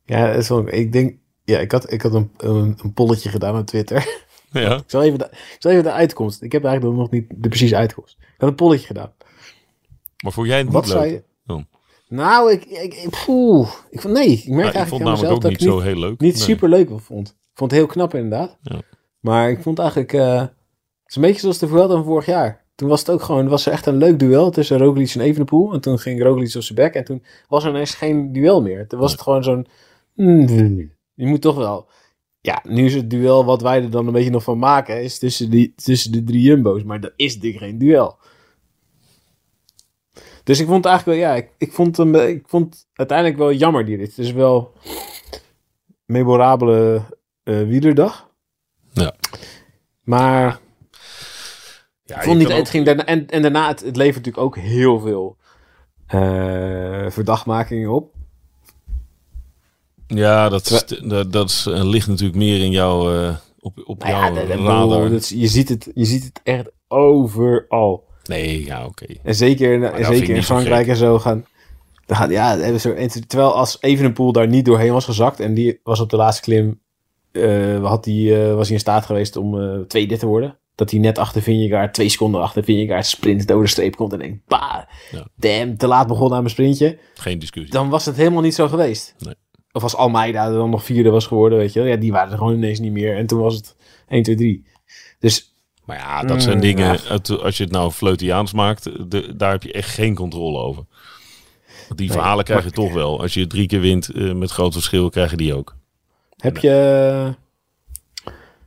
ja, 0.05 0.33
ik 0.67 0.93
denk... 0.93 1.17
Ja, 1.45 1.59
ik 1.59 1.73
had, 1.73 1.93
ik 1.93 2.03
had 2.03 2.15
een, 2.15 2.31
een, 2.37 2.79
een 2.83 2.93
polletje 2.93 3.29
gedaan 3.31 3.59
op 3.59 3.67
Twitter. 3.67 4.27
Ja, 4.51 4.77
Ik 4.85 4.85
zal 4.87 5.03
even 5.03 5.19
de, 5.19 5.25
ik 5.25 5.57
zal 5.59 5.71
even 5.71 5.85
de 5.85 5.93
uitkomst. 5.93 6.43
Ik 6.43 6.53
heb 6.53 6.65
eigenlijk 6.65 6.97
nog 6.97 7.11
niet 7.11 7.27
de 7.35 7.49
precieze 7.49 7.77
uitkomst. 7.77 8.17
Ik 8.19 8.35
had 8.39 8.49
een 8.49 8.55
polletje 8.55 8.87
gedaan. 8.87 9.13
maar 10.23 10.33
vond 10.33 10.47
jij 10.47 10.57
het 10.57 10.65
niet 10.67 10.75
Wat 10.75 10.87
leuk? 10.87 10.95
zou 10.95 11.07
je... 11.07 11.23
Nou, 12.09 12.53
ik, 12.53 12.65
ik, 12.65 12.95
ik, 12.95 13.23
poeh, 13.27 13.69
ik 13.91 14.01
vond, 14.01 14.15
nee, 14.15 14.29
ik 14.29 14.49
merk 14.49 14.63
Ja, 14.65 14.69
ik 14.69 14.75
eigenlijk 14.75 14.89
vond 14.89 15.03
namelijk 15.03 15.33
ook 15.33 15.41
dat 15.41 15.51
niet 15.51 15.61
ik 15.61 15.67
zo 15.67 15.75
niet, 15.75 15.85
heel 15.85 15.97
leuk. 15.97 16.21
niet 16.21 16.35
Nee. 16.35 16.43
super 16.43 16.69
leuk 16.69 16.89
vond. 16.97 17.29
Ik 17.29 17.55
vond 17.55 17.71
het 17.71 17.81
heel 17.81 17.89
knap 17.89 18.15
inderdaad. 18.15 18.59
Ja. 18.63 18.81
Maar 19.21 19.51
ik 19.51 19.63
vond 19.63 19.79
eigenlijk, 19.79 20.13
eh, 20.13 20.41
het 20.41 20.51
is 21.07 21.17
een 21.17 21.23
beetje 21.23 21.41
zoals 21.41 21.59
de 21.59 21.69
Vuelta 21.69 21.95
van 21.95 22.05
vorig 22.05 22.27
jaar. 22.27 22.67
Toen 22.75 22.89
was 22.89 23.01
het 23.01 23.11
ook 23.11 23.23
gewoon, 23.23 23.49
was 23.49 23.67
er 23.67 23.73
echt 23.73 23.87
een 23.87 23.97
leuk 23.97 24.19
duel 24.19 24.51
tussen 24.51 24.79
Roglic 24.79 25.15
en 25.15 25.21
Evenepoel. 25.21 25.73
En 25.73 25.81
toen 25.81 25.99
ging 25.99 26.23
Roglic 26.23 26.55
op 26.55 26.63
zijn 26.63 26.79
bek 26.79 26.95
en 26.95 27.05
toen 27.05 27.23
was 27.49 27.65
er 27.65 27.71
ineens 27.71 27.95
geen 27.95 28.33
duel 28.33 28.63
meer. 28.63 28.87
Toen 28.89 29.01
was 29.01 29.13
het 29.13 29.21
gewoon 29.21 29.45
zo'n, 29.45 29.67
mm, 30.15 30.91
je 31.15 31.27
moet 31.27 31.41
toch 31.41 31.57
wel... 31.57 31.89
Ja, 32.41 32.63
nu 32.69 32.85
is 32.85 32.95
het 32.95 33.11
duel 33.11 33.45
wat 33.45 33.63
wij 33.63 33.83
er 33.83 33.91
dan 33.91 34.07
een 34.07 34.13
beetje 34.13 34.31
nog 34.31 34.43
van 34.43 34.59
maken, 34.59 35.03
is 35.03 35.19
tussen, 35.19 35.51
die, 35.51 35.75
tussen 35.77 36.13
de 36.13 36.25
drie 36.25 36.41
jumbo's. 36.43 36.83
Maar 36.83 37.01
dat 37.01 37.13
is 37.17 37.35
natuurlijk 37.35 37.65
geen 37.65 37.79
duel. 37.79 38.18
Dus 40.49 40.59
ik 40.61 40.67
vond 40.67 40.85
het 40.85 40.87
eigenlijk 40.87 41.19
wel, 41.21 41.29
ja, 41.29 41.35
ik, 41.37 41.51
ik, 41.59 41.73
vond 41.73 41.97
hem, 41.97 42.15
ik 42.15 42.45
vond 42.49 42.75
het 42.75 42.87
uiteindelijk 42.95 43.39
wel 43.39 43.53
jammer 43.53 43.85
die 43.85 43.97
rit. 43.97 44.09
Het 44.09 44.19
is 44.19 44.33
wel 44.33 44.73
memorabele 46.05 47.03
eh 47.43 47.63
wielerdag. 47.63 48.29
Ja. 48.93 49.15
Maar 50.03 50.61
Ja, 52.05 52.17
ik 52.17 52.23
vond 52.23 52.39
niet, 52.39 52.49
het 52.49 52.59
ook- 52.59 52.69
ging 52.69 52.85
daarna, 52.85 53.05
en, 53.05 53.27
en 53.29 53.43
daarna, 53.43 53.69
het, 53.69 53.81
het 53.81 53.97
levert 53.97 54.25
natuurlijk 54.25 54.45
ook 54.45 54.57
heel 54.57 55.01
veel 55.01 55.37
eh 56.07 57.11
verdachtmakingen 57.11 57.91
op. 57.91 58.15
Ja, 60.07 60.49
dat, 60.49 60.71
is, 60.71 60.85
dat, 60.87 61.33
dat 61.33 61.49
is, 61.51 61.67
eh, 61.67 61.85
ligt 61.85 62.07
natuurlijk 62.09 62.39
meer 62.39 62.61
in 62.65 62.71
jouw, 62.71 63.13
eh, 63.15 63.37
op, 63.59 63.83
op 63.85 63.99
Nou 64.03 64.11
ja, 64.11 64.25
jouw 64.27 64.35
dat- 64.35 64.49
dat- 64.49 64.59
radar. 64.59 65.11
dat 65.11 65.21
is- 65.21 65.29
je, 65.29 65.47
ziet 65.49 65.69
het, 65.69 65.91
je 65.95 66.05
ziet 66.05 66.25
het 66.25 66.41
echt 66.45 66.71
overal. 66.89 68.07
Nee, 68.29 68.65
ja, 68.65 68.85
oké. 68.87 69.07
En 69.23 69.35
zeker, 69.35 69.73
in- 69.73 69.83
ik 69.99 70.05
zeker 70.05 70.35
in 70.37 70.43
Frankrijk 70.43 70.87
en 70.87 70.97
zo 70.97 71.19
gaan. 71.19 71.45
Gaat, 72.07 72.31
ja, 72.31 72.59
hebben 72.59 72.81
ze, 72.81 72.93
en 72.93 73.29
terwijl 73.29 73.55
als 73.55 73.77
Evenepoel 73.81 74.33
daar 74.33 74.49
niet 74.49 74.65
doorheen 74.65 74.93
was 74.93 75.05
gezakt 75.05 75.41
en 75.41 75.55
die 75.55 75.81
was 75.83 76.01
op 76.01 76.11
de 76.11 76.17
laatste 76.17 76.43
klim, 76.43 76.81
eh, 77.33 77.85
had 77.85 78.05
die, 78.05 78.43
eh, 78.43 78.55
was 78.55 78.65
hij 78.67 78.75
in 78.75 78.81
staat 78.81 79.07
geweest 79.07 79.37
om 79.37 79.61
eh, 79.61 79.79
tweede 79.81 80.17
te 80.17 80.27
worden. 80.27 80.59
Dat 80.75 80.91
hij 80.91 81.01
net 81.01 81.19
achter 81.19 81.43
Vingegaard, 81.43 81.95
twee 81.95 82.09
seconden 82.09 82.41
achter 82.41 82.65
Vingegaard, 82.65 83.07
sprint 83.07 83.47
door 83.49 83.63
de 83.63 83.69
streep 83.69 83.97
komt 83.97 84.13
en 84.13 84.19
denkt, 84.19 84.39
bah, 84.47 84.83
Ja. 85.11 85.27
damn, 85.37 85.77
te 85.77 85.87
laat 85.87 86.07
begonnen 86.07 86.33
aan 86.37 86.43
mijn 86.43 86.55
sprintje. 86.55 86.99
Geen 87.15 87.39
discussie. 87.39 87.73
Dan 87.73 87.89
was 87.89 88.07
het 88.07 88.17
helemaal 88.17 88.43
niet 88.43 88.55
zo 88.55 88.69
geweest. 88.69 89.15
Nee. 89.19 89.35
Of 89.73 89.83
als 89.83 89.97
Almeida 89.97 90.51
dan 90.51 90.71
nog 90.71 90.85
vierde 90.85 91.11
was 91.11 91.27
geworden, 91.27 91.59
weet 91.59 91.73
je 91.73 91.81
wel. 91.81 91.89
Ja, 91.89 91.97
die 91.97 92.13
waren 92.13 92.33
er 92.33 92.39
gewoon 92.39 92.55
ineens 92.55 92.79
niet 92.79 92.93
meer. 92.93 93.17
En 93.17 93.27
toen 93.27 93.41
was 93.41 93.55
het 93.55 93.77
1, 94.09 94.23
2, 94.23 94.37
3. 94.37 94.67
Dus 95.19 95.55
Maar 95.89 95.97
ja, 95.97 96.23
dat 96.23 96.43
zijn 96.43 96.55
Mm, 96.55 96.61
dingen, 96.63 96.99
ja. 97.09 97.37
als 97.43 97.57
je 97.57 97.63
het 97.63 97.73
nou 97.73 97.91
Fleutiaans 97.91 98.53
maakt, 98.53 99.11
de, 99.11 99.37
daar 99.37 99.51
heb 99.51 99.63
je 99.63 99.73
echt 99.73 99.91
geen 99.91 100.15
controle 100.15 100.59
over. 100.59 100.85
Want 101.87 101.99
die 102.01 102.09
Nee, 102.09 102.17
verhalen 102.17 102.45
krijg 102.45 102.65
je 102.65 102.71
toch 102.71 102.93
wel. 102.93 103.21
Als 103.21 103.35
je 103.35 103.47
drie 103.47 103.67
keer 103.67 103.81
wint 103.81 104.09
eh, 104.11 104.33
met 104.33 104.51
groot 104.51 104.73
verschil, 104.73 105.11
krijg 105.11 105.31
je 105.31 105.37
die 105.37 105.55
ook. 105.55 105.77
Heb 106.37 106.57
je, 106.57 107.35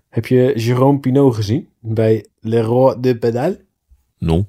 heb 0.10 0.26
je 0.26 0.54
Jérôme 0.66 1.00
Pinot 1.00 1.36
gezien 1.36 1.70
bij 1.80 2.26
Le 2.40 2.62
Roi 2.62 2.96
de 3.00 3.18
Pedal? 3.18 3.56
Non. 4.18 4.48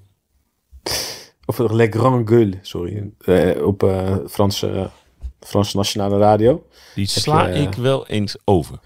Of 1.46 1.58
Le 1.58 1.86
Grand 1.90 2.28
Gueule, 2.28 2.58
sorry. 2.62 3.10
eh, 3.24 3.66
op 3.66 3.82
eh 3.82 4.16
Franse, 4.28 4.90
Franse 5.40 5.76
nationale 5.76 6.18
radio. 6.18 6.66
Die 6.94 7.06
sla 7.06 7.46
je- 7.46 7.54
ik 7.62 7.74
wel 7.74 8.06
eens 8.06 8.36
over. 8.44 8.78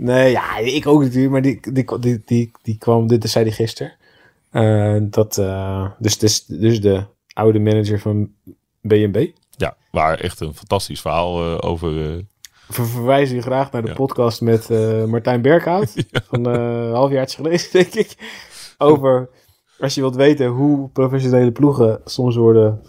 Nee, 0.00 0.30
ja, 0.30 0.56
ik 0.58 0.86
ook 0.86 1.02
natuurlijk. 1.02 1.32
Maar 1.32 1.42
die, 1.42 1.60
die, 1.72 1.98
die, 2.00 2.22
die, 2.24 2.50
die 2.62 2.78
kwam, 2.78 3.06
dit 3.06 3.30
zei 3.30 3.44
hij 3.44 3.54
gisteren. 3.54 3.92
Eh, 4.50 4.96
dat, 5.02 5.38
eh, 5.38 5.90
dus, 5.98 6.18
dus, 6.18 6.44
dus 6.46 6.80
de 6.80 7.04
oude 7.32 7.58
manager 7.58 8.00
van 8.00 8.30
B&B. 8.80 9.26
Ja, 9.56 9.76
waar 9.90 10.18
echt 10.20 10.40
een 10.40 10.54
fantastisch 10.54 11.00
verhaal 11.00 11.42
eh, 11.58 11.68
over. 11.70 12.10
eh, 12.16 12.22
Ver, 12.68 12.86
verwijs 12.86 13.30
je 13.30 13.42
graag 13.42 13.70
naar 13.72 13.82
de 13.82 13.88
Ja. 13.88 13.94
podcast 13.94 14.40
met 14.40 14.68
Martijn 15.06 15.42
Berghout. 15.42 15.94
Van 16.30 16.46
een 16.46 16.92
halfjaartje 16.94 17.36
geleden, 17.36 17.66
denk 17.72 17.94
ik. 17.94 18.14
over, 18.78 19.28
als 19.78 19.94
je 19.94 20.00
wilt 20.00 20.16
weten 20.16 20.46
hoe 20.46 20.88
professionele 20.88 21.52
ploegen 21.52 22.00
soms 22.04 22.36
worden 22.36 22.80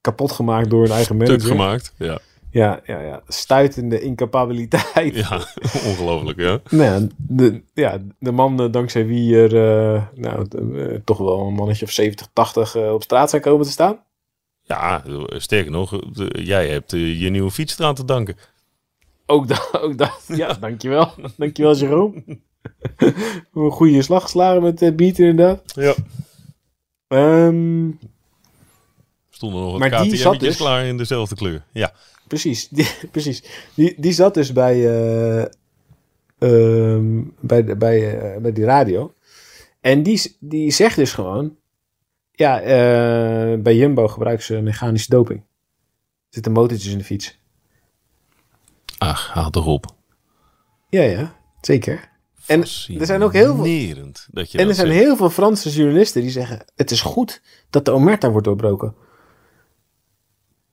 kapot 0.00 0.32
gemaakt 0.32 0.70
door 0.70 0.82
hun 0.82 0.90
eigen 0.92 1.14
Stuk 1.16 1.26
manager. 1.28 1.48
gemaakt. 1.50 1.94
Ja, 1.98 2.18
Ja, 2.52 2.80
ja, 2.86 3.00
ja. 3.00 3.22
Stuitende 3.28 4.00
incapabiliteit. 4.00 5.14
ja. 5.14 5.36
ongelooflijk, 5.90 6.38
ja. 6.40 6.60
Nou 6.70 6.82
ja, 6.82 7.06
de, 7.16 7.62
ja, 7.74 7.98
de 8.18 8.32
man 8.32 8.60
eh, 8.62 8.72
dankzij 8.72 9.06
wie 9.06 9.36
er 9.36 9.56
eh, 9.94 10.02
nou, 10.14 10.48
de- 10.48 10.88
eh, 10.92 10.98
toch 11.04 11.18
wel 11.18 11.40
een 11.46 11.54
mannetje 11.54 11.84
of 11.84 11.90
70, 11.90 12.28
80 12.32 12.74
eh, 12.74 12.92
op 12.92 13.02
straat 13.02 13.30
zijn 13.30 13.42
komen 13.42 13.66
te 13.66 13.72
staan. 13.72 13.98
Ja, 14.62 15.02
sterker 15.28 15.70
nog, 15.70 15.98
jij 16.32 16.68
hebt 16.68 16.90
je 16.90 17.28
nieuwe 17.30 17.50
fiets 17.50 17.78
eraan 17.78 17.94
te 17.94 18.04
danken. 18.04 18.36
Ook 19.26 19.48
dat, 19.48 19.68
ook 19.82 19.98
dat. 19.98 20.20
Ja, 20.26 20.52
dankjewel. 20.52 21.10
Dankjewel, 21.36 21.74
Jerome. 21.74 22.22
een 23.54 23.70
goede 23.70 24.02
slag 24.02 24.22
geslagen 24.22 24.62
met 24.62 24.82
uh, 24.82 24.94
Beat 24.94 25.18
inderdaad. 25.18 25.62
Ja. 25.74 25.94
Ehm, 27.08 27.61
Stonden 29.42 29.62
nog 29.62 29.78
wat 29.78 29.90
KTM'tjes 29.90 30.38
dus- 30.38 30.56
klaar 30.56 30.84
in 30.84 30.96
dezelfde 30.96 31.34
kleur. 31.34 31.64
Ja. 31.72 31.92
precies, 32.28 32.68
die, 32.76 32.88
precies. 33.10 33.42
Die, 33.74 33.94
die 34.00 34.12
zat 34.12 34.34
dus 34.34 34.52
bij, 34.52 34.74
eh, 34.74 35.46
ehm, 36.38 37.22
bij, 37.40 37.76
bij, 37.76 38.18
eh, 38.20 38.40
bij 38.40 38.52
die 38.52 38.64
radio. 38.64 39.14
En 39.80 40.02
die, 40.02 40.36
die 40.40 40.70
zegt 40.70 40.96
dus 40.96 41.12
gewoon... 41.12 41.56
Ja, 42.32 42.60
eh, 42.60 43.58
bij 43.60 43.76
Jumbo 43.76 44.08
gebruiken 44.08 44.44
ze 44.44 44.60
mechanische 44.60 45.10
doping. 45.10 45.38
Er 45.40 45.44
zitten 46.28 46.52
motortjes 46.52 46.92
in 46.92 46.98
de 46.98 47.04
fiets. 47.04 47.38
Ach, 48.98 49.28
haal 49.32 49.50
toch 49.50 49.66
op. 49.66 49.86
Ja, 50.88 51.02
ja, 51.02 51.36
zeker. 51.60 52.10
En 52.46 52.60
er 52.98 53.06
zijn 53.06 53.22
ook 53.22 53.32
heel 53.32 53.56
veel- 53.56 54.12
Dat 54.30 54.50
je 54.50 54.58
En 54.58 54.68
er 54.68 54.74
zijn 54.74 54.86
zegt. 54.86 55.00
heel 55.00 55.16
veel 55.16 55.30
Franse 55.30 55.70
journalisten 55.70 56.22
die 56.22 56.30
zeggen... 56.30 56.64
Het 56.74 56.90
is 56.90 57.00
goed 57.00 57.42
dat 57.70 57.84
de 57.84 57.90
omerta 57.90 58.30
wordt 58.30 58.46
doorbroken. 58.46 58.94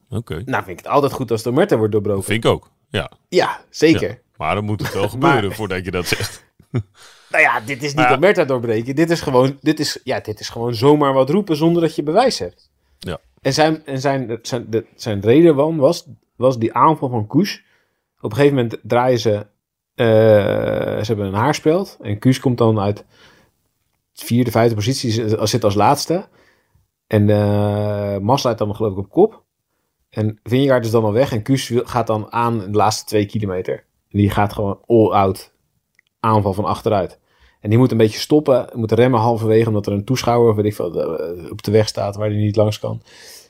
Oké. 0.09 0.33
Nou, 0.45 0.63
vind 0.63 0.79
ik 0.79 0.85
het 0.85 0.93
altijd 0.93 1.11
goed 1.11 1.31
als 1.31 1.43
de 1.43 1.49
omerta 1.49 1.77
wordt 1.77 1.91
doorbroken. 1.91 2.23
Vind 2.23 2.43
ik 2.45 2.51
ook. 2.51 2.69
Ja. 2.89 3.11
Ja, 3.29 3.61
zeker. 3.69 4.09
Ja. 4.09 4.15
Maar 4.37 4.55
dan 4.55 4.63
moet 4.63 4.81
het 4.81 4.93
wel 4.93 5.09
gebeuren 5.15 5.45
Maar- 5.47 5.55
voordat 5.55 5.85
je 5.85 5.91
dat 5.91 6.05
zegt. 6.07 6.43
Nou 7.31 7.43
ja, 7.43 7.59
dit 7.59 7.83
is 7.83 7.93
niet 7.93 8.05
ja. 8.05 8.15
omerta 8.15 8.45
doorbreken. 8.45 8.95
Dit 8.95 9.09
is, 9.09 9.21
gewoon, 9.21 9.57
dit, 9.61 9.79
is, 9.79 9.99
ja, 10.03 10.19
dit 10.19 10.39
is 10.39 10.49
gewoon 10.49 10.75
zomaar 10.75 11.13
wat 11.13 11.29
roepen 11.29 11.55
zonder 11.55 11.81
dat 11.81 11.95
je 11.95 12.03
bewijs 12.03 12.39
hebt. 12.39 12.71
Ja. 12.99 13.17
En 13.41 13.53
zijn, 13.53 13.85
en 13.85 13.99
zijn, 13.99 14.39
zijn, 14.41 14.65
de, 14.69 14.85
zijn 14.95 15.19
reden 15.21 15.55
van 15.55 15.77
was, 15.77 16.05
was 16.35 16.57
die 16.59 16.73
aanval 16.73 17.09
van 17.09 17.27
Koes. 17.27 17.63
Op 18.21 18.29
een 18.31 18.35
gegeven 18.37 18.55
moment 18.55 18.77
draaien 18.83 19.19
ze... 19.19 19.45
eh, 19.95 20.05
ze 20.97 21.03
hebben 21.05 21.25
een 21.25 21.33
haarspeld. 21.33 21.97
En 22.01 22.19
Koes 22.19 22.39
komt 22.39 22.57
dan 22.57 22.79
uit 22.79 23.05
vierde, 24.13 24.51
vijfde 24.51 24.75
positie. 24.75 25.11
Zit 25.11 25.49
zit 25.49 25.63
als 25.63 25.75
laatste. 25.75 26.27
En 27.07 27.29
eh 27.29 28.17
Mas 28.17 28.43
leidt 28.43 28.59
dan 28.59 28.75
geloof 28.75 28.91
ik 28.91 28.97
op 28.97 29.09
kop. 29.09 29.43
En 30.09 30.39
Vingegaard 30.43 30.85
is 30.85 30.91
dan 30.91 31.03
al 31.03 31.13
weg. 31.13 31.31
En 31.31 31.41
Kuus 31.41 31.71
gaat 31.75 32.07
dan 32.07 32.31
aan 32.31 32.59
de 32.59 32.77
laatste 32.77 33.05
twee 33.05 33.25
kilometer. 33.25 33.85
Die 34.09 34.29
gaat 34.29 34.53
gewoon 34.53 34.79
all 34.85 35.09
out 35.11 35.53
aanval 36.19 36.53
van 36.53 36.65
achteruit. 36.65 37.19
En 37.59 37.69
die 37.69 37.79
moet 37.79 37.91
een 37.91 37.97
beetje 37.97 38.19
stoppen. 38.19 38.69
Moet 38.73 38.91
remmen 38.91 39.19
halverwege. 39.19 39.67
Omdat 39.67 39.85
er 39.85 39.93
een 39.93 40.05
toeschouwer 40.05 40.55
weet 40.55 40.65
ik 40.65 40.79
eh, 40.79 41.51
op 41.51 41.63
de 41.63 41.71
weg 41.71 41.87
staat 41.87 42.15
waar 42.15 42.29
hij 42.29 42.37
niet 42.37 42.55
langs 42.55 42.79
kan. 42.79 43.01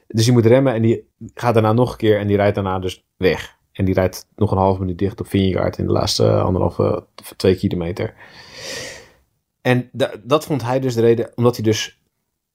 Dus 0.08 0.24
die 0.24 0.34
moet 0.34 0.46
remmen. 0.46 0.74
En 0.74 0.82
die 0.82 1.08
gaat 1.34 1.54
daarna 1.54 1.74
nog 1.74 1.92
een 1.92 1.98
keer. 1.98 2.20
En 2.20 2.28
die 2.28 2.36
rijdt 2.36 2.56
daarna 2.56 2.80
dus 2.80 3.06
weg. 3.18 3.58
En 3.72 3.86
die 3.86 3.94
rijdt 3.94 4.28
nog 4.36 4.52
een 4.52 4.58
half 4.58 4.80
minuut 4.80 4.98
dicht 4.98 5.20
op 5.20 5.28
Vingegaard. 5.28 5.78
In 5.78 5.86
de 5.86 5.92
laatste 5.92 6.40
anderhalve, 6.40 7.06
twee 7.36 7.56
kilometer. 7.56 8.14
En 9.62 9.90
da- 9.92 10.14
dat 10.24 10.46
vond 10.46 10.62
hij 10.64 10.80
dus 10.80 10.96
de 10.96 11.02
reden. 11.02 11.32
Omdat 11.36 11.56
hij 11.56 11.64
dus... 11.64 12.00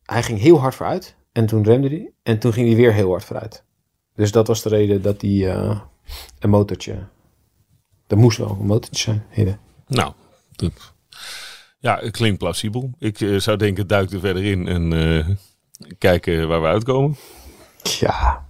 Hij 0.03 0.23
ging 0.23 0.39
heel 0.41 0.61
hard 0.61 0.75
vooruit. 0.75 1.17
En 1.33 1.47
toen 1.47 1.65
remde 1.65 1.89
hij. 1.89 2.13
En 2.23 2.39
toen 2.39 2.53
ging 2.53 2.67
hij 2.67 2.77
weer 2.77 2.93
heel 2.93 3.11
hard 3.11 3.25
vooruit. 3.25 3.65
Dus 4.15 4.33
dat 4.33 4.47
was 4.47 4.63
de 4.63 4.69
reden 4.69 5.03
dat 5.03 5.21
hij 5.21 5.51
eh, 5.55 5.81
een 6.39 6.51
motortje... 6.51 7.07
Er 8.07 8.19
moest 8.19 8.39
wel 8.39 8.57
een 8.61 8.67
motortje 8.67 9.03
zijn. 9.03 9.25
Hidden. 9.31 9.59
Nou, 9.87 10.13
dat- 10.53 10.93
ja, 11.79 11.99
het 12.01 12.11
klinkt 12.17 12.39
plausibel. 12.39 12.91
Ik 12.99 13.21
eh, 13.21 13.37
zou 13.39 13.57
denken, 13.57 13.87
duik 13.87 14.11
er 14.11 14.21
verder 14.21 14.45
in 14.45 14.69
en 14.69 14.93
eh, 14.93 15.29
kijken 15.99 16.49
waar 16.49 16.61
we 16.61 16.67
uitkomen. 16.67 17.17
Ja, 17.83 18.43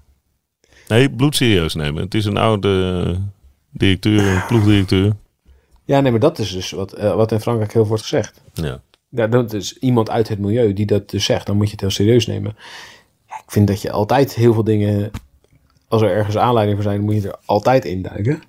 Nee, 0.88 1.10
bloedserieus 1.10 1.74
nemen. 1.74 2.02
Het 2.02 2.14
is 2.14 2.24
een 2.24 2.36
oude 2.36 3.20
directeur, 3.70 4.26
een 4.36 4.46
ploegdirecteur. 4.46 5.12
Ja, 5.84 6.00
nee, 6.00 6.10
maar 6.10 6.20
dat 6.20 6.38
is 6.38 6.52
dus 6.52 6.70
wat, 6.70 6.90
wat 6.92 7.32
in 7.32 7.40
Frankrijk 7.40 7.72
heel 7.72 7.86
wordt 7.86 8.02
gezegd. 8.02 8.42
Ja. 8.52 8.82
Ja, 9.08 9.26
dat 9.26 9.52
is 9.52 9.78
iemand 9.78 10.10
uit 10.10 10.28
het 10.28 10.38
milieu 10.38 10.72
die 10.72 10.86
dat 10.86 11.10
dus 11.10 11.24
zegt. 11.24 11.46
Dan 11.46 11.56
moet 11.56 11.64
je 11.66 11.72
het 11.72 11.80
heel 11.80 11.90
serieus 11.90 12.26
nemen. 12.26 12.56
Ja, 13.28 13.34
ik 13.36 13.50
vind 13.50 13.66
dat 13.66 13.82
je 13.82 13.90
altijd 13.92 14.34
heel 14.34 14.52
veel 14.52 14.64
dingen... 14.64 15.10
Als 15.88 16.02
er 16.02 16.10
ergens 16.10 16.36
aanleiding 16.36 16.76
voor 16.82 16.90
zijn, 16.90 17.00
moet 17.04 17.14
je 17.22 17.28
er 17.28 17.38
altijd 17.44 17.84
in 17.84 18.02
duiken. 18.02 18.42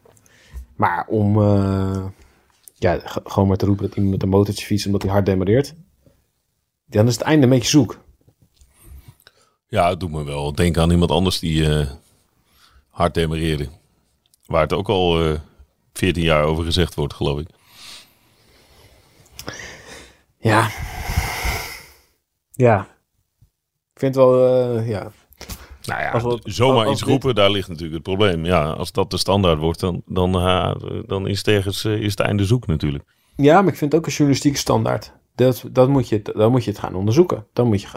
Maar 0.75 1.05
om... 1.07 1.41
eh, 1.41 2.05
ja, 2.77 2.99
gewoon 3.03 3.47
maar 3.47 3.57
te 3.57 3.65
roepen 3.65 3.85
dat 3.85 3.95
iemand 3.95 4.13
met 4.13 4.23
een 4.23 4.29
motortje 4.29 4.65
fietst 4.65 4.85
omdat 4.85 5.01
hij 5.01 5.11
hard 5.11 5.25
demareert. 5.25 5.73
Dan 6.85 7.07
is 7.07 7.13
het 7.13 7.23
einde 7.23 7.43
een 7.43 7.49
beetje 7.49 7.69
zoek. 7.69 7.99
ja, 9.67 9.89
het 9.89 9.99
doet 9.99 10.11
me 10.11 10.23
wel 10.23 10.53
denken 10.53 10.81
aan 10.81 10.91
iemand 10.91 11.11
anders 11.11 11.39
die 11.39 11.69
eh, 11.79 11.89
hard 12.89 13.13
demareerde. 13.13 13.69
Waar 14.45 14.61
het 14.61 14.73
ook 14.73 14.89
al 14.89 15.23
eh 15.25 15.39
14 15.93 16.23
jaar 16.23 16.43
over 16.43 16.63
gezegd 16.63 16.95
wordt, 16.95 17.13
geloof 17.13 17.39
ik. 17.39 17.47
Ja. 20.37 20.69
Ja. 22.51 22.87
Ik 23.93 23.99
vind 23.99 24.15
wel, 24.15 24.47
eh, 24.77 24.87
ja. 24.89 25.11
Nou 25.85 26.01
ja, 26.01 26.21
we- 26.21 26.39
zomaar 26.43 26.89
iets 26.89 26.99
dit- 26.99 27.09
roepen, 27.09 27.35
daar 27.35 27.51
ligt 27.51 27.67
natuurlijk 27.67 27.93
het 27.93 28.03
probleem. 28.03 28.45
Ja, 28.45 28.69
als 28.71 28.91
dat 28.91 29.11
de 29.11 29.17
standaard 29.17 29.59
wordt, 29.59 29.79
dan, 29.79 30.01
dan, 30.05 30.35
eh, 30.35 30.75
dan 31.05 31.27
is, 31.27 31.37
het 31.37 31.47
ergens, 31.47 31.85
eh, 31.85 31.93
is 32.01 32.11
het 32.11 32.19
einde 32.19 32.45
zoek 32.45 32.67
natuurlijk. 32.67 33.03
Ja, 33.35 33.61
maar 33.61 33.71
ik 33.71 33.77
vind 33.77 33.91
het 33.91 34.01
ook 34.01 34.07
een 34.07 34.13
journalistieke 34.13 34.57
standaard. 34.57 35.13
Dat, 35.35 35.63
dat 35.71 35.89
moet 35.89 36.09
je, 36.09 36.21
dan 36.21 36.51
moet 36.51 36.63
je 36.63 36.69
het 36.71 36.79
gaan 36.79 36.95
onderzoeken. 36.95 37.45
Dan 37.53 37.67
moet 37.67 37.81
je, 37.81 37.87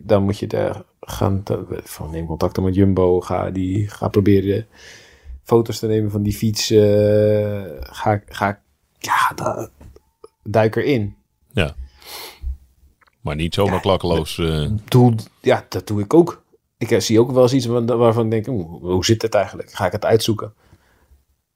dan 0.00 0.22
moet 0.22 0.38
je 0.38 0.46
eh, 0.46 0.76
gaan... 1.00 1.42
Van, 1.84 2.10
neem 2.10 2.26
contact 2.26 2.60
met 2.60 2.74
Jumbo. 2.74 3.20
Ga, 3.20 3.50
die, 3.50 3.88
ga 3.88 4.08
proberen 4.08 4.66
foto's 5.42 5.78
te 5.78 5.86
nemen 5.86 6.10
van 6.10 6.22
die 6.22 6.32
fiets. 6.34 6.70
eh, 6.70 7.62
ga, 7.80 8.22
ga, 8.26 8.60
ja, 8.98 9.32
da- 9.34 9.68
duik 10.42 10.76
erin. 10.76 11.16
Maar 13.20 13.36
niet 13.36 13.54
zomaar 13.54 13.80
klakkeloos. 13.80 14.38
eh, 14.38 14.68
Doe, 14.88 15.14
ja, 15.40 15.66
dat 15.68 15.86
doe 15.86 16.00
ik 16.00 16.14
ook. 16.14 16.42
Ik 16.78 16.90
eh, 16.90 17.00
zie 17.00 17.20
ook 17.20 17.30
wel 17.30 17.42
eens 17.42 17.52
iets 17.52 17.66
waar- 17.66 17.96
waarvan 17.96 18.24
ik 18.24 18.30
denk... 18.30 18.46
oeh, 18.48 18.80
hoe 18.82 19.04
zit 19.04 19.22
het 19.22 19.34
eigenlijk? 19.34 19.72
Ga 19.72 19.86
ik 19.86 19.92
het 19.92 20.04
uitzoeken? 20.04 20.54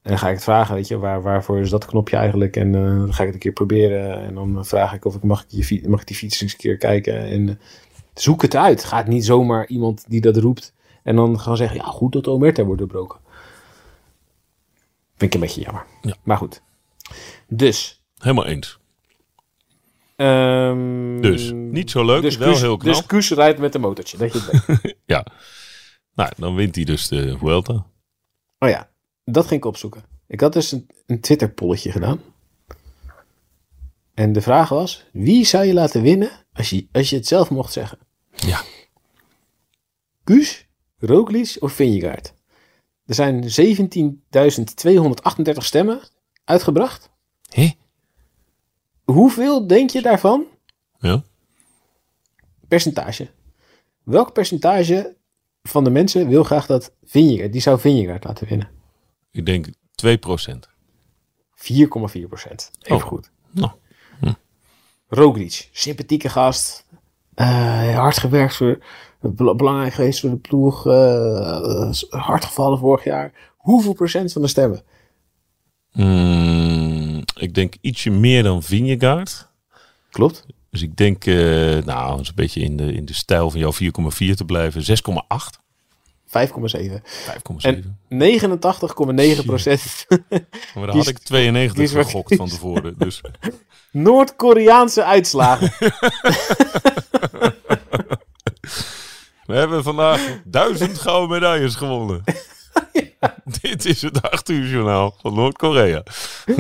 En 0.03 0.11
dan 0.11 0.19
ga 0.19 0.29
ik 0.29 0.35
het 0.35 0.45
vragen, 0.45 0.75
weet 0.75 0.89
je, 0.89 0.99
waar, 0.99 1.23
waarvoor 1.23 1.59
is 1.59 1.71
dat 1.71 1.85
knopje 1.85 2.17
eigenlijk? 2.17 2.57
En 2.57 2.75
eh, 2.75 2.81
dan 2.83 3.15
ga 3.15 3.21
ik 3.21 3.27
het 3.27 3.35
een 3.35 3.41
keer 3.41 3.53
proberen. 3.53 4.21
En 4.23 4.35
dan 4.35 4.65
vraag 4.67 4.93
ik 4.95 5.05
of 5.05 5.15
ik 5.15 5.23
mag, 5.23 5.45
ik 5.49 5.65
je, 5.65 5.89
mag 5.89 6.01
ik 6.01 6.07
die 6.07 6.17
fiets 6.17 6.41
eens 6.41 6.53
een 6.53 6.59
keer 6.59 6.77
kijken. 6.77 7.19
En 7.19 7.49
eh, 7.49 7.55
zoek 8.15 8.43
het 8.43 8.57
uit. 8.57 8.85
Ga 8.85 8.97
het 8.97 9.07
niet 9.07 9.25
zomaar 9.25 9.67
iemand 9.67 10.05
die 10.09 10.21
dat 10.21 10.37
roept. 10.37 10.75
En 11.03 11.17
dan 11.17 11.41
gaan 11.41 11.57
zeggen, 11.57 11.77
ja 11.77 11.85
goed 11.85 12.13
dat 12.13 12.27
Omerta 12.27 12.65
wordt 12.65 12.79
doorbroken. 12.79 13.19
Vind 15.17 15.35
ik 15.35 15.35
een 15.35 15.47
beetje 15.47 15.61
jammer. 15.61 15.85
Ja. 16.03 16.15
Maar 16.23 16.37
goed. 16.37 16.63
Dus. 17.49 18.03
helemaal 18.19 18.47
eens. 18.47 18.80
Ehm, 20.21 21.21
Dus, 21.21 21.51
niet 21.55 21.91
zo 21.91 22.05
leuk, 22.05 22.23
dus 22.23 22.37
wel 22.37 22.57
heel 22.57 22.77
knap. 22.77 22.95
Dus 22.95 23.07
Kuus 23.07 23.31
rijdt 23.31 23.59
met 23.59 23.75
een 23.75 23.81
motortje, 23.81 24.17
dat 24.17 24.33
je 24.33 24.49
het. 24.51 24.97
Ja. 25.07 25.27
Nou, 26.15 26.31
dan 26.37 26.55
wint 26.55 26.75
hij 26.75 26.85
dus 26.85 27.09
de 27.09 27.39
Vuelta. 27.39 27.87
Oh 28.59 28.69
ja, 28.69 28.91
dat 29.25 29.47
ging 29.47 29.61
ik 29.61 29.67
opzoeken. 29.67 30.03
Ik 30.27 30.41
had 30.41 30.53
dus 30.53 30.73
een, 30.73 30.87
een 31.07 31.21
Twitter-polletje 31.21 31.93
gedaan. 31.93 32.21
En 34.15 34.33
de 34.33 34.41
vraag 34.41 34.69
was, 34.69 35.05
wie 35.13 35.45
zou 35.45 35.65
je 35.65 35.73
laten 35.73 36.03
winnen 36.03 36.31
als 36.53 36.71
je, 36.71 36.89
als 36.93 37.11
je 37.11 37.17
het 37.17 37.27
zelf 37.27 37.51
mocht 37.51 37.73
zeggen? 37.73 37.99
Ja. 38.31 38.63
Kuus, 40.25 40.67
Roglic 40.99 41.57
of 41.61 41.73
Vingegaard? 41.73 42.35
Er 43.07 43.15
zijn 43.15 43.43
17.238 43.43 43.49
stemmen 45.57 46.01
uitgebracht. 46.45 47.11
Hé? 47.49 47.71
Hoeveel 49.13 49.67
denk 49.67 49.91
je 49.91 50.03
daarvan? 50.03 50.45
Ja. 50.99 51.23
Percentage. 52.69 53.29
Welk 54.03 54.33
percentage 54.33 55.17
van 55.63 55.85
de 55.85 55.91
mensen 55.91 56.29
wil 56.29 56.45
graag 56.45 56.67
dat 56.67 56.93
Vingegaard, 57.05 57.53
die 57.53 57.61
zou 57.61 57.81
Vingegaard 57.81 58.25
laten 58.25 58.49
winnen? 58.49 58.69
Ik 59.31 59.47
denk 59.47 59.67
2 59.95 60.19
procent. 60.19 60.69
4,4 61.55 62.27
procent. 62.29 62.71
Even 62.83 62.97
Oh. 62.97 63.03
goed. 63.03 63.31
Nou. 63.51 63.71
Hm. 64.21 64.33
Roglic, 65.09 65.69
sympathieke 65.73 66.29
gast. 66.29 66.87
Eh, 67.35 67.95
hard 67.97 68.19
gewerkt 68.19 68.57
voor, 68.57 68.79
bel- 69.21 69.55
belangrijk 69.57 69.93
geweest 69.95 70.21
voor 70.21 70.31
de 70.31 70.37
ploeg. 70.37 70.87
eh, 70.87 71.93
hard 72.09 72.45
gevallen 72.45 72.79
vorig 72.79 73.05
jaar. 73.05 73.33
Hoeveel 73.57 73.93
procent 73.93 74.33
van 74.33 74.43
de 74.43 74.49
stemmen? 74.49 74.83
Mm, 75.93 76.90
ik 77.41 77.55
denk 77.55 77.75
ietsje 77.81 78.11
meer 78.11 78.43
dan 78.43 78.63
Vingegaard. 78.63 79.49
Klopt. 80.11 80.47
Dus 80.71 80.83
ik 80.83 80.97
denk, 80.97 81.27
eh, 81.27 81.35
nou, 81.85 82.19
een 82.19 82.27
beetje 82.35 82.61
in 82.61 82.77
de, 82.77 82.93
in 82.93 83.05
de 83.05 83.15
stijl 83.15 83.51
van 83.51 83.61
jouw 83.61 83.73
4,4 83.73 84.35
te 84.35 84.45
blijven, 84.45 84.83
6,8. 84.83 85.59
5,7. 86.27 87.03
5,7. 87.03 87.03
En 87.59 87.99
89,9 88.09 89.45
procent 89.45 90.07
Maar 90.75 90.87
daar 90.87 90.97
had 90.97 91.09
ik 91.09 91.19
92 91.19 91.83
kies 91.85 91.93
maar- 91.93 92.05
gegokt 92.05 92.37
van 92.37 92.49
tevoren. 92.49 92.95
Dus 92.99 93.21
Noord-Koreaanse 93.93 95.05
uitslagen. 95.05 95.73
we 99.47 99.55
hebben 99.55 99.83
vandaag 99.83 100.41
duizend 100.45 100.99
gouden 100.99 101.29
medailles 101.29 101.75
gewonnen. 101.75 102.23
Dit 103.61 103.85
is 103.85 104.03
het 104.03 104.23
8 104.23 104.49
uur 104.49 104.69
journaal 104.69 105.17
van 105.21 105.35
Noord-Korea. 105.35 106.03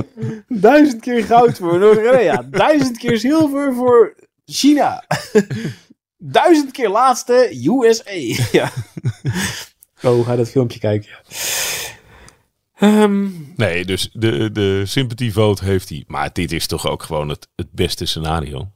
Duizend 0.49 1.01
keer 1.01 1.25
goud 1.25 1.59
voor 1.59 1.79
Noord-Korea. 1.79 2.43
Duizend 2.51 2.99
keer 2.99 3.19
zilver 3.19 3.75
voor 3.75 4.15
China. 4.45 5.05
Duizend 6.19 6.71
keer 6.71 6.89
laatste 6.89 7.69
USA. 7.69 8.45
Ja. 8.53 8.73
Oh, 10.03 10.27
ga 10.27 10.37
dat 10.37 10.51
filmpje 10.51 10.79
kijken. 10.79 11.11
Ehm, 12.77 13.29
Nee, 13.57 13.85
dus 13.85 14.11
de, 14.13 14.53
de 14.53 14.83
sympathy 14.87 15.31
vote 15.31 15.65
heeft 15.65 15.89
hij. 15.89 16.05
Maar 16.07 16.31
dit 16.33 16.53
is 16.53 16.67
toch 16.67 16.87
ook 16.87 17.03
gewoon 17.03 17.29
het, 17.29 17.49
het 17.57 17.73
beste 17.73 18.07
scenario. 18.07 18.71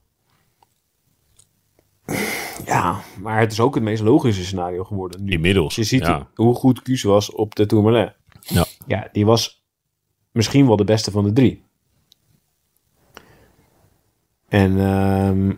Ja, 2.65 3.01
maar 3.21 3.41
het 3.41 3.53
is 3.53 3.61
ook 3.61 3.75
het 3.75 3.85
meest 3.85 4.03
logische 4.03 4.45
scenario 4.45 4.85
geworden 4.85 5.25
nu. 5.25 5.33
Inmiddels. 5.33 5.75
Je 5.75 5.85
ziet 5.85 6.07
ja. 6.07 6.29
hoe 6.35 6.55
goed 6.55 6.83
Kuus 6.83 7.03
was 7.03 7.33
op 7.33 7.55
de 7.55 7.67
Tourmalet. 7.67 8.17
Ja. 8.41 8.65
ja, 8.87 9.09
die 9.13 9.27
was 9.27 9.65
misschien 10.31 10.67
wel 10.67 10.77
de 10.77 10.85
beste 10.85 11.11
van 11.11 11.25
de 11.25 11.33
drie. 11.33 11.63
En 14.49 14.79
ehm, 14.79 15.53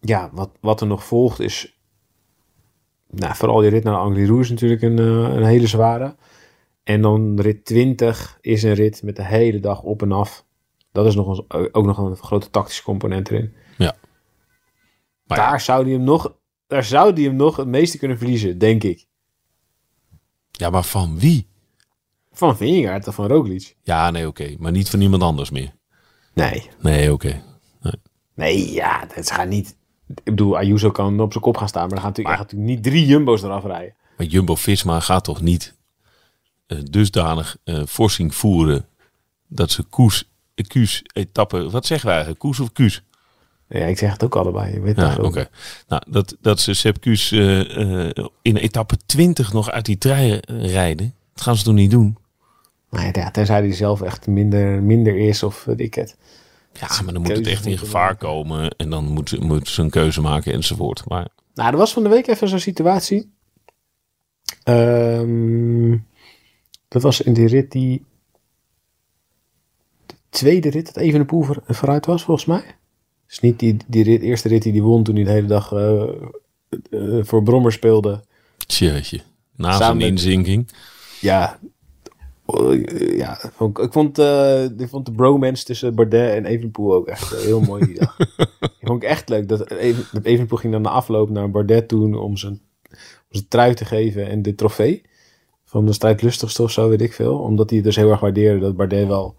ja, 0.00 0.30
wat, 0.32 0.50
wat 0.60 0.80
er 0.80 0.86
nog 0.86 1.04
volgt 1.04 1.40
is... 1.40 1.76
Nou, 3.10 3.34
vooral 3.34 3.60
die 3.60 3.70
rit 3.70 3.84
naar 3.84 3.96
Angliru 3.96 4.40
is 4.40 4.50
natuurlijk 4.50 4.82
een, 4.82 4.98
eh, 4.98 5.34
een 5.34 5.44
hele 5.44 5.66
zware. 5.66 6.16
En 6.82 7.02
dan 7.02 7.40
rit 7.40 7.64
20 7.64 8.38
is 8.40 8.62
een 8.62 8.74
rit 8.74 9.02
met 9.02 9.16
de 9.16 9.24
hele 9.24 9.60
dag 9.60 9.82
op 9.82 10.02
en 10.02 10.12
af. 10.12 10.44
Dat 10.92 11.06
is 11.06 11.14
nog 11.14 11.38
een, 11.48 11.74
ook 11.74 11.86
nog 11.86 11.98
een 11.98 12.16
grote 12.16 12.50
tactische 12.50 12.82
component 12.82 13.30
erin. 13.30 13.54
Maar 15.26 15.38
ja, 15.38 15.50
daar, 15.50 15.60
zou 15.60 15.84
die 15.84 15.94
hem 15.94 16.04
nog, 16.04 16.36
daar 16.66 16.84
zou 16.84 17.12
die 17.12 17.26
hem 17.26 17.36
nog 17.36 17.56
het 17.56 17.66
meeste 17.66 17.98
kunnen 17.98 18.18
verliezen, 18.18 18.58
denk 18.58 18.82
ik. 18.82 19.06
ja, 20.50 20.70
maar 20.70 20.84
van 20.84 21.18
wie? 21.18 21.46
Van 22.32 22.56
Vingegaard 22.56 23.08
of 23.08 23.14
van 23.14 23.26
Roglic? 23.26 23.76
Ja, 23.82 24.10
nee, 24.10 24.26
oké. 24.26 24.54
Maar 24.58 24.72
niet 24.72 24.90
van 24.90 25.00
iemand 25.00 25.22
anders 25.22 25.50
meer. 25.50 25.74
Nee. 26.34 26.70
Nee, 26.80 27.12
oké. 27.12 27.42
Nee, 28.34 28.72
ja, 28.72 29.06
dat 29.14 29.30
gaat 29.30 29.48
niet... 29.48 29.76
Ik 30.08 30.24
bedoel, 30.24 30.56
Ayuso 30.56 30.90
kan 30.90 31.20
op 31.20 31.32
zijn 31.32 31.44
kop 31.44 31.56
gaan 31.56 31.68
staan, 31.68 31.80
maar 31.80 31.90
dan 31.90 31.98
gaat 32.00 32.08
natuurlijk, 32.08 32.36
gaat 32.36 32.52
natuurlijk 32.52 32.74
niet 32.74 32.82
drie 32.92 33.06
Jumbo's 33.06 33.42
eraf 33.42 33.64
rijden. 33.64 33.94
Maar 34.16 34.26
Jumbo-Visma 34.26 35.00
gaat 35.00 35.24
toch 35.24 35.40
niet 35.40 35.76
eh, 36.66 36.78
dusdanig 36.90 37.56
eh 37.64 37.82
forcing 37.88 38.34
voeren 38.34 38.86
dat 39.48 39.70
ze 39.70 39.82
koers, 39.82 40.30
eh, 40.54 40.66
kuus 40.66 41.02
etappe, 41.12 41.70
wat 41.70 41.86
zeggen 41.86 42.06
wij 42.06 42.16
eigenlijk, 42.16 42.44
koers 42.44 42.60
of 42.60 42.72
kuus? 42.72 43.02
Ja, 43.72 43.84
ik 43.86 43.98
zeg 43.98 44.12
het 44.12 44.24
ook 44.24 44.36
allebei. 44.36 44.72
Je 44.72 44.80
weet 44.80 44.96
Ja, 44.96 45.16
oké. 45.20 45.48
Nou, 45.88 46.02
dat, 46.08 46.36
dat 46.40 46.60
ze 46.60 46.74
Sepp 46.74 47.00
Kuus 47.00 47.32
eh, 47.32 48.06
eh, 48.06 48.14
in 48.42 48.56
etappe 48.56 48.96
20 49.06 49.52
nog 49.52 49.70
uit 49.70 49.84
die 49.84 49.98
trein 49.98 50.40
eh, 50.40 50.72
rijden, 50.72 51.14
dat 51.34 51.42
gaan 51.44 51.56
ze 51.56 51.64
toch 51.64 51.74
niet 51.74 51.90
doen? 51.90 52.16
Maar 52.88 53.18
ja, 53.18 53.30
tenzij 53.30 53.58
hij 53.58 53.72
zelf 53.72 54.00
echt 54.02 54.26
minder, 54.26 54.82
minder 54.82 55.16
is 55.18 55.42
of 55.42 55.64
weet 55.64 55.80
ik 55.80 55.94
het. 55.94 56.16
Ja, 56.72 57.02
maar 57.04 57.12
dan 57.12 57.22
moet 57.22 57.36
het 57.36 57.46
echt 57.46 57.66
in 57.66 57.78
gevaar 57.78 58.16
komen 58.16 58.70
en 58.76 58.90
dan 58.90 59.04
moet, 59.04 59.28
ze- 59.28 59.40
moet 59.40 59.68
ze 59.68 59.82
een 59.82 59.90
keuze 59.90 60.20
maken 60.20 60.52
enzovoort. 60.52 61.08
Maar 61.08 61.28
Nou, 61.54 61.70
er 61.72 61.76
was 61.76 61.92
van 61.92 62.02
de 62.02 62.08
week 62.08 62.26
even 62.26 62.48
zo'n 62.48 62.58
situatie. 62.58 63.32
Ehm, 64.62 65.96
dat 66.88 67.02
was 67.02 67.20
in 67.20 67.32
die 67.32 67.46
rit 67.46 67.70
die... 67.72 68.04
De 70.06 70.14
tweede 70.28 70.70
rit 70.70 70.86
dat 70.86 70.96
Evenepoel 70.96 71.42
voor, 71.42 71.62
vooruit 71.66 72.06
was, 72.06 72.22
volgens 72.24 72.46
mij. 72.46 72.64
Dus 73.32 73.40
niet 73.40 73.58
die, 73.58 73.76
die 73.86 74.04
rit, 74.04 74.22
eerste 74.22 74.48
rit 74.48 74.62
die 74.62 74.72
hij 74.72 74.80
won 74.80 75.02
toen 75.02 75.14
hij 75.14 75.24
de 75.24 75.30
hele 75.30 75.46
dag 75.46 75.72
eh, 75.72 76.02
eh, 76.90 77.24
voor 77.24 77.42
Brommer 77.42 77.72
speelde. 77.72 78.20
tjeetje, 78.66 79.20
na 79.56 79.92
met- 79.92 80.06
inzinking. 80.06 80.68
Ja, 81.20 81.58
eh, 82.46 83.16
ja 83.16 83.38
vond 83.54 83.78
ik, 83.78 83.92
vond, 83.92 84.18
ik 84.80 84.88
vond 84.88 85.06
de 85.06 85.12
bromance 85.12 85.64
tussen 85.64 85.94
Bardet 85.94 86.34
en 86.34 86.44
Evenepoel 86.44 86.94
ook 86.94 87.06
echt 87.06 87.34
heel 87.36 87.60
mooi 87.60 87.84
die 87.86 87.98
dag. 87.98 88.18
ik 88.80 88.86
vond 88.86 89.02
ik 89.02 89.08
echt 89.08 89.28
leuk 89.28 89.48
dat, 89.48 89.70
Even, 89.70 90.04
dat 90.12 90.24
Evenepoel 90.24 90.58
ging 90.58 90.72
dan 90.72 90.82
na 90.82 90.90
afloop 90.90 91.30
naar 91.30 91.50
Bardet 91.50 91.88
toen 91.88 92.14
om 92.14 92.36
zijn, 92.36 92.60
om 92.90 92.98
zijn 93.30 93.48
trui 93.48 93.74
te 93.74 93.84
geven 93.84 94.28
en 94.28 94.42
de 94.42 94.54
trofee 94.54 95.02
van 95.64 95.86
de 95.86 95.92
strijdlustigste 95.92 96.62
of 96.62 96.70
zo, 96.70 96.88
weet 96.88 97.00
ik 97.02 97.12
veel. 97.12 97.38
Omdat 97.38 97.70
hij 97.70 97.80
dus 97.82 97.96
heel 97.96 98.10
erg 98.10 98.20
waardeerde 98.20 98.60
dat 98.60 98.76
Bardet 98.76 99.06
wel 99.06 99.36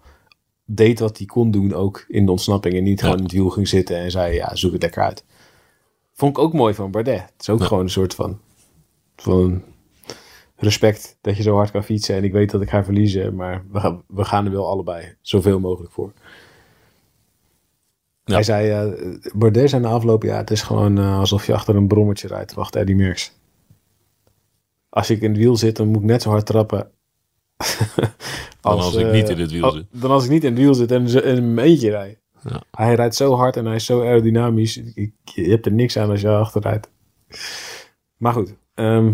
deed 0.64 0.98
wat 0.98 1.18
hij 1.18 1.26
kon 1.26 1.50
doen 1.50 1.72
ook 1.72 2.04
in 2.08 2.24
de 2.24 2.30
ontsnapping 2.30 2.74
en 2.74 2.82
niet 2.82 3.00
gewoon 3.00 3.16
in 3.16 3.22
het 3.22 3.32
wiel 3.32 3.50
ging 3.50 3.68
zitten 3.68 3.96
en 3.96 4.10
zei 4.10 4.34
ja, 4.34 4.54
zoek 4.54 4.72
het 4.72 4.82
lekker 4.82 5.02
uit. 5.02 5.24
Vond 6.12 6.36
ik 6.36 6.42
ook 6.42 6.52
mooi 6.52 6.74
van 6.74 6.90
Bardet. 6.90 7.20
Het 7.20 7.32
is 7.38 7.50
ook 7.50 7.62
gewoon 7.62 7.82
een 7.82 7.90
soort 7.90 8.14
van, 8.14 8.38
van 9.16 9.62
respect 10.56 11.18
dat 11.20 11.36
je 11.36 11.42
zo 11.42 11.56
hard 11.56 11.70
kan 11.70 11.84
fietsen. 11.84 12.16
En 12.16 12.24
ik 12.24 12.32
weet 12.32 12.50
dat 12.50 12.62
ik 12.62 12.68
ga 12.68 12.84
verliezen, 12.84 13.34
maar 13.34 13.64
we 13.70 13.80
gaan, 13.80 14.02
we 14.06 14.24
gaan 14.24 14.44
er 14.44 14.52
wel 14.52 14.68
allebei 14.68 15.14
zoveel 15.20 15.60
mogelijk 15.60 15.92
voor. 15.92 16.12
Ja. 18.24 18.34
Hij 18.34 18.42
zei, 18.42 18.70
eh 18.70 19.32
Bardet 19.34 19.70
zei 19.70 19.82
na 19.82 19.88
afloop, 19.88 20.22
ja, 20.22 20.36
het 20.36 20.50
is 20.50 20.62
gewoon 20.62 20.98
eh, 20.98 21.18
alsof 21.18 21.46
je 21.46 21.54
achter 21.54 21.76
een 21.76 21.88
brommetje 21.88 22.28
rijdt. 22.28 22.54
Wacht, 22.54 22.76
Eddie 22.76 22.96
Merckx. 22.96 23.32
Als 24.88 25.10
ik 25.10 25.20
in 25.20 25.30
het 25.30 25.38
wiel 25.38 25.56
zit, 25.56 25.76
dan 25.76 25.86
moet 25.86 26.00
ik 26.00 26.06
net 26.06 26.22
zo 26.22 26.30
hard 26.30 26.46
trappen. 26.46 26.90
Dan 28.60 28.78
als 28.78 28.94
ik 28.94 29.06
eh, 29.06 29.12
niet 29.12 29.28
in 29.28 29.38
het 29.38 29.50
wiel 29.50 29.70
zit. 29.70 29.86
Dan 29.90 30.10
als 30.10 30.24
ik 30.24 30.30
niet 30.30 30.44
in 30.44 30.50
het 30.50 30.60
wiel 30.60 30.74
zit 30.74 30.90
en, 30.90 31.06
in 31.06 31.54
mijn 31.54 31.66
eentje 31.66 31.90
rijd. 31.90 32.18
Ja. 32.48 32.62
Hij 32.70 32.94
rijdt 32.94 33.14
zo 33.14 33.34
hard 33.34 33.56
en 33.56 33.64
hij 33.64 33.74
is 33.74 33.84
zo 33.84 34.02
aerodynamisch. 34.02 34.76
Ik, 34.76 35.12
je 35.24 35.50
hebt 35.50 35.66
er 35.66 35.72
niks 35.72 35.96
aan 35.96 36.10
als 36.10 36.20
je 36.20 36.28
achter 36.28 36.60
rijdt. 36.60 36.90
Maar 38.16 38.32
goed. 38.32 38.54
ehm, 38.74 39.12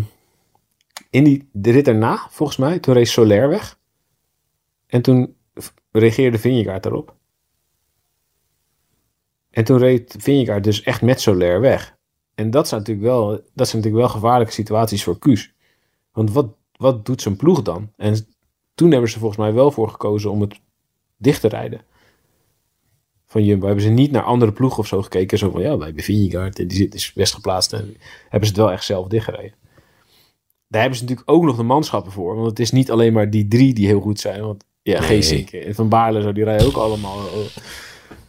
in 1.09 1.23
die, 1.23 1.49
de 1.51 1.71
rit 1.71 1.87
erna, 1.87 2.27
volgens 2.29 2.57
mij, 2.57 2.79
toen 2.79 2.93
reed 2.93 3.07
Soler 3.07 3.49
weg. 3.49 3.79
En 4.87 5.01
toen 5.01 5.35
reageerde 5.91 6.37
Vingegaard 6.37 6.83
daarop. 6.83 7.15
En 9.49 9.63
toen 9.63 9.77
reed 9.77 10.15
Vingegaard 10.19 10.63
dus 10.63 10.81
echt 10.81 11.01
met 11.01 11.21
Soler 11.21 11.61
weg. 11.61 11.97
En 12.35 12.49
dat 12.51 12.67
zijn 12.67 12.79
natuurlijk 12.79 13.07
wel, 13.07 13.29
dat 13.29 13.67
zijn 13.67 13.81
natuurlijk 13.81 13.95
wel 13.95 14.19
gevaarlijke 14.19 14.53
situaties 14.53 15.03
voor 15.03 15.19
Kuus. 15.19 15.53
Want 16.11 16.31
wat, 16.31 16.55
wat 16.77 17.05
doet 17.05 17.21
zijn 17.21 17.35
ploeg 17.35 17.61
dan? 17.61 17.91
En 17.95 18.25
toen 18.81 18.91
hebben 18.91 19.09
ze 19.09 19.19
volgens 19.19 19.39
mij 19.39 19.53
wel 19.53 19.71
voor 19.71 19.89
gekozen 19.89 20.31
om 20.31 20.41
het 20.41 20.59
dicht 21.17 21.41
te 21.41 21.47
rijden. 21.47 21.81
Van 23.25 23.43
Jumbo 23.43 23.65
hebben 23.65 23.83
ze 23.83 23.89
niet 23.89 24.11
naar 24.11 24.23
andere 24.23 24.51
ploegen 24.51 24.79
of 24.79 24.87
zo 24.87 25.01
gekeken. 25.01 25.37
Zo 25.37 25.49
van, 25.51 25.61
ja, 25.61 25.77
wij 25.77 25.85
hebben 25.85 26.03
Vingegaard 26.03 26.59
en 26.59 26.67
die 26.67 26.77
zit 26.77 26.93
is 26.93 27.13
best 27.13 27.33
geplaatst. 27.33 27.73
En 27.73 27.97
hebben 28.21 28.47
ze 28.47 28.53
het 28.53 28.63
wel 28.63 28.71
echt 28.71 28.83
zelf 28.83 29.07
dichtgereden. 29.07 29.53
Daar 30.67 30.81
hebben 30.81 30.99
ze 30.99 31.03
natuurlijk 31.03 31.31
ook 31.31 31.43
nog 31.43 31.55
de 31.55 31.63
manschappen 31.63 32.11
voor. 32.11 32.35
Want 32.35 32.47
het 32.47 32.59
is 32.59 32.71
niet 32.71 32.91
alleen 32.91 33.13
maar 33.13 33.29
die 33.29 33.47
drie 33.47 33.73
die 33.73 33.87
heel 33.87 34.01
goed 34.01 34.19
zijn. 34.19 34.41
Want 34.41 34.63
ja, 34.81 34.99
Nee. 34.99 35.07
Geesink 35.07 35.49
en 35.51 35.75
Van 35.75 35.89
Baarle, 35.89 36.21
zo, 36.21 36.31
die 36.31 36.43
rijden 36.43 36.67
ook 36.67 36.75
allemaal 36.75 37.17
eh, 37.17 37.63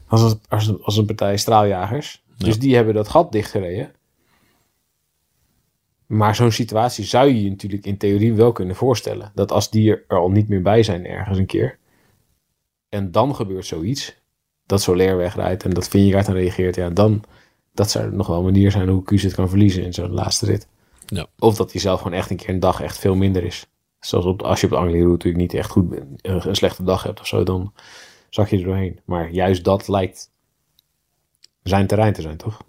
als 0.06 0.22
een, 0.22 0.40
als 0.48 0.66
een, 0.66 0.82
als 0.82 0.96
een 0.96 1.06
partij 1.06 1.36
straaljagers. 1.36 2.22
Dus 2.36 2.58
die 2.58 2.74
hebben 2.74 2.94
dat 2.94 3.08
gat 3.08 3.32
dichtgereden. 3.32 3.92
Maar 6.12 6.34
zo'n 6.34 6.52
situatie 6.52 7.04
zou 7.04 7.28
je 7.28 7.42
je 7.42 7.50
natuurlijk 7.50 7.86
in 7.86 7.96
theorie 7.96 8.34
wel 8.34 8.52
kunnen 8.52 8.76
voorstellen. 8.76 9.32
Dat 9.34 9.52
als 9.52 9.70
die 9.70 9.90
er 9.90 10.04
al 10.18 10.30
niet 10.30 10.48
meer 10.48 10.62
bij 10.62 10.82
zijn 10.82 11.06
ergens 11.06 11.38
een 11.38 11.46
keer. 11.46 11.78
En 12.88 13.10
dan 13.10 13.34
gebeurt 13.34 13.66
zoiets. 13.66 14.16
Dat 14.66 14.82
Soler 14.82 15.16
wegrijdt 15.16 15.64
en 15.64 15.70
dat 15.70 15.88
Vingegaard 15.88 16.26
dan 16.26 16.34
reageert. 16.34 16.76
Ja, 16.76 16.90
dan 16.90 17.24
dat 17.74 17.90
zou 17.90 18.12
nog 18.12 18.26
wel 18.26 18.38
een 18.38 18.44
manier 18.44 18.70
zijn 18.70 18.88
hoe 18.88 19.02
Kuus 19.02 19.22
het 19.22 19.34
kan 19.34 19.48
verliezen 19.48 19.84
in 19.84 19.92
zo'n 19.92 20.10
laatste 20.10 20.46
rit. 20.46 20.68
Ja. 21.06 21.26
Of 21.38 21.56
dat 21.56 21.72
hij 21.72 21.80
zelf 21.80 22.00
gewoon 22.00 22.18
echt 22.18 22.30
een 22.30 22.36
keer 22.36 22.48
een 22.48 22.60
dag 22.60 22.80
echt 22.80 22.98
veel 22.98 23.14
minder 23.14 23.44
is. 23.44 23.66
Zoals 24.00 24.24
op, 24.24 24.42
als 24.42 24.60
je 24.60 24.66
op 24.66 24.72
de 24.72 24.78
Angliru 24.78 25.10
natuurlijk 25.10 25.42
niet 25.42 25.54
echt 25.54 25.70
goed 25.70 25.88
bent, 25.88 26.26
een, 26.26 26.48
een 26.48 26.56
slechte 26.56 26.82
dag 26.82 27.02
hebt 27.02 27.20
of 27.20 27.26
zo, 27.26 27.42
dan 27.42 27.72
zak 28.28 28.48
je 28.48 28.58
er 28.58 28.64
doorheen. 28.64 29.00
Maar 29.04 29.30
juist 29.30 29.64
dat 29.64 29.88
lijkt 29.88 30.30
zijn 31.62 31.86
terrein 31.86 32.12
te 32.12 32.22
zijn, 32.22 32.36
toch? 32.36 32.62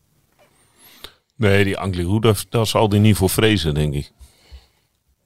Nee, 1.44 1.64
die 1.64 1.78
Angliru, 1.78 2.20
daar, 2.20 2.44
daar 2.50 2.68
zal 2.68 2.90
hij 2.90 3.00
niet 3.00 3.16
voor 3.16 3.30
vrezen, 3.30 3.74
denk 3.74 3.94
ik. 3.94 4.12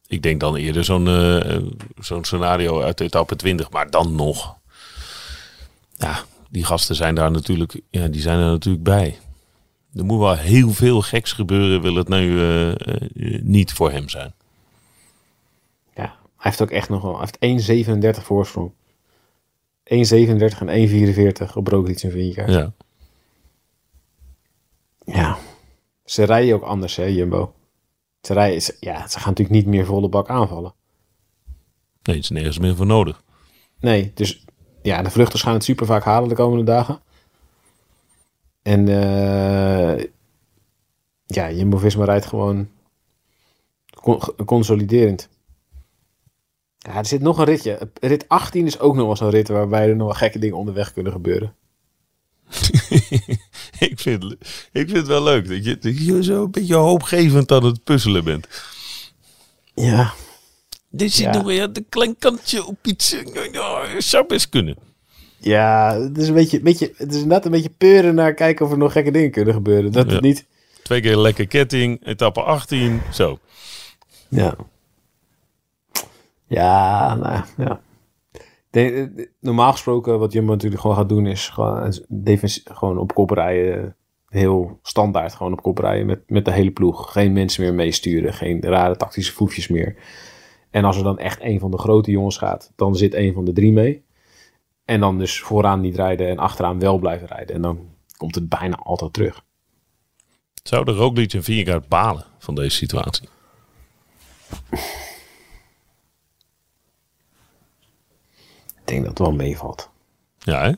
Ik 0.07 0.21
denk 0.21 0.39
dan 0.39 0.55
eerder 0.55 0.83
zo'n 0.83 1.07
eh, 1.07 1.57
zo'n 1.99 2.23
scenario 2.23 2.81
uit 2.81 2.99
etappe 2.99 3.35
20, 3.35 3.69
maar 3.69 3.89
dan 3.89 4.15
nog. 4.15 4.57
Ja, 5.97 6.23
die 6.49 6.63
gasten 6.63 6.95
zijn 6.95 7.15
daar 7.15 7.31
natuurlijk, 7.31 7.81
ja, 7.89 8.07
die 8.07 8.21
zijn 8.21 8.39
er 8.39 8.49
natuurlijk 8.51 8.83
bij. 8.83 9.19
Er 9.93 10.05
moet 10.05 10.19
wel 10.19 10.35
heel 10.35 10.71
veel 10.71 11.01
geks 11.01 11.31
gebeuren, 11.31 11.81
wil 11.81 11.95
het 11.95 12.07
nu 12.07 12.39
eh, 12.39 12.71
eh, 12.71 13.41
niet 13.41 13.73
voor 13.73 13.91
hem 13.91 14.09
zijn. 14.09 14.33
Ja, 15.95 16.03
hij 16.03 16.15
heeft 16.37 16.61
ook 16.61 16.71
echt 16.71 16.89
nog 16.89 17.01
wel, 17.01 17.19
hij 17.19 17.27
heeft 17.39 18.19
1,37 18.19 18.23
voorsprong. 18.23 18.71
1,37 19.83 19.97
en 20.65 20.89
1,44 21.49 21.53
op 21.53 21.67
Roglic 21.67 22.01
en 22.01 22.11
Vingegaard. 22.11 22.49
Ja. 22.49 22.71
Ja. 25.05 25.37
Ze 26.07 26.23
rijden 26.23 26.55
ook 26.55 26.63
anders, 26.63 26.95
hè, 26.95 27.03
Jumbo. 27.03 27.53
Ze, 28.21 28.33
rijden, 28.33 28.61
ze- 28.61 28.77
ja, 28.79 29.07
ze 29.07 29.19
gaan 29.19 29.29
natuurlijk 29.29 29.57
niet 29.57 29.65
meer 29.65 29.85
volle 29.85 30.09
bak 30.09 30.29
aanvallen. 30.29 30.73
Nee, 32.03 32.15
het 32.15 32.23
is 32.23 32.29
nergens 32.29 32.59
meer 32.59 32.75
voor 32.75 32.85
nodig. 32.85 33.23
Nee, 33.79 34.11
dus 34.13 34.45
ja, 34.81 35.01
de 35.01 35.09
vluchters 35.09 35.41
gaan 35.41 35.53
het 35.53 35.63
super 35.63 35.85
vaak 35.85 36.03
halen 36.03 36.29
de 36.29 36.35
komende 36.35 36.63
dagen. 36.63 36.99
En 38.61 38.87
eh 38.87 40.05
ja, 41.25 41.51
Jumbo-Visma 41.51 42.05
rijdt 42.05 42.25
gewoon 42.25 42.69
con- 44.01 44.21
consoliderend. 44.45 45.29
Ja, 46.77 46.95
er 46.95 47.05
zit 47.05 47.21
nog 47.21 47.37
een 47.37 47.45
ritje. 47.45 47.89
Rit 48.01 48.27
18 48.29 48.65
is 48.65 48.79
ook 48.79 48.95
nog 48.95 49.05
wel 49.05 49.15
zo'n 49.15 49.29
rit 49.29 49.47
waarbij 49.47 49.89
er 49.89 49.95
nog 49.95 50.07
wel 50.07 50.15
gekke 50.15 50.39
dingen 50.39 50.57
onderweg 50.57 50.93
kunnen 50.93 51.11
gebeuren. 51.11 51.55
ik, 53.89 53.99
vind, 53.99 54.23
ik 54.71 54.85
vind 54.85 54.91
het 54.91 55.07
wel 55.07 55.23
leuk 55.23 55.47
dat 55.49 55.65
je, 55.65 55.77
dat 55.77 56.05
je 56.05 56.23
zo 56.23 56.43
een 56.43 56.51
beetje 56.51 56.75
hoopgevend 56.75 57.51
aan 57.51 57.65
het 57.65 57.83
puzzelen 57.83 58.23
bent. 58.23 58.47
Ja, 59.75 60.13
Dit 60.89 61.11
zit 61.11 61.25
Ja. 61.25 61.31
nog 61.33 61.43
weer 61.43 61.63
een 61.73 61.85
klein 61.89 62.15
kantje 62.19 62.65
op 62.65 62.77
iets. 62.81 63.13
eh, 63.13 63.51
Ja, 63.51 63.99
zou 64.01 64.25
best 64.27 64.49
kunnen. 64.49 64.77
ja 65.39 65.95
het, 66.01 66.17
is 66.17 66.27
een 66.27 66.33
beetje, 66.33 66.59
beetje, 66.61 66.93
het 66.97 67.09
is 67.09 67.15
inderdaad 67.21 67.45
een 67.45 67.51
beetje 67.51 67.73
peuren 67.77 68.15
naar 68.15 68.33
kijken 68.33 68.65
of 68.65 68.71
er 68.71 68.77
nog 68.77 68.91
gekke 68.91 69.11
dingen 69.11 69.31
kunnen 69.31 69.53
gebeuren. 69.53 69.91
Dat 69.91 70.05
Ja. 70.07 70.13
het 70.13 70.21
niet... 70.21 70.45
Twee 70.83 71.01
keer 71.01 71.17
lekker 71.17 71.47
ketting, 71.47 72.05
etappe 72.05 72.41
18, 72.41 73.01
zo. 73.13 73.39
Ja. 74.29 74.55
Ja, 76.47 77.15
nou 77.15 77.43
ja. 77.57 77.79
Eh, 78.69 79.05
normaal 79.39 79.71
gesproken, 79.71 80.19
wat 80.19 80.33
Jumbo 80.33 80.51
natuurlijk 80.51 80.81
gewoon 80.81 80.95
gaat 80.95 81.09
doen, 81.09 81.25
is 81.25 81.49
gewoon, 81.49 81.93
gewoon 82.63 82.97
op 82.97 83.13
kop 83.13 83.29
rijden. 83.29 83.95
Heel 84.27 84.79
standaard, 84.81 85.35
gewoon 85.35 85.51
op 85.51 85.61
kop 85.61 85.77
rijden 85.77 86.05
met, 86.05 86.29
met 86.29 86.45
de 86.45 86.51
hele 86.51 86.71
ploeg. 86.71 87.11
Geen 87.11 87.33
mensen 87.33 87.63
meer 87.63 87.73
meesturen, 87.73 88.33
geen 88.33 88.61
rare 88.61 88.95
tactische 88.95 89.33
foefjes 89.33 89.67
meer. 89.67 89.95
En 90.69 90.83
als 90.83 90.97
er 90.97 91.03
dan 91.03 91.19
echt 91.19 91.41
een 91.41 91.59
van 91.59 91.71
de 91.71 91.77
grote 91.77 92.11
jongens 92.11 92.37
gaat, 92.37 92.71
dan 92.75 92.95
zit 92.95 93.13
een 93.13 93.33
van 93.33 93.45
de 93.45 93.53
drie 93.53 93.71
mee. 93.71 94.05
En 94.85 94.99
dan 94.99 95.17
dus 95.17 95.41
vooraan 95.41 95.81
niet 95.81 95.95
rijden 95.95 96.27
en 96.27 96.37
achteraan 96.37 96.79
wel 96.79 96.97
blijven 96.97 97.27
rijden. 97.27 97.55
En 97.55 97.61
dan 97.61 97.79
komt 98.17 98.35
het 98.35 98.49
bijna 98.49 98.75
altijd 98.75 99.13
terug. 99.13 99.43
Zouden 100.63 100.95
Roglic 100.95 101.33
en 101.33 101.43
Vingegaard 101.43 101.87
balen 101.87 102.25
van 102.37 102.55
deze 102.55 102.75
situatie? 102.75 103.29
Denk 108.87 108.99
dat 108.99 109.09
het 109.09 109.19
wel 109.19 109.31
meevalt. 109.31 109.89
Ja, 110.39 110.61
hè? 110.61 110.71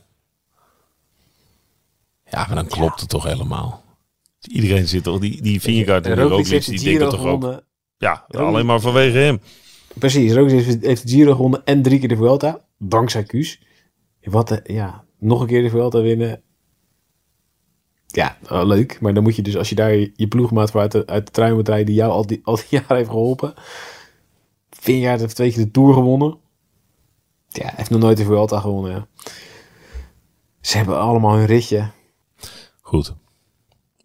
Ja, 2.31 2.45
maar 2.47 2.55
dan 2.55 2.67
klopt 2.67 2.99
het 2.99 3.09
toch 3.09 3.23
helemaal. 3.23 3.83
Iedereen 4.47 4.87
zit 4.87 5.03
toch, 5.03 5.19
die, 5.19 5.41
die 5.41 5.61
Vingegaard 5.61 6.05
en 6.05 6.15
die 6.15 6.23
Roglic 6.23 6.65
die 6.65 6.79
denken 6.83 7.09
toch 7.09 7.25
ook... 7.25 7.63
Ja, 7.97 8.25
Roglic- 8.27 8.47
alleen 8.47 8.65
maar 8.65 8.79
vanwege 8.79 9.17
hem. 9.17 9.41
Precies, 9.93 10.33
Roglic 10.33 10.65
heeft, 10.81 11.07
de 11.07 11.13
Giro 11.13 11.31
gewonnen 11.35 11.65
en 11.65 11.81
drie 11.81 11.99
keer 11.99 12.07
de 12.07 12.15
Vuelta. 12.15 12.65
Dankzij 12.77 13.23
Kuus. 13.23 13.61
Wat, 14.23 14.47
de- 14.47 14.61
ja, 14.63 15.03
nog 15.17 15.41
een 15.41 15.47
keer 15.47 15.61
de 15.61 15.69
Vuelta 15.69 16.01
winnen. 16.01 16.41
Ja, 18.07 18.37
wel 18.47 18.67
leuk. 18.67 19.01
Maar 19.01 19.13
dan 19.13 19.23
moet 19.23 19.35
je 19.35 19.41
dus, 19.41 19.57
als 19.57 19.69
je 19.69 19.75
daar 19.75 19.93
je, 19.95 20.11
je 20.15 20.27
ploegmaat 20.27 20.71
voor 20.71 20.81
uit 20.81 20.91
de, 20.91 21.05
uit 21.07 21.25
de 21.25 21.31
trein 21.31 21.53
moet 21.53 21.67
rijden... 21.67 21.85
die 21.85 21.95
jou 21.95 22.11
al 22.11 22.27
die, 22.27 22.39
al 22.43 22.55
die 22.55 22.65
jaren 22.79 22.95
heeft 22.95 23.09
geholpen. 23.09 23.53
Vingegaard 24.69 25.19
heeft 25.19 25.35
twee 25.35 25.51
keer 25.53 25.63
de 25.63 25.71
Tour 25.71 25.93
gewonnen. 25.93 26.37
Ja, 27.49 27.63
hij 27.65 27.73
heeft 27.75 27.89
nog 27.89 27.99
nooit 27.99 28.17
de 28.17 28.23
Vuelta 28.23 28.59
gewonnen, 28.59 28.91
ja. 28.91 29.07
Ze 30.61 30.77
hebben 30.77 30.99
allemaal 30.99 31.35
hun 31.35 31.45
ritje. 31.45 31.89
Goed. 32.81 33.13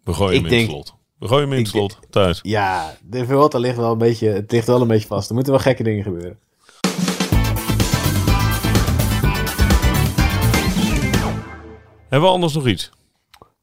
We 0.03 0.13
gooien 0.13 0.33
Ik 0.35 0.41
hem 0.41 0.51
in 0.51 0.57
denk- 0.57 0.69
slot. 0.69 0.93
We 1.19 1.27
gooien 1.27 1.43
hem 1.43 1.53
in 1.53 1.59
het 1.63 1.67
slot, 1.71 1.99
thuis. 2.09 2.39
Ja, 2.43 2.97
de 3.03 3.25
Vuelta 3.25 3.57
ligt 3.57 3.77
wel 3.77 3.91
een 3.91 3.97
beetje, 3.97 4.27
het 4.27 4.51
ligt 4.51 4.67
wel 4.67 4.81
een 4.81 4.87
beetje 4.87 5.07
vast. 5.07 5.27
Er 5.29 5.35
moeten 5.35 5.53
wel 5.53 5.61
gekke 5.61 5.83
dingen 5.83 6.03
gebeuren. 6.03 6.39
Hebben 12.09 12.29
we 12.29 12.35
anders 12.35 12.53
nog 12.53 12.67
iets? 12.67 12.89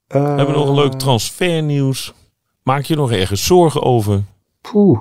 Hebben 0.07 0.47
we 0.47 0.53
nog 0.53 0.69
een 0.69 0.75
leuk 0.75 0.93
transfernieuws? 0.93 2.13
Maak 2.63 2.85
je 2.85 2.97
nog 2.97 3.11
ergens 3.13 3.45
zorgen 3.47 3.83
over? 3.83 4.23
Poeh. 4.61 5.01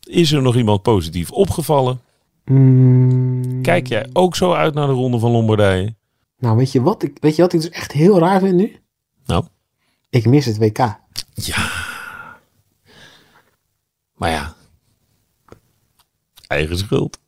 Is 0.00 0.32
er 0.32 0.42
nog 0.42 0.56
iemand 0.56 0.82
positief 0.82 1.30
opgevallen? 1.30 2.00
Mm. 2.44 3.43
Kijk 3.64 3.86
jij 3.86 4.08
ook 4.12 4.36
zo 4.36 4.52
uit 4.52 4.74
naar 4.74 4.86
de 4.86 4.92
Ronde 4.92 5.18
van 5.18 5.30
Lombardije? 5.30 5.94
Nou, 6.38 6.56
weet 6.56 6.72
je 6.72 6.82
wat 6.82 7.02
ik, 7.02 7.16
weet 7.20 7.36
je 7.36 7.42
wat 7.42 7.52
ik 7.52 7.60
dus 7.60 7.70
echt 7.70 7.92
heel 7.92 8.18
raar 8.18 8.40
vind 8.40 8.54
nu? 8.54 8.76
Nou, 9.26 9.44
Ik 10.10 10.26
mis 10.26 10.46
het 10.46 10.58
WK. 10.58 10.78
maar 14.14 14.30
ja. 14.30 14.54
Eigen 16.46 16.78
schuld. 16.78 17.18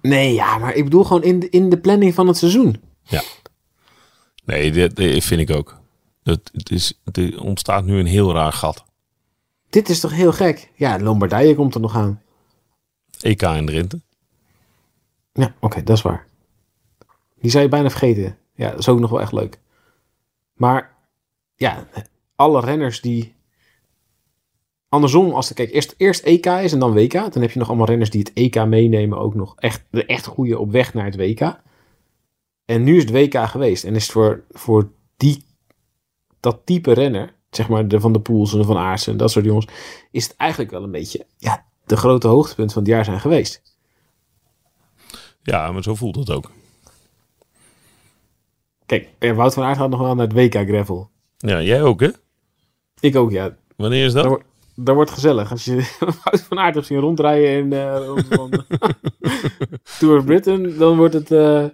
Nee, 0.00 0.34
ja, 0.34 0.58
maar 0.58 0.74
ik 0.74 0.84
bedoel 0.84 1.04
gewoon 1.04 1.22
in 1.22 1.40
de, 1.40 1.48
in 1.48 1.70
de 1.70 1.78
planning 1.78 2.14
van 2.14 2.26
het 2.26 2.36
seizoen. 2.36 2.82
Nee, 4.44 4.72
dat, 4.72 4.96
dat 4.96 5.24
vind 5.24 5.40
ik 5.40 5.56
ook. 5.56 5.80
Het, 6.22 6.50
het, 6.52 6.70
is, 6.70 7.00
het 7.04 7.36
ontstaat 7.38 7.84
nu 7.84 7.98
een 7.98 8.06
heel 8.06 8.32
raar 8.32 8.52
gat. 8.52 8.84
Dit 9.70 9.88
is 9.88 10.00
toch 10.00 10.12
heel 10.12 10.32
gek? 10.32 10.70
Ja, 10.76 10.98
Lombardije 10.98 11.54
komt 11.54 11.74
er 11.74 11.80
nog 11.80 11.96
aan. 11.96 12.22
EK 13.20 13.42
in 13.42 13.66
Drenthe. 13.66 14.00
Ja, 15.32 15.54
oké, 15.60 15.82
dat 15.82 15.96
is 15.96 16.02
waar. 16.02 16.26
Die 17.40 17.50
zou 17.50 17.62
je 17.62 17.68
bijna 17.68 17.90
vergeten. 17.90 18.38
Ja, 18.54 18.70
dat 18.70 18.78
is 18.78 18.88
ook 18.88 19.00
nog 19.00 19.10
wel 19.10 19.20
echt 19.20 19.32
leuk. 19.32 19.60
Maar 20.54 20.96
ja, 21.54 21.86
alle 22.36 22.60
renners 22.60 23.00
die... 23.00 23.34
Andersom, 24.88 25.32
als 25.32 25.48
er 25.48 25.54
kijk, 25.54 25.72
eerst, 25.72 25.94
eerst 25.96 26.22
EK 26.24 26.46
is 26.46 26.72
en 26.72 26.78
dan 26.78 26.92
WK. 26.92 27.12
Dan 27.12 27.42
heb 27.42 27.50
je 27.50 27.58
nog 27.58 27.68
allemaal 27.68 27.86
renners 27.86 28.10
die 28.10 28.20
het 28.20 28.32
EK 28.32 28.64
meenemen 28.64 29.18
ook 29.18 29.34
nog. 29.34 29.54
Echt, 29.56 29.84
de 29.90 30.06
echt 30.06 30.26
goede 30.26 30.58
op 30.58 30.70
weg 30.70 30.94
naar 30.94 31.04
het 31.04 31.16
WK. 31.16 31.60
En 32.64 32.82
nu 32.82 32.96
is 32.96 33.02
het 33.02 33.12
WK 33.12 33.38
geweest. 33.48 33.84
En 33.84 33.94
is 33.94 34.02
het 34.02 34.12
voor, 34.12 34.44
voor 34.50 34.90
die, 35.16 35.44
dat 36.40 36.60
type 36.64 36.92
renner, 36.92 37.34
zeg 37.50 37.68
maar 37.68 37.88
de 37.88 38.00
Van 38.00 38.12
de 38.12 38.20
Poels 38.20 38.52
en 38.52 38.58
de 38.58 38.64
Van 38.64 38.76
Aertsen 38.76 39.12
en 39.12 39.18
dat 39.18 39.30
soort 39.30 39.44
jongens, 39.44 39.66
is 40.10 40.24
het 40.24 40.36
eigenlijk 40.36 40.70
wel 40.70 40.82
een 40.82 40.90
beetje 40.90 41.26
ja, 41.36 41.66
de 41.86 41.96
grote 41.96 42.28
hoogtepunt 42.28 42.72
van 42.72 42.82
het 42.82 42.90
jaar 42.90 43.04
zijn 43.04 43.20
geweest. 43.20 43.71
Ja, 45.42 45.72
maar 45.72 45.82
zo 45.82 45.94
voelt 45.94 46.16
het 46.16 46.30
ook. 46.30 46.50
Kijk, 48.86 49.08
en 49.18 49.34
Wout 49.34 49.54
van 49.54 49.62
Aert 49.64 49.76
gaat 49.78 49.90
nog 49.90 50.00
wel 50.00 50.14
naar 50.14 50.26
het 50.26 50.34
WK 50.36 50.54
Gravel. 50.68 51.10
Ja, 51.36 51.62
jij 51.62 51.82
ook 51.82 52.00
hè? 52.00 52.08
Ik 53.00 53.16
ook, 53.16 53.30
ja. 53.30 53.56
Wanneer 53.76 54.04
is 54.04 54.12
Dat, 54.12 54.22
dat? 54.22 54.32
wordt- 54.32 54.46
dat 54.74 54.94
wordt 54.94 55.10
gezellig. 55.10 55.50
Als 55.50 55.64
je 55.64 55.96
Wout 56.24 56.40
van 56.42 56.58
Aert 56.58 56.74
hebt 56.74 56.86
zien 56.86 56.98
rondrijden 56.98 57.50
in 57.50 57.72
eh, 57.72 57.98
Tour 59.98 60.18
of 60.18 60.24
Britain, 60.24 60.76
dan 60.78 60.96
wordt 60.96 61.14
het... 61.14 61.30
eh, 61.30 61.64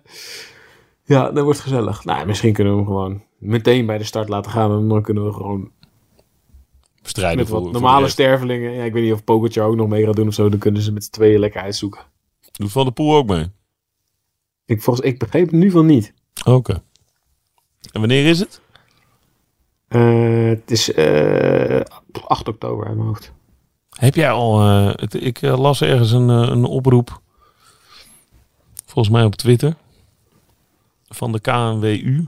ja, 1.04 1.30
dan 1.30 1.44
wordt 1.44 1.58
het 1.58 1.68
gezellig. 1.68 2.04
Nou, 2.04 2.26
misschien 2.26 2.52
kunnen 2.52 2.72
we 2.72 2.78
hem 2.78 2.88
gewoon 2.88 3.22
meteen 3.38 3.86
bij 3.86 3.98
de 3.98 4.04
start 4.04 4.28
laten 4.28 4.50
gaan. 4.50 4.72
En 4.78 4.88
dan 4.88 5.02
kunnen 5.02 5.24
we 5.24 5.32
gewoon 5.32 5.70
Strijden 7.02 7.38
met 7.38 7.48
wat 7.48 7.62
voor 7.62 7.72
de 7.72 7.78
normale 7.78 8.08
stervelingen... 8.08 8.72
Ja, 8.72 8.84
ik 8.84 8.92
weet 8.92 9.02
niet 9.02 9.12
of 9.12 9.24
Pogacar 9.24 9.66
ook 9.66 9.76
nog 9.76 9.88
mee 9.88 10.04
gaat 10.04 10.16
doen 10.16 10.28
of 10.28 10.34
zo. 10.34 10.48
Dan 10.48 10.58
kunnen 10.58 10.82
ze 10.82 10.92
met 10.92 11.04
z'n 11.04 11.10
tweeën 11.10 11.40
lekker 11.40 11.60
uitzoeken. 11.60 12.00
Doet 12.52 12.72
Van 12.72 12.84
der 12.84 12.92
Poel 12.92 13.16
ook 13.16 13.26
mee? 13.26 13.46
Ik, 14.68 14.82
volgens, 14.82 15.06
ik 15.06 15.18
begreep 15.18 15.42
het 15.46 15.54
nu 15.54 15.70
van 15.70 15.86
niet. 15.86 16.12
Oké. 16.44 16.82
En 17.92 18.00
wanneer 18.00 18.26
is 18.26 18.38
het? 18.38 18.60
Eh, 19.88 20.44
het 20.48 20.70
is 20.70 20.92
eh 20.92 21.80
8 22.26 22.48
oktober 22.48 22.86
uit 22.86 22.96
mijn 22.96 23.08
hoofd. 23.08 23.32
Heb 23.90 24.14
jij 24.14 24.30
al... 24.30 24.60
eh, 24.60 24.86
het- 24.94 25.22
ik 25.24 25.40
las 25.40 25.80
ergens 25.82 26.10
een, 26.12 26.28
een 26.28 26.64
oproep. 26.64 27.20
Volgens 28.86 29.14
mij 29.14 29.24
op 29.24 29.34
Twitter. 29.34 29.76
Van 31.08 31.32
de 31.32 31.40
KNWU. 31.40 32.26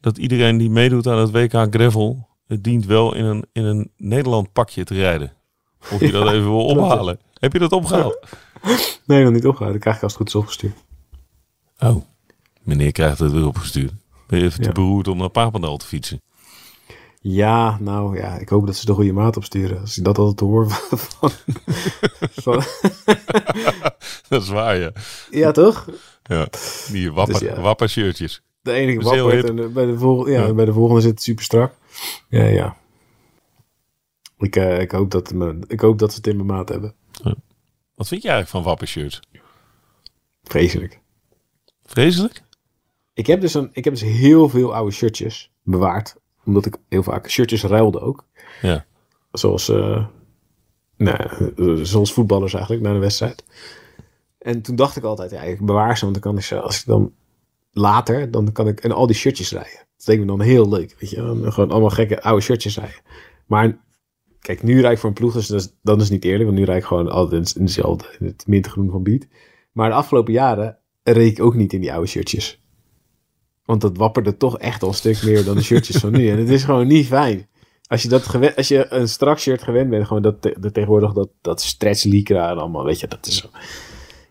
Dat 0.00 0.18
iedereen 0.18 0.56
die 0.58 0.70
meedoet 0.70 1.06
aan 1.06 1.18
het 1.18 1.30
WK 1.30 1.74
Gravel... 1.74 2.28
Het 2.46 2.64
dient 2.64 2.86
wel 2.86 3.14
in 3.14 3.24
een, 3.24 3.44
in 3.52 3.64
een 3.64 3.90
Nederland 3.96 4.52
pakje 4.52 4.84
te 4.84 4.94
rijden. 4.94 5.32
Of 5.92 6.00
je 6.00 6.10
dat 6.10 6.26
Ja, 6.28 6.32
even 6.32 6.48
wil 6.48 6.64
ophalen. 6.66 7.18
Heb 7.34 7.52
je 7.52 7.58
dat 7.58 7.72
opgehaald? 7.72 8.18
Nee, 9.06 9.24
nog 9.24 9.32
niet 9.32 9.46
opgehaald. 9.46 9.72
Dan 9.72 9.80
krijg 9.80 9.96
ik 9.96 10.02
als 10.02 10.12
het 10.12 10.20
goed 10.20 10.28
is 10.28 10.34
opgestuurd. 10.34 10.74
Oh. 11.80 12.02
Meneer 12.62 12.92
krijgt 12.92 13.18
het 13.18 13.32
weer 13.32 13.46
opgestuurd. 13.46 13.92
Ben 14.26 14.38
je 14.38 14.44
even 14.44 14.62
Ja. 14.62 14.66
te 14.68 14.74
beroerd 14.74 15.08
om 15.08 15.18
naar 15.18 15.28
Papendal 15.28 15.76
te 15.76 15.86
fietsen? 15.86 16.22
Ja, 17.20 17.78
nou 17.80 18.16
ja, 18.16 18.38
ik 18.38 18.48
hoop 18.48 18.66
dat 18.66 18.76
ze 18.76 18.86
de 18.86 18.92
goede 18.92 19.12
maat 19.12 19.36
opsturen. 19.36 19.80
Als 19.80 19.98
ik 19.98 20.04
dat 20.04 20.18
altijd 20.18 20.40
hoor 20.50 20.70
van... 20.70 20.98
van, 20.98 21.30
van- 22.32 22.62
Dat 24.28 24.42
is 24.42 24.48
waar, 24.48 24.76
ja. 24.76 24.92
ja, 25.30 25.50
toch? 25.52 25.88
ja. 26.22 26.48
Die 26.90 27.12
wappa, 27.12 27.32
Dus 27.32 27.40
ja. 27.48 27.60
wappa 27.60 27.86
shirtjes. 27.86 28.42
De 28.62 28.72
enige 28.72 29.14
hip. 29.30 29.44
en 29.44 29.72
bij 29.72 29.86
de, 29.86 29.98
volgende, 29.98 30.30
ja, 30.32 30.46
Ja. 30.46 30.54
bij 30.54 30.64
de 30.64 30.72
volgende 30.72 31.00
zit 31.00 31.10
het 31.10 31.22
super 31.22 31.44
strak. 31.44 31.74
Ja, 32.28 32.44
ja. 32.44 32.76
Ik, 34.38 34.56
eh, 34.56 34.80
ik, 34.80 34.90
hoop 34.90 35.10
dat, 35.10 35.32
me- 35.32 35.58
ik 35.66 35.80
hoop 35.80 35.98
dat 35.98 36.10
ze 36.10 36.16
het 36.16 36.26
in 36.26 36.36
mijn 36.36 36.48
maat 36.48 36.68
hebben. 36.68 36.94
Wat 37.94 38.08
vind 38.08 38.22
je 38.22 38.28
eigenlijk 38.28 38.48
van 38.48 38.62
wappa 38.62 38.86
shirts? 38.86 39.20
Vreselijk. 40.42 41.00
Vreselijk? 41.90 42.42
Ik 43.14 43.26
heb, 43.26 43.40
dus 43.40 43.54
een, 43.54 43.70
ik 43.72 43.84
heb 43.84 43.92
dus 43.92 44.02
heel 44.02 44.48
veel 44.48 44.74
oude 44.74 44.92
shirtjes 44.92 45.52
bewaard. 45.62 46.16
Omdat 46.44 46.66
ik 46.66 46.76
heel 46.88 47.02
vaak 47.02 47.30
shirtjes 47.30 47.62
ruilde 47.62 48.00
ook. 48.00 48.24
Ja. 48.62 48.84
Zoals, 49.32 49.68
nou, 50.96 51.18
eh, 51.56 51.74
zoals 51.82 52.12
voetballers 52.12 52.54
eigenlijk, 52.54 52.82
na 52.82 52.92
de 52.92 52.98
wedstrijd. 52.98 53.44
En 54.38 54.62
toen 54.62 54.76
dacht 54.76 54.96
ik 54.96 55.02
altijd, 55.02 55.30
ja, 55.30 55.40
ik 55.40 55.60
bewaar 55.60 55.96
ze, 55.96 56.02
want 56.02 56.14
dan 56.14 56.22
kan 56.22 56.36
ik 56.36 56.44
ze, 56.44 56.60
als 56.60 56.80
ik 56.80 56.86
dan 56.86 57.12
later, 57.72 58.30
dan 58.30 58.52
kan 58.52 58.68
ik 58.68 58.80
en 58.80 58.92
al 58.92 59.06
die 59.06 59.16
shirtjes 59.16 59.52
rijden. 59.52 59.86
Dat 59.96 60.06
leek 60.06 60.18
me 60.18 60.26
dan 60.26 60.40
heel 60.40 60.68
leuk, 60.68 60.96
weet 60.98 61.10
je. 61.10 61.16
Gewoon 61.50 61.70
allemaal 61.70 61.90
gekke 61.90 62.22
oude 62.22 62.42
shirtjes 62.42 62.78
rijden. 62.78 63.00
Maar 63.46 63.78
kijk, 64.40 64.62
nu 64.62 64.80
rijd 64.80 64.92
ik 64.92 64.98
voor 64.98 65.08
een 65.08 65.14
ploeg, 65.14 65.32
dus 65.32 65.46
dat 65.46 65.60
is, 65.60 65.72
dan 65.82 66.00
is 66.00 66.10
niet 66.10 66.24
eerlijk, 66.24 66.44
want 66.44 66.58
nu 66.58 66.64
rijd 66.64 66.78
ik 66.78 66.88
gewoon 66.88 67.10
altijd 67.10 67.54
in 67.54 67.64
dezelfde, 67.64 68.04
in 68.18 68.26
het 68.26 68.46
mintgroen 68.46 68.90
van 68.90 69.02
Beat. 69.02 69.26
Maar 69.72 69.88
de 69.88 69.94
afgelopen 69.94 70.32
jaren 70.32 70.79
reed 71.02 71.38
ik 71.38 71.44
ook 71.44 71.54
niet 71.54 71.72
in 71.72 71.80
die 71.80 71.92
oude 71.92 72.06
shirtjes. 72.08 72.60
Want 73.64 73.80
dat 73.80 73.96
wapperde 73.96 74.36
toch 74.36 74.58
echt 74.58 74.82
al 74.82 74.88
een 74.88 74.94
stuk 74.94 75.22
meer 75.22 75.44
dan 75.44 75.56
de 75.56 75.62
shirtjes 75.62 75.96
van 75.96 76.12
nu. 76.12 76.28
En 76.28 76.38
het 76.38 76.48
is 76.48 76.64
gewoon 76.64 76.86
niet 76.86 77.06
fijn. 77.06 77.48
Als 77.86 78.02
je, 78.02 78.08
dat 78.08 78.22
gewend, 78.26 78.56
als 78.56 78.68
je 78.68 78.86
een 78.92 79.08
strak 79.08 79.38
shirt 79.38 79.62
gewend 79.62 79.90
bent, 79.90 80.06
gewoon 80.06 80.22
dat, 80.22 80.42
dat 80.42 80.74
tegenwoordig 80.74 81.12
dat, 81.12 81.28
dat 81.40 81.62
stretch 81.62 82.04
lycra 82.04 82.50
en 82.50 82.58
allemaal, 82.58 82.84
weet 82.84 83.00
je, 83.00 83.06
dat 83.08 83.26
is 83.26 83.36
zo. 83.36 83.48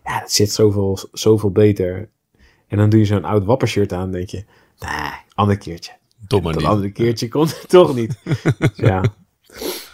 Ja, 0.04 0.20
dat 0.20 0.30
zit 0.32 0.52
zoveel, 0.52 0.98
zoveel 1.12 1.50
beter. 1.50 2.10
En 2.66 2.76
dan 2.76 2.90
doe 2.90 2.98
je 3.00 3.06
zo'n 3.06 3.24
oud 3.24 3.44
wappershirt 3.44 3.92
aan, 3.92 4.10
denk 4.10 4.28
je, 4.28 4.44
nee, 4.78 5.10
ander 5.34 5.58
keertje. 5.58 5.92
Dat 6.26 6.42
niet. 6.42 6.64
andere 6.64 6.90
keertje 6.92 7.28
komt 7.28 7.60
het 7.60 7.68
toch 7.68 7.94
niet. 7.94 8.18
Dus 8.58 8.70
ja. 8.76 9.14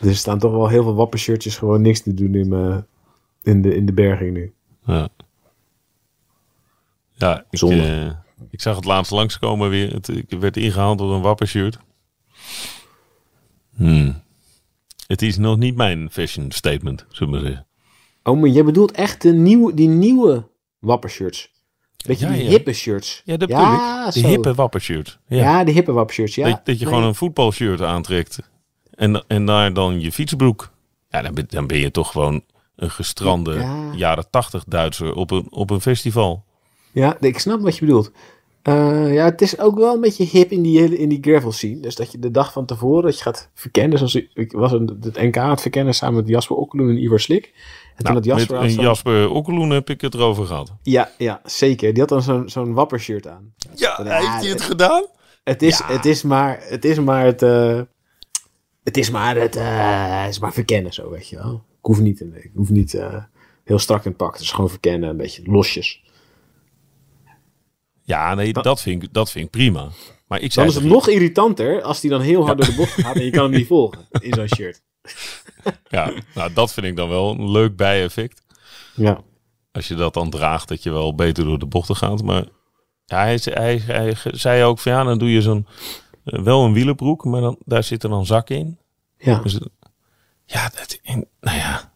Dus 0.01 0.11
er 0.11 0.17
staan 0.17 0.39
toch 0.39 0.53
wel 0.53 0.69
heel 0.69 0.83
veel 0.83 0.95
wappershirtjes 0.95 1.57
gewoon 1.57 1.81
niks 1.83 2.01
te 2.03 2.15
doen 2.15 2.35
in, 2.35 2.49
mijn- 2.49 2.87
in, 3.43 3.63
de, 3.63 3.75
in 3.75 3.87
de 3.87 3.93
berging 3.93 4.33
nu. 4.33 4.53
Ja, 4.87 5.09
ja 7.17 7.45
ik, 7.51 7.61
eh, 7.63 8.07
ik 8.51 8.61
zag 8.61 8.77
het 8.77 8.85
laatst 8.85 9.11
langskomen 9.11 9.69
weer. 9.71 9.93
Het, 9.93 10.09
ik 10.09 10.31
werd 10.41 10.57
ingehaald 10.57 10.99
door 10.99 11.15
een 11.15 11.21
wappershirt. 11.23 11.79
Hmm. 13.77 14.23
Het 15.07 15.23
is 15.23 15.37
nog 15.37 15.57
niet 15.57 15.77
mijn 15.77 16.11
fashion 16.11 16.51
statement, 16.51 17.05
zullen 17.09 17.41
we 17.41 17.47
zeggen. 17.47 17.67
Oh, 18.23 18.41
maar 18.41 18.49
jij 18.49 18.65
bedoelt 18.65 18.91
echt 18.93 19.23
de 19.23 19.33
nieuwe, 19.33 19.75
die 19.75 19.89
nieuwe 19.89 20.49
wappershirts. 20.79 21.51
Beetje 22.07 22.27
Ja, 22.27 22.33
die 22.33 22.43
ja. 22.43 22.49
hippe 22.49 22.73
shirts. 22.73 23.23
Ja, 23.25 23.37
dat 23.37 23.51
ik. 23.51 23.57
De 24.23 24.29
hippe 24.29 24.55
wappershirt. 24.55 25.19
Ja. 25.27 25.37
Ja. 25.37 25.65
de 25.65 25.71
hippe 25.71 25.93
wappershirts, 25.93 26.35
ja. 26.35 26.49
dat, 26.49 26.61
dat 26.67 26.79
je 26.79 26.85
Nee. 26.85 26.95
gewoon 26.95 27.09
een 27.09 27.15
voetbalshirt 27.15 27.83
aantrekt. 27.83 28.39
En, 28.91 29.25
en 29.27 29.47
daar 29.47 29.73
dan 29.73 30.01
je 30.01 30.13
fietsbroek. 30.13 30.71
Ja, 31.09 31.23
dan 31.23 31.35
ben, 31.35 31.45
dan 31.49 31.67
ben 31.67 31.79
je 31.79 31.91
toch 31.91 32.11
gewoon 32.11 32.45
een 32.77 32.91
gestrande 32.91 33.55
Ja. 33.55 33.93
jaren 33.95 34.31
tachtig 34.31 34.65
Duitser 34.65 35.15
op 35.15 35.31
een, 35.31 35.47
op 35.53 35.71
een 35.71 35.81
festival. 35.81 36.45
Ja, 37.01 37.17
ik 37.21 37.39
snap 37.39 37.61
wat 37.61 37.75
je 37.79 37.85
bedoelt. 37.85 38.11
Eh, 38.63 39.15
ja, 39.15 39.25
het 39.25 39.41
is 39.43 39.59
ook 39.59 39.79
wel 39.79 39.95
een 39.95 40.01
beetje 40.01 40.25
hip 40.25 40.51
in 40.51 40.63
die, 40.63 40.79
hele, 40.81 40.99
in 40.99 41.09
die 41.09 41.19
gravel 41.21 41.53
scene. 41.53 41.81
Dus 41.81 41.95
dat 41.95 42.13
je 42.13 42.19
de 42.19 42.31
dag 42.31 42.53
van 42.53 42.67
tevoren 42.67 43.03
dat 43.03 43.17
je 43.17 43.23
gaat 43.23 43.51
verkennen. 43.55 43.99
Zoals 43.99 44.15
ik, 44.15 44.53
was 44.53 44.73
een, 44.73 44.99
het 45.01 45.17
NK 45.17 45.37
aan 45.39 45.51
het 45.51 45.61
verkennen 45.61 45.95
samen 45.95 46.15
met 46.17 46.29
Jasper 46.29 46.57
Okkeloen 46.57 46.89
en 46.89 47.03
Ivar 47.03 47.21
Slik. 47.21 47.45
En 47.45 48.05
toen 48.05 48.15
Nou, 48.15 48.15
had 48.15 48.15
met 48.15 48.49
Jasper 48.49 48.83
Jasper 48.83 49.31
Okkeloen 49.31 49.71
heb 49.71 49.91
ik 49.91 50.01
het 50.01 50.15
erover 50.15 50.47
gehad. 50.47 50.73
Ja, 50.83 51.11
ja, 51.19 51.41
zeker. 51.45 51.91
Die 51.93 52.01
had 52.01 52.09
dan 52.09 52.23
zo'n 52.23 52.49
zo'n 52.49 52.73
wappershirt 52.73 53.27
aan. 53.27 53.53
Ja, 53.75 54.01
Ja, 54.05 54.17
heeft 54.17 54.27
hij 54.27 54.39
het 54.41 54.49
het- 54.49 54.61
gedaan? 54.63 55.05
Het 55.45 55.63
is, 55.63 55.79
Ja. 55.79 55.87
het 55.87 56.05
is 56.05 56.23
maar 56.23 56.59
het, 56.63 56.85
is 56.85 56.99
maar 57.01 57.25
het, 57.25 57.43
eh, 57.43 57.81
het 58.85 58.97
is 58.97 59.11
maar 59.11 59.37
het, 59.37 59.57
eh, 59.57 60.21
het 60.23 60.31
is 60.31 60.39
maar 60.39 60.53
verkennen 60.53 60.93
zo, 60.93 61.11
weet 61.11 61.29
je 61.29 61.37
wel. 61.37 61.55
Ik 61.55 61.93
hoef 61.93 62.01
niet, 62.01 62.21
ik 62.21 62.51
hoef 62.55 62.71
niet 62.71 63.01
heel 63.65 63.79
strak 63.79 64.05
in 64.05 64.09
het 64.11 64.17
pak. 64.17 64.33
Het 64.33 64.43
is 64.43 64.51
gewoon 64.53 64.71
verkennen, 64.71 65.09
een 65.11 65.17
beetje 65.17 65.43
losjes. 65.45 66.05
Ja, 68.07 68.35
nee, 68.35 68.53
dat 68.53 68.83
vind 68.83 69.03
ik, 69.03 69.13
dat 69.13 69.31
vind 69.31 69.45
ik 69.45 69.51
prima. 69.51 69.89
Maar 70.27 70.41
ik 70.41 70.55
Dan 70.55 70.67
is 70.67 70.75
het 70.75 70.85
nog 70.85 71.09
irritanter 71.09 71.83
als 71.83 72.01
die 72.01 72.11
dan 72.11 72.21
heel 72.21 72.45
hard 72.45 72.59
door 72.59 72.67
de 72.67 72.75
bocht 72.75 72.93
gaat 72.93 73.17
en 73.17 73.25
je 73.25 73.31
kan 73.31 73.43
hem 73.43 73.53
niet 73.53 73.67
volgen 73.67 74.07
in 74.11 74.35
zo'n 74.35 74.49
shirt. 74.49 74.83
Ja, 75.89 76.13
nou, 76.35 76.53
dat 76.53 76.73
vind 76.73 76.87
ik 76.87 76.97
dan 76.97 77.09
wel 77.09 77.31
een 77.31 77.51
leuk 77.51 77.77
bijeffect. 77.77 78.43
Ja. 78.95 79.21
Als 79.73 79.89
je 79.89 79.95
dat 79.95 80.15
dan 80.15 80.31
draagt, 80.31 80.69
dat 80.69 80.83
je 80.83 80.91
wel 80.91 81.15
beter 81.15 81.45
door 81.45 81.59
de 81.59 81.67
bochten 81.67 81.97
gaat. 81.97 82.23
Maar 82.23 82.45
ja, 83.05 83.19
hij, 83.19 83.41
hij, 83.43 83.79
hij 83.79 84.15
zei 84.25 84.65
ook 84.65 84.79
van 84.79 84.93
ja, 84.93 85.05
dan 85.05 85.19
doe 85.19 85.31
je 85.31 85.43
zo'n 85.43 85.67
eh, 86.25 86.43
wel 86.43 86.65
een 86.65 86.73
wielenbroek, 86.73 87.25
maar 87.25 87.41
dan, 87.41 87.57
daar 87.65 87.85
zitten 87.85 88.11
dan 88.11 88.27
zakken 88.27 88.57
in. 88.57 88.79
Ja. 89.19 89.39
Dus, 89.39 89.59
ja, 90.45 90.69
dat, 90.69 90.99
en, 91.03 91.27
nou 91.41 91.57
ja, 91.57 91.93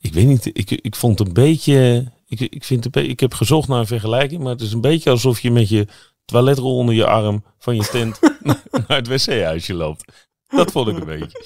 ik 0.00 0.12
weet 0.12 0.26
niet, 0.26 0.46
ik, 0.46 0.70
ik 0.70 0.96
vond 0.96 1.18
het 1.18 1.28
een 1.28 1.34
beetje, 1.34 2.12
ik, 2.30 2.40
ik, 2.40 2.64
vind 2.64 2.84
het, 2.84 2.96
ik 2.96 3.20
heb 3.20 3.34
gezocht 3.34 3.68
naar 3.68 3.78
een 3.78 3.86
vergelijking, 3.86 4.42
maar 4.42 4.52
het 4.52 4.60
is 4.60 4.72
een 4.72 4.80
beetje 4.80 5.10
alsof 5.10 5.40
je 5.40 5.50
met 5.50 5.68
je 5.68 5.86
toiletrol 6.24 6.76
onder 6.76 6.94
je 6.94 7.06
arm 7.06 7.44
van 7.58 7.76
je 7.76 7.88
tent 7.90 8.20
naar 8.88 8.96
het 8.96 9.08
wc-huisje 9.08 9.74
loopt. 9.74 10.28
Dat 10.48 10.70
vond 10.70 10.88
ik 10.88 10.98
een 10.98 11.06
beetje. 11.06 11.44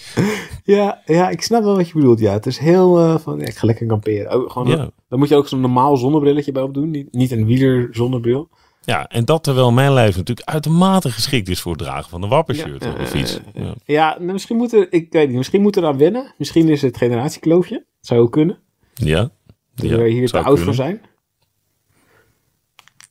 Ja, 0.65 1.03
ja, 1.07 1.29
ik 1.31 1.43
snap 1.43 1.63
wel 1.63 1.77
wat 1.77 1.89
je 1.89 1.95
bedoelt. 1.95 2.19
Ja, 2.19 2.33
het 2.33 2.47
is 2.47 2.59
heel 2.59 2.99
eh, 2.99 3.19
van, 3.19 3.39
ja, 3.39 3.47
ik 3.47 3.57
ga 3.57 3.67
lekker 3.67 3.87
kamperen. 3.87 4.31
Ook, 4.31 4.51
gewoon, 4.53 4.69
Ja. 4.69 4.91
Dan 5.09 5.19
moet 5.19 5.29
je 5.29 5.37
ook 5.37 5.49
zo'n 5.49 5.61
normaal 5.61 5.97
zonnebrilletje 5.97 6.53
bij 6.53 6.63
opdoen. 6.63 6.91
Niet, 6.91 7.13
niet 7.13 7.31
een 7.31 7.47
wieler 7.47 7.89
zonnebril. 7.91 8.49
Ja, 8.85 9.09
en 9.09 9.25
dat 9.25 9.43
terwijl 9.45 9.73
mijn 9.73 9.93
lijf 9.93 10.17
natuurlijk 10.17 10.49
uitermate 10.49 11.11
geschikt 11.11 11.49
is 11.49 11.61
voor 11.61 11.73
het 11.73 11.81
dragen 11.83 12.11
van 12.11 12.23
een 12.23 12.29
wappershirt 12.29 12.85
Ja, 12.85 12.91
op 12.91 12.97
de 12.97 13.03
eh, 13.03 13.09
fiets. 13.09 13.41
eh, 13.55 13.63
Ja. 13.65 13.75
Ja, 13.85 14.17
nou, 14.19 14.33
misschien 14.33 14.57
moet 14.57 14.73
er, 14.73 14.93
ik 14.93 15.13
weet 15.13 15.29
niet, 15.29 15.37
misschien 15.37 15.63
moet 15.63 15.77
er 15.77 15.85
aan 15.87 15.99
wennen. 15.99 16.35
Misschien 16.39 16.69
is 16.69 16.83
het 16.83 16.97
generatiekloofje. 16.97 17.85
Zou 18.01 18.21
ook 18.21 18.33
kunnen. 18.33 18.59
Ja. 18.95 19.31
Dat 19.75 19.91
Ja, 19.91 19.97
we 19.97 20.09
hier 20.09 20.29
te 20.29 20.37
oud 20.37 20.45
kunnen. 20.47 20.65
voor 20.65 20.75
zijn. 20.75 21.01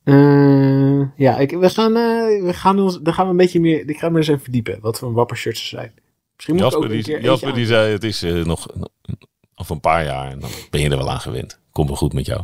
Eh, 0.03 1.07
ja, 1.15 1.37
ik, 1.37 1.51
we 1.51 1.69
gaan, 1.69 1.95
eh, 1.95 2.43
we 2.45 2.53
gaan 2.53 2.79
ons, 2.79 2.99
dan 3.01 3.13
gaan 3.13 3.25
we 3.25 3.31
een 3.31 3.37
beetje 3.37 3.59
meer, 3.59 3.89
ik 3.89 3.97
ga 3.97 4.09
me 4.09 4.17
eens 4.17 4.27
even 4.27 4.41
verdiepen. 4.43 4.79
Wat 4.81 4.99
voor 4.99 5.13
wappershirts 5.13 5.61
er 5.61 5.67
zijn. 5.67 5.93
Misschien 6.35 6.55
moet 6.55 6.63
ik 6.65 6.71
Jasper, 6.71 6.89
ook 6.89 6.95
een 6.95 7.03
die, 7.03 7.21
Jasper 7.21 7.53
die 7.53 7.65
zei, 7.65 7.91
het 7.91 8.03
is 8.03 8.23
eh, 8.23 8.45
nog 8.45 8.67
of 9.55 9.69
een 9.69 9.79
paar 9.79 10.03
jaar 10.03 10.31
en 10.31 10.39
dan 10.39 10.49
ben 10.69 10.81
je 10.81 10.89
er 10.89 10.97
wel 10.97 11.11
aan 11.11 11.19
gewend. 11.19 11.59
Komt 11.71 11.87
wel 11.87 11.97
goed 11.97 12.13
met 12.13 12.25
jou. 12.25 12.43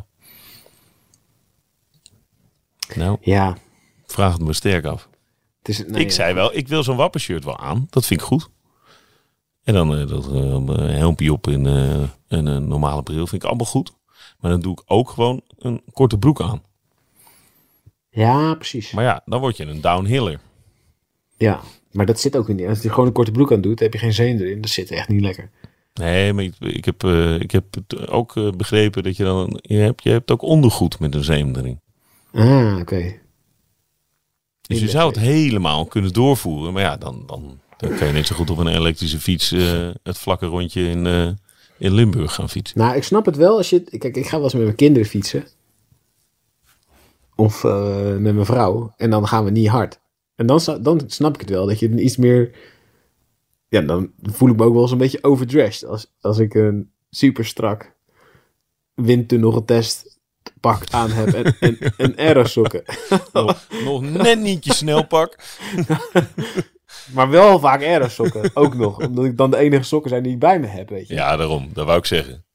Nou, 2.96 3.18
Ja, 3.22 3.58
vraag 4.06 4.34
het 4.34 4.42
me 4.42 4.54
sterk 4.54 4.86
af. 4.86 5.10
het 5.60 5.68
is, 5.70 5.84
ik 5.84 5.98
ja. 6.04 6.10
zei 6.10 6.34
wel, 6.34 6.56
ik 6.56 6.68
wil 6.68 6.84
zo'n 6.84 6.96
wappershirt 6.96 7.44
wel 7.44 7.58
aan. 7.58 7.88
Dat 7.90 8.06
vind 8.06 8.20
ik 8.22 8.26
goed. 8.26 8.50
En 9.64 9.74
dan 9.74 10.08
dat 10.08 10.26
helmpje 10.80 11.32
op 11.34 11.48
en 11.48 11.66
een 12.28 12.68
normale 12.68 13.04
bril 13.04 13.28
vind 13.28 13.44
ik 13.44 13.48
allemaal 13.50 13.66
goed. 13.66 13.92
Maar 14.40 14.52
dan 14.52 14.60
doe 14.60 14.72
ik 14.72 14.82
ook 14.86 15.10
gewoon 15.10 15.42
een 15.58 15.82
korte 15.94 16.18
broek 16.18 16.42
aan. 16.42 16.62
Ja, 18.10 18.54
precies. 18.54 18.92
Maar 18.92 19.04
ja, 19.04 19.22
dan 19.26 19.40
word 19.40 19.58
je 19.58 19.66
een 19.66 19.82
downhiller. 19.82 20.40
Ja, 21.38 21.62
maar 21.92 22.06
dat 22.06 22.20
zit 22.20 22.38
ook 22.38 22.48
niet. 22.48 22.68
Als 22.68 22.82
je 22.82 22.90
gewoon 22.90 23.06
een 23.06 23.14
korte 23.14 23.32
broek 23.32 23.52
aan 23.52 23.62
doet, 23.62 23.80
heb 23.80 23.94
je 23.94 24.00
geen 24.00 24.14
zeem 24.14 24.38
erin. 24.40 24.62
Dat 24.62 24.70
zit 24.70 24.92
echt 24.92 25.08
niet 25.08 25.22
lekker. 25.22 25.50
Nee, 25.94 26.34
maar 26.34 26.44
ik, 26.44 26.56
ik 26.60 26.86
heb, 26.86 27.04
eh, 27.04 27.40
ik 27.40 27.52
heb 27.52 27.64
het 27.74 28.08
ook 28.08 28.36
eh, 28.36 28.50
begrepen 28.50 29.04
dat 29.04 29.18
je 29.18 29.24
dan... 29.24 29.60
Je 29.62 29.78
hebt, 29.78 30.04
je 30.04 30.10
hebt 30.10 30.32
ook 30.32 30.42
ondergoed 30.42 31.00
met 31.00 31.16
een 31.16 31.24
zeem 31.24 31.56
erin. 31.56 31.80
Ah, 32.34 32.78
oké. 32.80 33.14
Dus 34.62 34.80
je 34.80 34.90
zou 34.90 35.08
het 35.08 35.20
helemaal 35.20 35.86
kunnen 35.86 36.14
doorvoeren. 36.14 36.74
Maar 36.74 36.84
ja, 36.84 36.98
dan, 36.98 37.24
dan, 37.26 37.60
dan 37.78 37.98
kan 37.98 38.08
je 38.08 38.14
net 38.14 38.28
zo 38.28 38.36
goed 38.36 38.50
op 38.50 38.58
een 38.58 38.68
elektrische 38.68 39.20
fiets... 39.20 39.52
eh, 39.52 39.90
het 40.04 40.18
vlakke 40.18 40.46
rondje 40.46 40.90
in, 40.90 41.38
in 41.80 41.94
Limburg 41.94 42.34
gaan 42.34 42.50
fietsen. 42.50 42.78
Nou, 42.78 42.96
ik 42.96 43.04
snap 43.04 43.26
het 43.26 43.36
wel 43.36 43.58
als 43.58 43.70
je... 43.70 43.82
Kijk, 43.84 44.18
ik 44.18 44.28
ga 44.28 44.36
wel 44.36 44.44
eens 44.44 44.54
met 44.54 44.64
mijn 44.64 44.76
kinderen 44.76 45.08
fietsen. 45.08 45.48
Of 47.36 47.64
eh, 47.64 48.18
met 48.18 48.34
mijn 48.34 48.46
vrouw. 48.46 48.94
En 48.98 49.10
dan 49.10 49.28
gaan 49.28 49.44
we 49.44 49.52
niet 49.52 49.68
hard. 49.68 50.00
En 50.36 50.46
dan, 50.46 50.62
dan 50.82 51.02
snap 51.06 51.34
ik 51.34 51.40
het 51.40 51.50
wel. 51.50 51.66
Dat 51.66 51.80
je 51.80 52.02
iets 52.02 52.18
meer... 52.18 52.52
Ja, 53.68 53.82
dan 53.82 54.12
voel 54.22 54.50
ik 54.50 54.56
me 54.56 54.64
ook 54.64 54.74
wel 54.74 54.82
eens 54.82 54.92
een 54.92 54.98
beetje 54.98 55.24
overdressed. 55.24 55.90
Als, 55.90 56.14
als 56.22 56.38
ik 56.38 56.54
een 56.54 56.92
super 57.10 57.46
strak 57.46 57.94
windtunnel 58.94 59.52
getest 59.52 60.20
pak 60.60 60.84
aan 60.90 61.12
heb. 61.12 61.28
En, 61.28 61.56
en, 61.60 61.78
en 61.98 62.18
aerosokken. 62.18 62.84
Nog, 63.34 63.68
nog 63.84 64.02
net 64.02 64.40
niet 64.40 64.66
je 64.66 64.74
snelpak. 64.74 65.36
Maar 67.14 67.30
wel 67.30 67.60
vaak 67.60 67.82
aerosokken. 67.84 68.52
Ook 68.64 68.76
nog. 68.76 68.98
Omdat 69.08 69.26
ik 69.26 69.38
dan 69.38 69.52
de 69.52 69.58
enige 69.58 69.84
sokken 69.84 70.10
zijn 70.10 70.24
die 70.24 70.32
ik 70.34 70.40
bij 70.40 70.60
me 70.60 70.68
heb, 70.68 70.90
weet 70.90 71.08
je. 71.08 71.14
Ja, 71.14 71.36
daarom. 71.36 71.70
Dat 71.74 71.86
wou 71.86 71.98
ik 71.98 72.06
zeggen. 72.06 72.46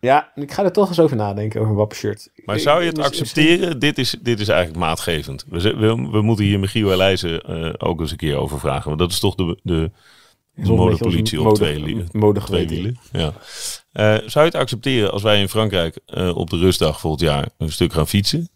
Ja, 0.00 0.32
ik 0.34 0.52
ga 0.52 0.64
er 0.64 0.72
toch 0.72 0.88
eens 0.88 1.00
over 1.00 1.16
nadenken 1.16 1.60
over 1.60 1.72
een 1.72 1.78
wappershirt. 1.78 2.30
Maar 2.44 2.58
zou 2.58 2.80
je 2.82 2.88
het 2.88 2.98
accepteren? 2.98 3.78
Dit 3.78 3.98
is, 3.98 4.16
dit 4.22 4.40
is 4.40 4.48
eigenlijk 4.48 4.78
maatgevend. 4.80 5.44
We, 5.48 5.60
we, 5.76 6.08
we 6.10 6.22
moeten 6.22 6.44
hier 6.44 6.58
Michiel 6.60 6.92
Elijzen 6.92 7.40
eh 7.40 7.72
ook 7.78 8.00
eens 8.00 8.10
een 8.10 8.16
keer 8.16 8.36
over 8.36 8.58
vragen. 8.58 8.86
Want 8.86 8.98
dat 8.98 9.10
is 9.10 9.18
toch 9.18 9.34
de, 9.34 9.58
de, 9.62 9.90
de 10.54 10.72
modepolitie 10.72 11.38
op 11.38 11.44
mode- 11.44 11.56
twee, 11.58 12.04
mode 12.12 12.40
twee 12.40 12.68
wielen. 12.68 12.98
Ja. 13.12 13.32
Eh, 13.92 14.04
zou 14.28 14.44
je 14.44 14.50
het 14.50 14.54
accepteren 14.54 15.12
als 15.12 15.22
wij 15.22 15.40
in 15.40 15.48
Frankrijk 15.48 15.98
eh, 16.06 16.36
op 16.36 16.50
de 16.50 16.58
rustdag 16.58 17.00
volgend 17.00 17.22
jaar 17.22 17.48
een 17.58 17.72
stuk 17.72 17.92
gaan 17.92 18.08
fietsen? 18.08 18.48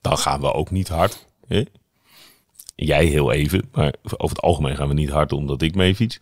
Dan 0.00 0.18
gaan 0.18 0.40
we 0.40 0.52
ook 0.52 0.70
niet 0.70 0.88
hard. 0.88 1.26
Hè? 1.46 1.62
Jij 2.84 3.04
heel 3.04 3.32
even, 3.32 3.68
maar 3.72 3.94
over 4.02 4.36
het 4.36 4.40
algemeen 4.40 4.76
gaan 4.76 4.88
we 4.88 4.94
niet 4.94 5.10
hard 5.10 5.32
omdat 5.32 5.62
ik 5.62 5.74
mee 5.74 5.94
fiets. 5.94 6.20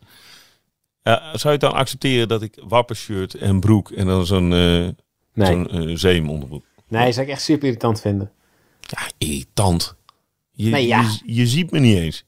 Zou 1.03 1.39
je 1.43 1.49
het 1.49 1.61
dan 1.61 1.73
accepteren 1.73 2.29
dat 2.29 2.43
ik 2.43 2.59
wappershirt 2.69 3.35
en 3.35 3.61
broek 3.61 3.91
en 3.91 4.07
dan 4.07 4.27
zo'n 4.27 4.53
eh 4.53 4.89
Nee. 5.35 5.47
zo'n 5.47 5.99
zeem 5.99 6.31
onderbroek? 6.31 6.65
Nee, 6.89 7.13
zou 7.13 7.27
ik 7.27 7.33
echt 7.33 7.43
super 7.43 7.65
irritant 7.67 8.01
vinden. 8.01 8.31
Ja, 8.81 8.99
irritant. 9.19 9.95
Je, 10.53 10.71
Nee, 10.71 10.87
ja. 10.87 11.01
je, 11.01 11.35
je 11.35 11.47
ziet 11.47 11.71
me 11.71 11.79
niet 11.79 11.97
eens. 11.97 12.25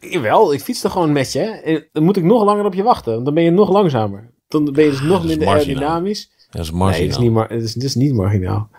Jawel, 0.00 0.52
ik 0.52 0.60
fiets 0.60 0.84
er 0.84 0.90
gewoon 0.90 1.12
met 1.12 1.32
je. 1.32 1.88
Dan 1.92 2.02
moet 2.04 2.16
ik 2.16 2.22
nog 2.24 2.44
langer 2.44 2.64
op 2.64 2.74
je 2.74 2.82
wachten. 2.82 3.12
Want 3.12 3.24
dan 3.24 3.34
ben 3.34 3.42
je 3.44 3.50
nog 3.50 3.70
langzamer. 3.70 4.30
Dan 4.48 4.64
ben 4.72 4.84
je 4.84 4.90
dus 4.90 5.00
nog 5.00 5.24
minder 5.24 5.48
aerodynamisch. 5.48 6.30
Dat 6.50 6.62
is 6.62 6.70
Nee, 6.70 6.78
marginaal. 6.78 7.06
het 7.06 7.10
is, 7.10 7.18
niet 7.22 7.30
mar 7.32 7.48
het, 7.48 7.62
is, 7.62 7.74
het 7.74 7.82
is 7.82 7.94
niet 7.94 8.12
marginaal. 8.14 8.70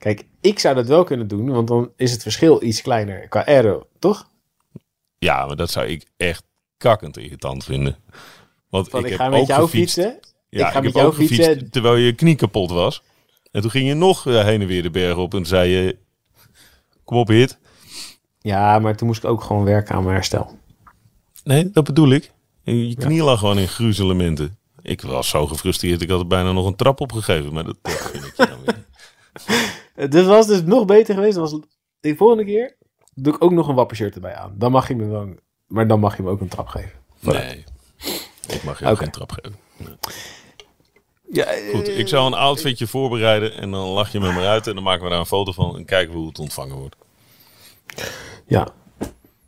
Kijk, 0.00 0.24
ik 0.40 0.58
zou 0.58 0.74
dat 0.74 0.86
wel 0.86 1.04
kunnen 1.04 1.28
doen, 1.28 1.50
want 1.50 1.68
dan 1.68 1.90
is 1.96 2.12
het 2.12 2.22
verschil 2.22 2.62
iets 2.62 2.82
kleiner 2.82 3.28
qua 3.28 3.46
aero, 3.46 3.86
toch? 3.98 4.30
Ja, 5.18 5.46
maar 5.46 5.56
dat 5.56 5.70
zou 5.70 5.86
ik 5.86 6.06
echt 6.16 6.44
kakkend 6.76 7.16
irritant 7.16 7.64
vinden. 7.64 7.96
Want 8.68 8.86
ik, 8.86 8.94
ik, 8.94 9.08
heb 9.08 9.18
ga 9.18 9.28
met 9.28 9.40
ook 9.40 9.46
jou 9.46 9.62
gefietst. 9.62 9.94
fietsen. 9.94 10.18
Ja, 10.48 10.66
ik 10.66 10.72
ga 10.72 10.78
ik 10.78 10.84
met 10.84 10.84
heb 10.84 10.94
jou 10.94 11.06
ook 11.06 11.14
gefietst 11.14 11.46
fietsen. 11.46 11.70
terwijl 11.70 11.96
je 11.96 12.14
knie 12.14 12.34
kapot 12.34 12.70
was. 12.70 13.02
En 13.50 13.60
toen 13.60 13.70
ging 13.70 13.88
je 13.88 13.94
nog 13.94 14.26
eh, 14.26 14.44
heen 14.44 14.60
en 14.60 14.66
weer 14.66 14.82
de 14.82 14.90
berg 14.90 15.16
op 15.16 15.34
en 15.34 15.46
zei 15.46 15.70
je... 15.70 15.96
Kom 17.04 17.16
op, 17.16 17.28
hit. 17.28 17.58
Ja, 18.38 18.78
maar 18.78 18.96
toen 18.96 19.06
moest 19.06 19.24
ik 19.24 19.30
ook 19.30 19.42
gewoon 19.42 19.64
werken 19.64 19.94
aan 19.94 20.02
mijn 20.02 20.14
herstel. 20.14 20.58
Nee, 21.44 21.70
dat 21.70 21.84
bedoel 21.84 22.10
ik. 22.10 22.32
Je 22.62 22.94
knie 22.94 23.22
lag 23.22 23.38
gewoon 23.38 23.58
in 23.58 23.68
gruzelementen. 23.68 24.58
Ik 24.82 25.00
was 25.00 25.28
zo 25.28 25.46
gefrustreerd, 25.46 26.02
ik 26.02 26.10
had 26.10 26.20
er 26.20 26.26
bijna 26.26 26.52
nog 26.52 26.66
een 26.66 26.76
trap 26.76 27.00
opgegeven. 27.00 27.52
Maar 27.52 27.64
dat, 27.64 27.76
dat 27.82 28.10
vind 28.12 28.24
ik 28.24 28.36
je 28.36 28.46
dan 28.46 28.58
weer. 28.64 28.84
Het 29.32 29.69
dus 30.08 30.26
was 30.26 30.46
dus 30.46 30.62
nog 30.62 30.84
beter 30.84 31.14
geweest. 31.14 31.36
Was 31.36 31.60
de 32.00 32.16
volgende 32.16 32.44
keer 32.44 32.76
doe 33.14 33.34
ik 33.34 33.44
ook 33.44 33.52
nog 33.52 33.68
een 33.68 33.74
wappershirt 33.74 34.14
erbij 34.14 34.34
aan. 34.34 34.54
Dan 34.58 34.72
mag 34.72 34.88
je 34.88 34.96
me 34.96 35.06
wel, 35.06 35.34
maar 35.66 35.86
dan 35.86 36.00
mag 36.00 36.16
je 36.16 36.22
me 36.22 36.30
ook 36.30 36.40
een 36.40 36.48
trap 36.48 36.66
geven. 36.66 36.98
Nee, 37.20 37.64
ik 38.48 38.62
mag 38.64 38.78
je 38.78 38.84
ook 38.84 38.92
Oké. 38.92 39.02
geen 39.02 39.10
trap 39.10 39.32
geven. 39.32 39.58
Ja, 41.32 41.46
Goed, 41.72 41.88
ik 41.88 42.08
zou 42.08 42.26
een 42.26 42.38
outfitje 42.38 42.86
voorbereiden 42.86 43.56
en 43.56 43.70
dan 43.70 43.88
lach 43.88 44.12
je 44.12 44.20
me 44.20 44.32
maar 44.32 44.46
uit. 44.46 44.66
En 44.66 44.74
dan 44.74 44.82
maken 44.82 45.04
we 45.04 45.10
daar 45.10 45.18
een 45.18 45.26
foto 45.26 45.52
van 45.52 45.76
en 45.76 45.84
kijken 45.84 46.12
we 46.12 46.18
hoe 46.18 46.28
het 46.28 46.38
ontvangen 46.38 46.76
wordt. 46.76 46.96
Ja, 48.46 48.68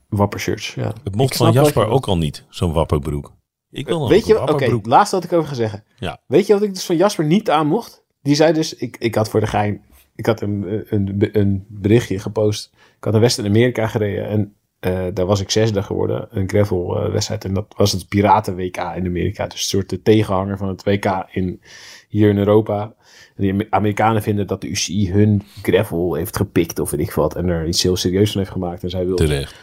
wappershirts. 0.09 0.75
Ja. 0.75 0.93
Het 1.05 1.15
mocht 1.15 1.37
van 1.37 1.53
Jasper 1.53 1.87
ook 1.87 2.07
al 2.07 2.19
niet, 2.19 2.45
zo'n 2.49 2.73
wapperbroek. 2.73 3.33
Ik 3.71 3.87
wil 3.87 3.99
nog 3.99 4.09
Weet 4.09 4.27
je, 4.27 4.35
een 4.37 4.49
oké, 4.49 4.65
het 4.65 4.87
laatste 4.87 5.17
wat 5.17 5.25
ik 5.25 5.33
over 5.33 5.49
ga 5.49 5.55
zeggen. 5.55 5.85
Ja. 5.99 6.21
Weet 6.27 6.47
je 6.47 6.53
wat 6.53 6.63
ik 6.63 6.75
dus 6.75 6.85
van 6.85 6.97
Jasper 6.97 7.25
niet 7.25 7.51
aan 7.51 7.67
mocht? 7.67 8.05
Die 8.23 8.35
zei 8.35 8.53
dus, 8.53 8.75
ik, 8.75 8.97
ik 8.99 9.15
had 9.15 9.29
voor 9.29 9.41
de 9.41 9.47
gein, 9.47 9.85
ik 10.15 10.27
had 10.27 10.41
een, 10.41 10.85
een, 10.89 11.29
een 11.33 11.65
berichtje 11.69 12.19
gepost. 12.19 12.71
Ik 12.75 13.05
had 13.05 13.13
naar 13.13 13.23
West-Amerika 13.23 13.87
gereden 13.87 14.27
en 14.29 14.55
eh, 14.81 15.07
daar 15.15 15.27
was 15.27 15.41
ik 15.41 15.51
zesde 15.51 15.83
geworden. 15.83 16.27
Een 16.31 16.49
gravel 16.49 16.97
eh, 17.05 17.13
wedstrijd 17.13 17.45
en 17.45 17.55
dat 17.55 17.75
was 17.77 17.93
het 17.93 18.09
Piraten 18.09 18.57
WK 18.57 18.77
in 18.77 19.07
Amerika. 19.07 19.45
Dus 19.47 19.55
een 19.55 19.79
soort 19.79 19.89
de 19.89 20.03
tegenhanger 20.03 20.57
van 20.59 20.69
het 20.69 20.83
WK 20.85 21.27
in, 21.31 21.61
hier 22.09 22.29
in 22.31 22.39
Europa. 22.39 22.95
En 23.37 23.43
die 23.43 23.53
Ame- 23.53 23.67
Amerikanen 23.71 24.23
vinden 24.23 24.47
dat 24.47 24.61
de 24.61 24.69
UCI 24.69 25.11
hun 25.13 25.43
gravel 25.63 26.15
heeft 26.15 26.37
gepikt 26.37 26.79
of 26.79 26.91
weet 26.91 27.01
ik 27.01 27.13
wat. 27.13 27.37
En 27.37 27.49
er 27.49 27.67
iets 27.67 27.83
heel 27.83 27.97
serieus 27.97 28.31
van 28.31 28.41
heeft 28.41 28.53
gemaakt. 28.53 28.83
En 28.83 28.91
zij 28.91 29.07
wilden 29.07 29.27
Terecht. 29.27 29.55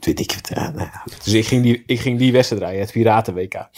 weet 0.00 0.20
ik 0.20 0.30
het. 0.30 0.48
ja, 0.54 0.70
nou. 0.70 0.88
Dus 1.24 1.32
ik 1.32 1.46
ging, 1.46 1.62
die, 1.62 1.82
ik 1.86 2.00
ging 2.00 2.18
die 2.18 2.32
wedstrijd 2.32 2.62
rijden, 2.62 2.80
het 2.80 2.92
Piraten 2.92 3.34
WK. 3.34 3.68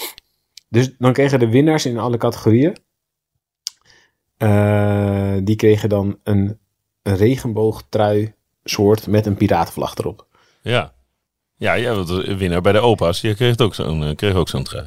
Dus 0.69 0.95
dan 0.99 1.13
kregen 1.13 1.39
de 1.39 1.49
winnaars 1.49 1.87
in 1.87 1.99
alle 1.99 2.17
categorieën. 2.17 2.77
Eh, 4.39 5.34
die 5.43 5.57
kregen 5.57 5.89
dan 5.89 6.18
een, 6.22 6.59
een 7.03 7.16
regenboogtrui 7.16 8.32
soort 8.64 9.07
met 9.07 9.26
een 9.26 9.36
piratenvlag 9.36 9.95
erop. 9.97 10.26
Ja. 10.62 10.93
Ja, 11.57 11.78
jij 11.78 11.95
was 11.95 12.07
de 12.07 12.36
winnaar 12.36 12.61
bij 12.61 12.72
de 12.72 12.80
opa's. 12.80 13.20
Je 13.20 13.34
kreeg 13.34 13.59
ook 13.59 13.74
zo'n 13.74 14.05
eh, 14.05 14.14
kreeg 14.14 14.34
ook 14.34 14.49
zo'n 14.49 14.62
trui. 14.62 14.86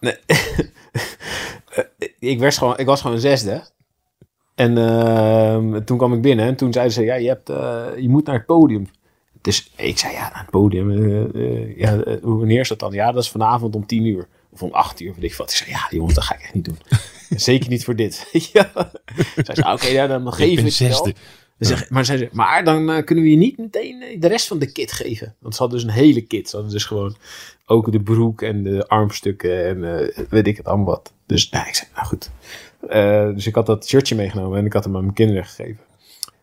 Nee. 0.00 0.16
ik, 2.18 2.38
werd 2.38 2.58
gewoon, 2.58 2.78
ik 2.78 2.86
was 2.86 3.00
gewoon 3.00 3.20
zesde. 3.20 3.62
En 4.54 4.78
ehm, 4.78 5.84
toen 5.84 5.98
kwam 5.98 6.12
ik 6.12 6.22
binnen 6.22 6.46
en 6.46 6.56
toen 6.56 6.72
zeiden 6.72 6.94
ze, 6.94 7.02
ja, 7.02 7.14
je, 7.14 7.28
hebt, 7.28 7.48
eh, 7.48 7.86
je 7.96 8.08
moet 8.08 8.26
naar 8.26 8.34
het 8.34 8.46
podium. 8.46 8.88
Dus 9.40 9.72
ik 9.76 9.98
zei, 9.98 10.12
ja, 10.12 10.20
naar 10.20 10.40
het 10.40 10.50
podium. 10.50 10.90
eh, 11.34 11.78
ja, 11.78 12.02
wanneer 12.22 12.60
is 12.60 12.68
dat 12.68 12.78
dan? 12.78 12.92
Ja, 12.92 13.12
dat 13.12 13.22
is 13.22 13.30
vanavond 13.30 13.74
om 13.74 13.86
tien 13.86 14.04
uur. 14.04 14.28
Of 14.50 14.62
om 14.62 14.72
acht 14.72 15.00
uur, 15.00 15.14
weet 15.14 15.30
ik 15.30 15.34
wat. 15.34 15.50
Ik 15.50 15.56
zei, 15.56 15.70
ja, 15.70 15.86
jongens, 15.90 16.14
dat 16.14 16.24
ga 16.24 16.34
ik 16.34 16.40
echt 16.40 16.54
niet 16.54 16.64
doen. 16.64 16.78
Zeker 17.30 17.68
niet 17.68 17.84
voor 17.84 17.96
dit. 17.96 18.28
ja. 18.52 18.70
Zij 19.36 19.54
zei, 19.54 19.72
oké, 19.72 19.86
ja, 19.86 20.06
dan 20.06 20.32
geef 20.32 20.58
Ik 20.58 20.64
het 20.64 20.78
wel. 20.78 21.12
zeg- 21.58 21.90
maar, 21.90 22.04
zei 22.04 22.18
ze, 22.18 22.28
maar 22.32 22.64
dan 22.64 22.90
eh, 22.90 23.04
kunnen 23.04 23.24
we 23.24 23.30
je 23.30 23.36
niet 23.36 23.58
meteen 23.58 24.02
eh, 24.02 24.20
de 24.20 24.28
rest 24.28 24.46
van 24.46 24.58
de 24.58 24.72
kit 24.72 24.92
geven. 24.92 25.34
Want 25.40 25.54
ze 25.54 25.60
hadden 25.60 25.78
dus 25.78 25.88
een 25.88 25.94
hele 25.94 26.20
kit. 26.20 26.48
Ze 26.48 26.56
hadden 26.56 26.74
dus 26.74 26.84
gewoon 26.84 27.16
ook 27.66 27.92
de 27.92 28.00
broek 28.00 28.42
en 28.42 28.62
de 28.62 28.88
armstukken 28.88 29.66
en 29.66 29.98
eh, 29.98 30.24
weet 30.28 30.46
ik 30.46 30.56
het 30.56 30.66
allemaal 30.66 30.86
wat. 30.86 31.12
Dus 31.26 31.50
nou, 31.50 31.66
ik 31.68 31.74
zei, 31.74 31.90
nou 31.94 32.06
goed. 32.06 32.30
Dus 33.34 33.46
ik 33.46 33.54
had 33.54 33.66
dat 33.66 33.86
shirtje 33.88 34.14
meegenomen 34.14 34.58
en 34.58 34.66
ik 34.66 34.72
had 34.72 34.84
hem 34.84 34.96
aan 34.96 35.02
mijn 35.02 35.14
kinderen 35.14 35.44
gegeven. 35.44 35.78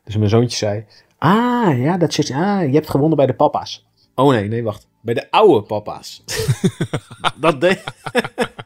Dus 0.03 0.17
mijn 0.17 0.29
zoontje 0.29 0.57
zei, 0.57 0.85
ah 1.17 1.79
ja, 1.79 1.97
dat 1.97 2.13
shirtje, 2.13 2.33
ah, 2.35 2.67
je 2.67 2.73
hebt 2.73 2.89
gewonnen 2.89 3.17
bij 3.17 3.25
de 3.25 3.33
papa's. 3.33 3.85
Oh 4.15 4.29
nee, 4.31 4.47
nee, 4.47 4.63
wacht. 4.63 4.87
Bij 5.01 5.13
de 5.13 5.31
oude 5.31 5.61
papa's. 5.61 6.23
dat 7.39 7.61
deed... 7.61 7.83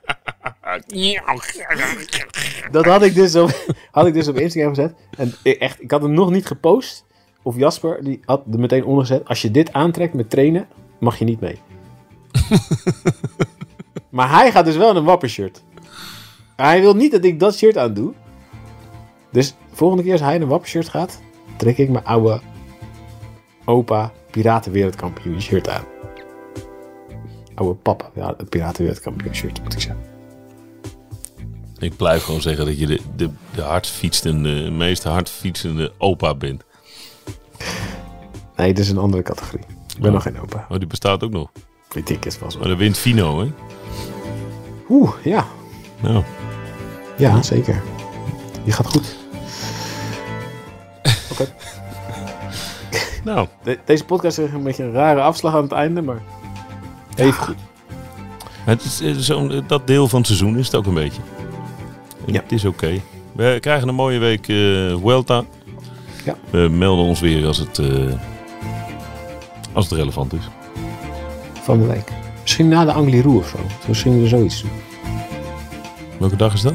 dat 2.71 2.85
had 2.85 3.03
ik, 3.03 3.15
dus 3.15 3.35
op, 3.35 3.65
had 3.91 4.07
ik 4.07 4.13
dus 4.13 4.27
op 4.27 4.37
Instagram 4.37 4.75
gezet. 4.75 4.93
En 5.17 5.33
ik- 5.43 5.59
echt, 5.59 5.81
ik 5.81 5.91
had 5.91 6.01
hem 6.01 6.11
nog 6.11 6.31
niet 6.31 6.45
gepost. 6.45 7.05
Of 7.43 7.55
Jasper, 7.57 8.03
die 8.03 8.19
had 8.25 8.43
er 8.51 8.59
meteen 8.59 8.85
onder 8.85 9.05
gezet. 9.05 9.27
Als 9.27 9.41
je 9.41 9.51
dit 9.51 9.73
aantrekt 9.73 10.13
met 10.13 10.29
trainen, 10.29 10.67
mag 10.99 11.19
je 11.19 11.25
niet 11.25 11.39
mee. 11.39 11.59
maar 14.09 14.29
hij 14.29 14.51
gaat 14.51 14.65
dus 14.65 14.77
wel 14.77 14.89
in 14.89 14.95
een 14.95 15.03
wappershirt. 15.03 15.63
Hij 16.55 16.81
wil 16.81 16.95
niet 16.95 17.11
dat 17.11 17.23
ik 17.23 17.39
dat 17.39 17.55
shirt 17.55 17.77
aan 17.77 17.93
doe. 17.93 18.13
Dus 19.31 19.55
volgende 19.71 20.03
keer 20.03 20.11
als 20.11 20.21
hij 20.21 20.35
in 20.35 20.41
een 20.41 20.47
wappershirt 20.47 20.89
gaat, 20.89 21.21
trek 21.55 21.77
ik 21.77 21.89
mijn 21.89 22.05
oude 22.05 22.41
opa 23.65 24.11
piratenwereldkampioen 24.31 25.41
shirt 25.41 25.69
aan. 25.69 25.83
Oude 27.55 27.75
papa, 27.75 28.09
ja, 28.15 28.35
piratenwereldkampioen 28.49 29.35
shirt 29.35 29.63
moet 29.63 29.73
ik 29.73 29.79
zeggen. 29.81 30.16
Ik 31.79 31.95
blijf 31.97 32.23
gewoon 32.23 32.41
zeggen 32.41 32.65
dat 32.65 32.79
je 32.79 32.87
de, 32.87 32.99
de, 33.15 33.29
de 33.55 33.61
hardst 33.61 33.91
fietsende, 33.91 34.71
meest 34.71 35.03
hard 35.03 35.29
fietsende 35.29 35.91
opa 35.97 36.35
bent. 36.35 36.63
Nee, 38.55 38.67
dit 38.73 38.79
is 38.83 38.89
een 38.89 38.97
andere 38.97 39.23
categorie. 39.23 39.65
Ik 39.95 39.97
ben 40.01 40.07
Oh. 40.07 40.13
nog 40.13 40.23
geen 40.23 40.39
opa. 40.39 40.65
Oh, 40.69 40.77
die 40.77 40.87
bestaat 40.87 41.23
ook 41.23 41.31
nog. 41.31 41.49
Weet 41.93 42.09
ik 42.09 42.23
het 42.23 42.39
wel 42.39 42.51
zo. 42.51 42.59
Maar 42.59 42.67
dan 42.67 42.77
wint 42.77 42.97
Fino, 42.97 43.39
hè? 43.39 43.51
Oeh, 44.89 45.11
ja. 45.23 45.45
Nou, 46.01 46.23
Ja, 47.17 47.41
zeker. 47.41 47.81
Die 48.63 48.73
gaat 48.73 48.87
goed. 48.87 49.15
nou 53.23 53.47
De- 53.63 53.79
deze 53.85 54.05
podcast 54.05 54.37
heeft 54.37 54.53
een 54.53 54.63
beetje 54.63 54.83
een 54.83 54.91
rare 54.91 55.21
afslag 55.21 55.55
aan 55.55 55.63
het 55.63 55.71
einde, 55.71 56.01
maar 56.01 56.21
even 57.15 57.33
goed. 57.33 57.55
het 58.63 58.83
is, 58.83 59.01
eh, 59.01 59.13
zo'n- 59.17 59.63
dat 59.67 59.87
deel 59.87 60.07
van 60.07 60.17
het 60.17 60.27
seizoen 60.27 60.57
is 60.57 60.65
het 60.65 60.75
ook 60.75 60.85
een 60.85 60.93
beetje. 60.93 61.21
Ja. 62.27 62.41
Het 62.41 62.51
is 62.51 62.65
oké. 62.65 63.01
We 63.31 63.57
krijgen 63.59 63.87
een 63.87 63.95
mooie 63.95 64.19
week 64.19 64.47
eh 64.47 64.55
Vuelta. 65.01 65.43
Ja. 66.25 66.35
We 66.49 66.67
melden 66.71 67.05
ons 67.05 67.19
weer 67.19 67.45
als 67.45 67.57
het, 67.57 67.79
eh, 67.79 68.13
als 69.73 69.89
het 69.89 69.99
relevant 69.99 70.33
is. 70.33 70.49
Van 71.61 71.79
de 71.79 71.85
week. 71.85 72.11
Misschien 72.41 72.67
na 72.67 72.85
de 72.85 72.91
Angliru 72.91 73.29
of 73.37 73.47
zo. 73.47 73.57
Misschien 73.87 74.21
we 74.21 74.27
zoiets 74.27 74.61
doen. 74.61 74.71
Welke 76.19 76.35
dag 76.35 76.53
is 76.53 76.61
dat? 76.61 76.73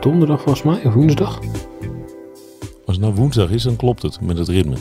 Donderdag 0.00 0.40
volgens 0.42 0.64
mij, 0.64 0.84
of 0.84 0.94
woensdag. 0.94 1.38
Als 2.86 2.96
het 2.96 3.00
nou 3.00 3.14
woensdag 3.14 3.50
is, 3.50 3.62
dan 3.62 3.76
klopt 3.76 4.02
het 4.02 4.20
met 4.20 4.38
het 4.38 4.48
ritme. 4.48 4.76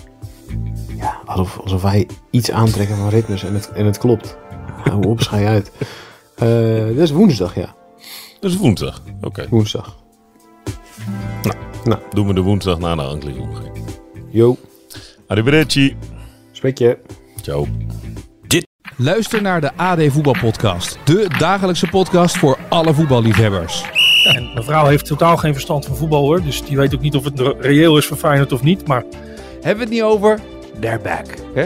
Ja, 0.98 1.20
alsof, 1.26 1.60
alsof 1.60 1.82
wij 1.82 2.08
iets 2.30 2.52
aantrekken 2.52 2.96
van 2.96 3.10
ritmes 3.10 3.44
en 3.44 3.54
het, 3.54 3.72
en 3.72 3.86
het 3.86 3.98
klopt. 3.98 4.38
Hou 4.84 5.08
op, 5.08 5.22
schij 5.22 5.48
uit. 5.48 5.72
Eh 6.36 6.86
dat 6.88 6.98
is 6.98 7.12
woensdag, 7.12 7.56
ja. 7.56 7.76
Dat 8.46 8.54
is 8.54 8.60
woensdag. 8.60 9.02
Oké. 9.22 9.48
Woensdag. 9.50 9.96
Doen 12.14 12.28
we 12.28 12.34
de 12.34 12.42
woensdag 12.42 12.80
na 12.80 12.96
de 12.96 13.02
Angliru. 13.02 13.42
Yo, 14.30 14.58
Arrivederci. 15.28 15.96
spreek 16.52 16.78
je. 16.78 16.98
Ciao. 17.42 17.68
Luister 18.98 19.42
naar 19.42 19.62
de 19.62 19.74
AD 19.76 20.00
Voetbalpodcast. 20.08 20.98
De 21.04 21.28
dagelijkse 21.38 21.88
podcast 21.88 22.38
voor 22.38 22.58
alle 22.70 22.94
voetballiefhebbers. 22.94 23.84
En 24.24 24.52
mijn 24.54 24.66
vrouw 24.66 24.86
heeft 24.86 25.06
totaal 25.06 25.38
geen 25.38 25.54
verstand 25.54 25.86
van 25.86 25.96
voetbal 25.96 26.22
hoor. 26.22 26.42
Dus 26.44 26.64
die 26.66 26.78
weet 26.78 26.96
ook 26.96 27.02
niet 27.02 27.16
of 27.16 27.24
het 27.24 27.40
re- 27.40 27.56
reëel 27.60 27.98
is 27.98 28.06
voor 28.06 28.18
Feyenoord 28.18 28.52
of 28.52 28.64
niet. 28.64 28.88
Maar 28.88 29.04
Hebben 29.54 29.76
we 29.76 29.84
het 29.84 29.90
niet 29.90 30.02
over? 30.04 30.40
They're 30.80 31.00
back. 31.00 31.26
Hè? 31.54 31.66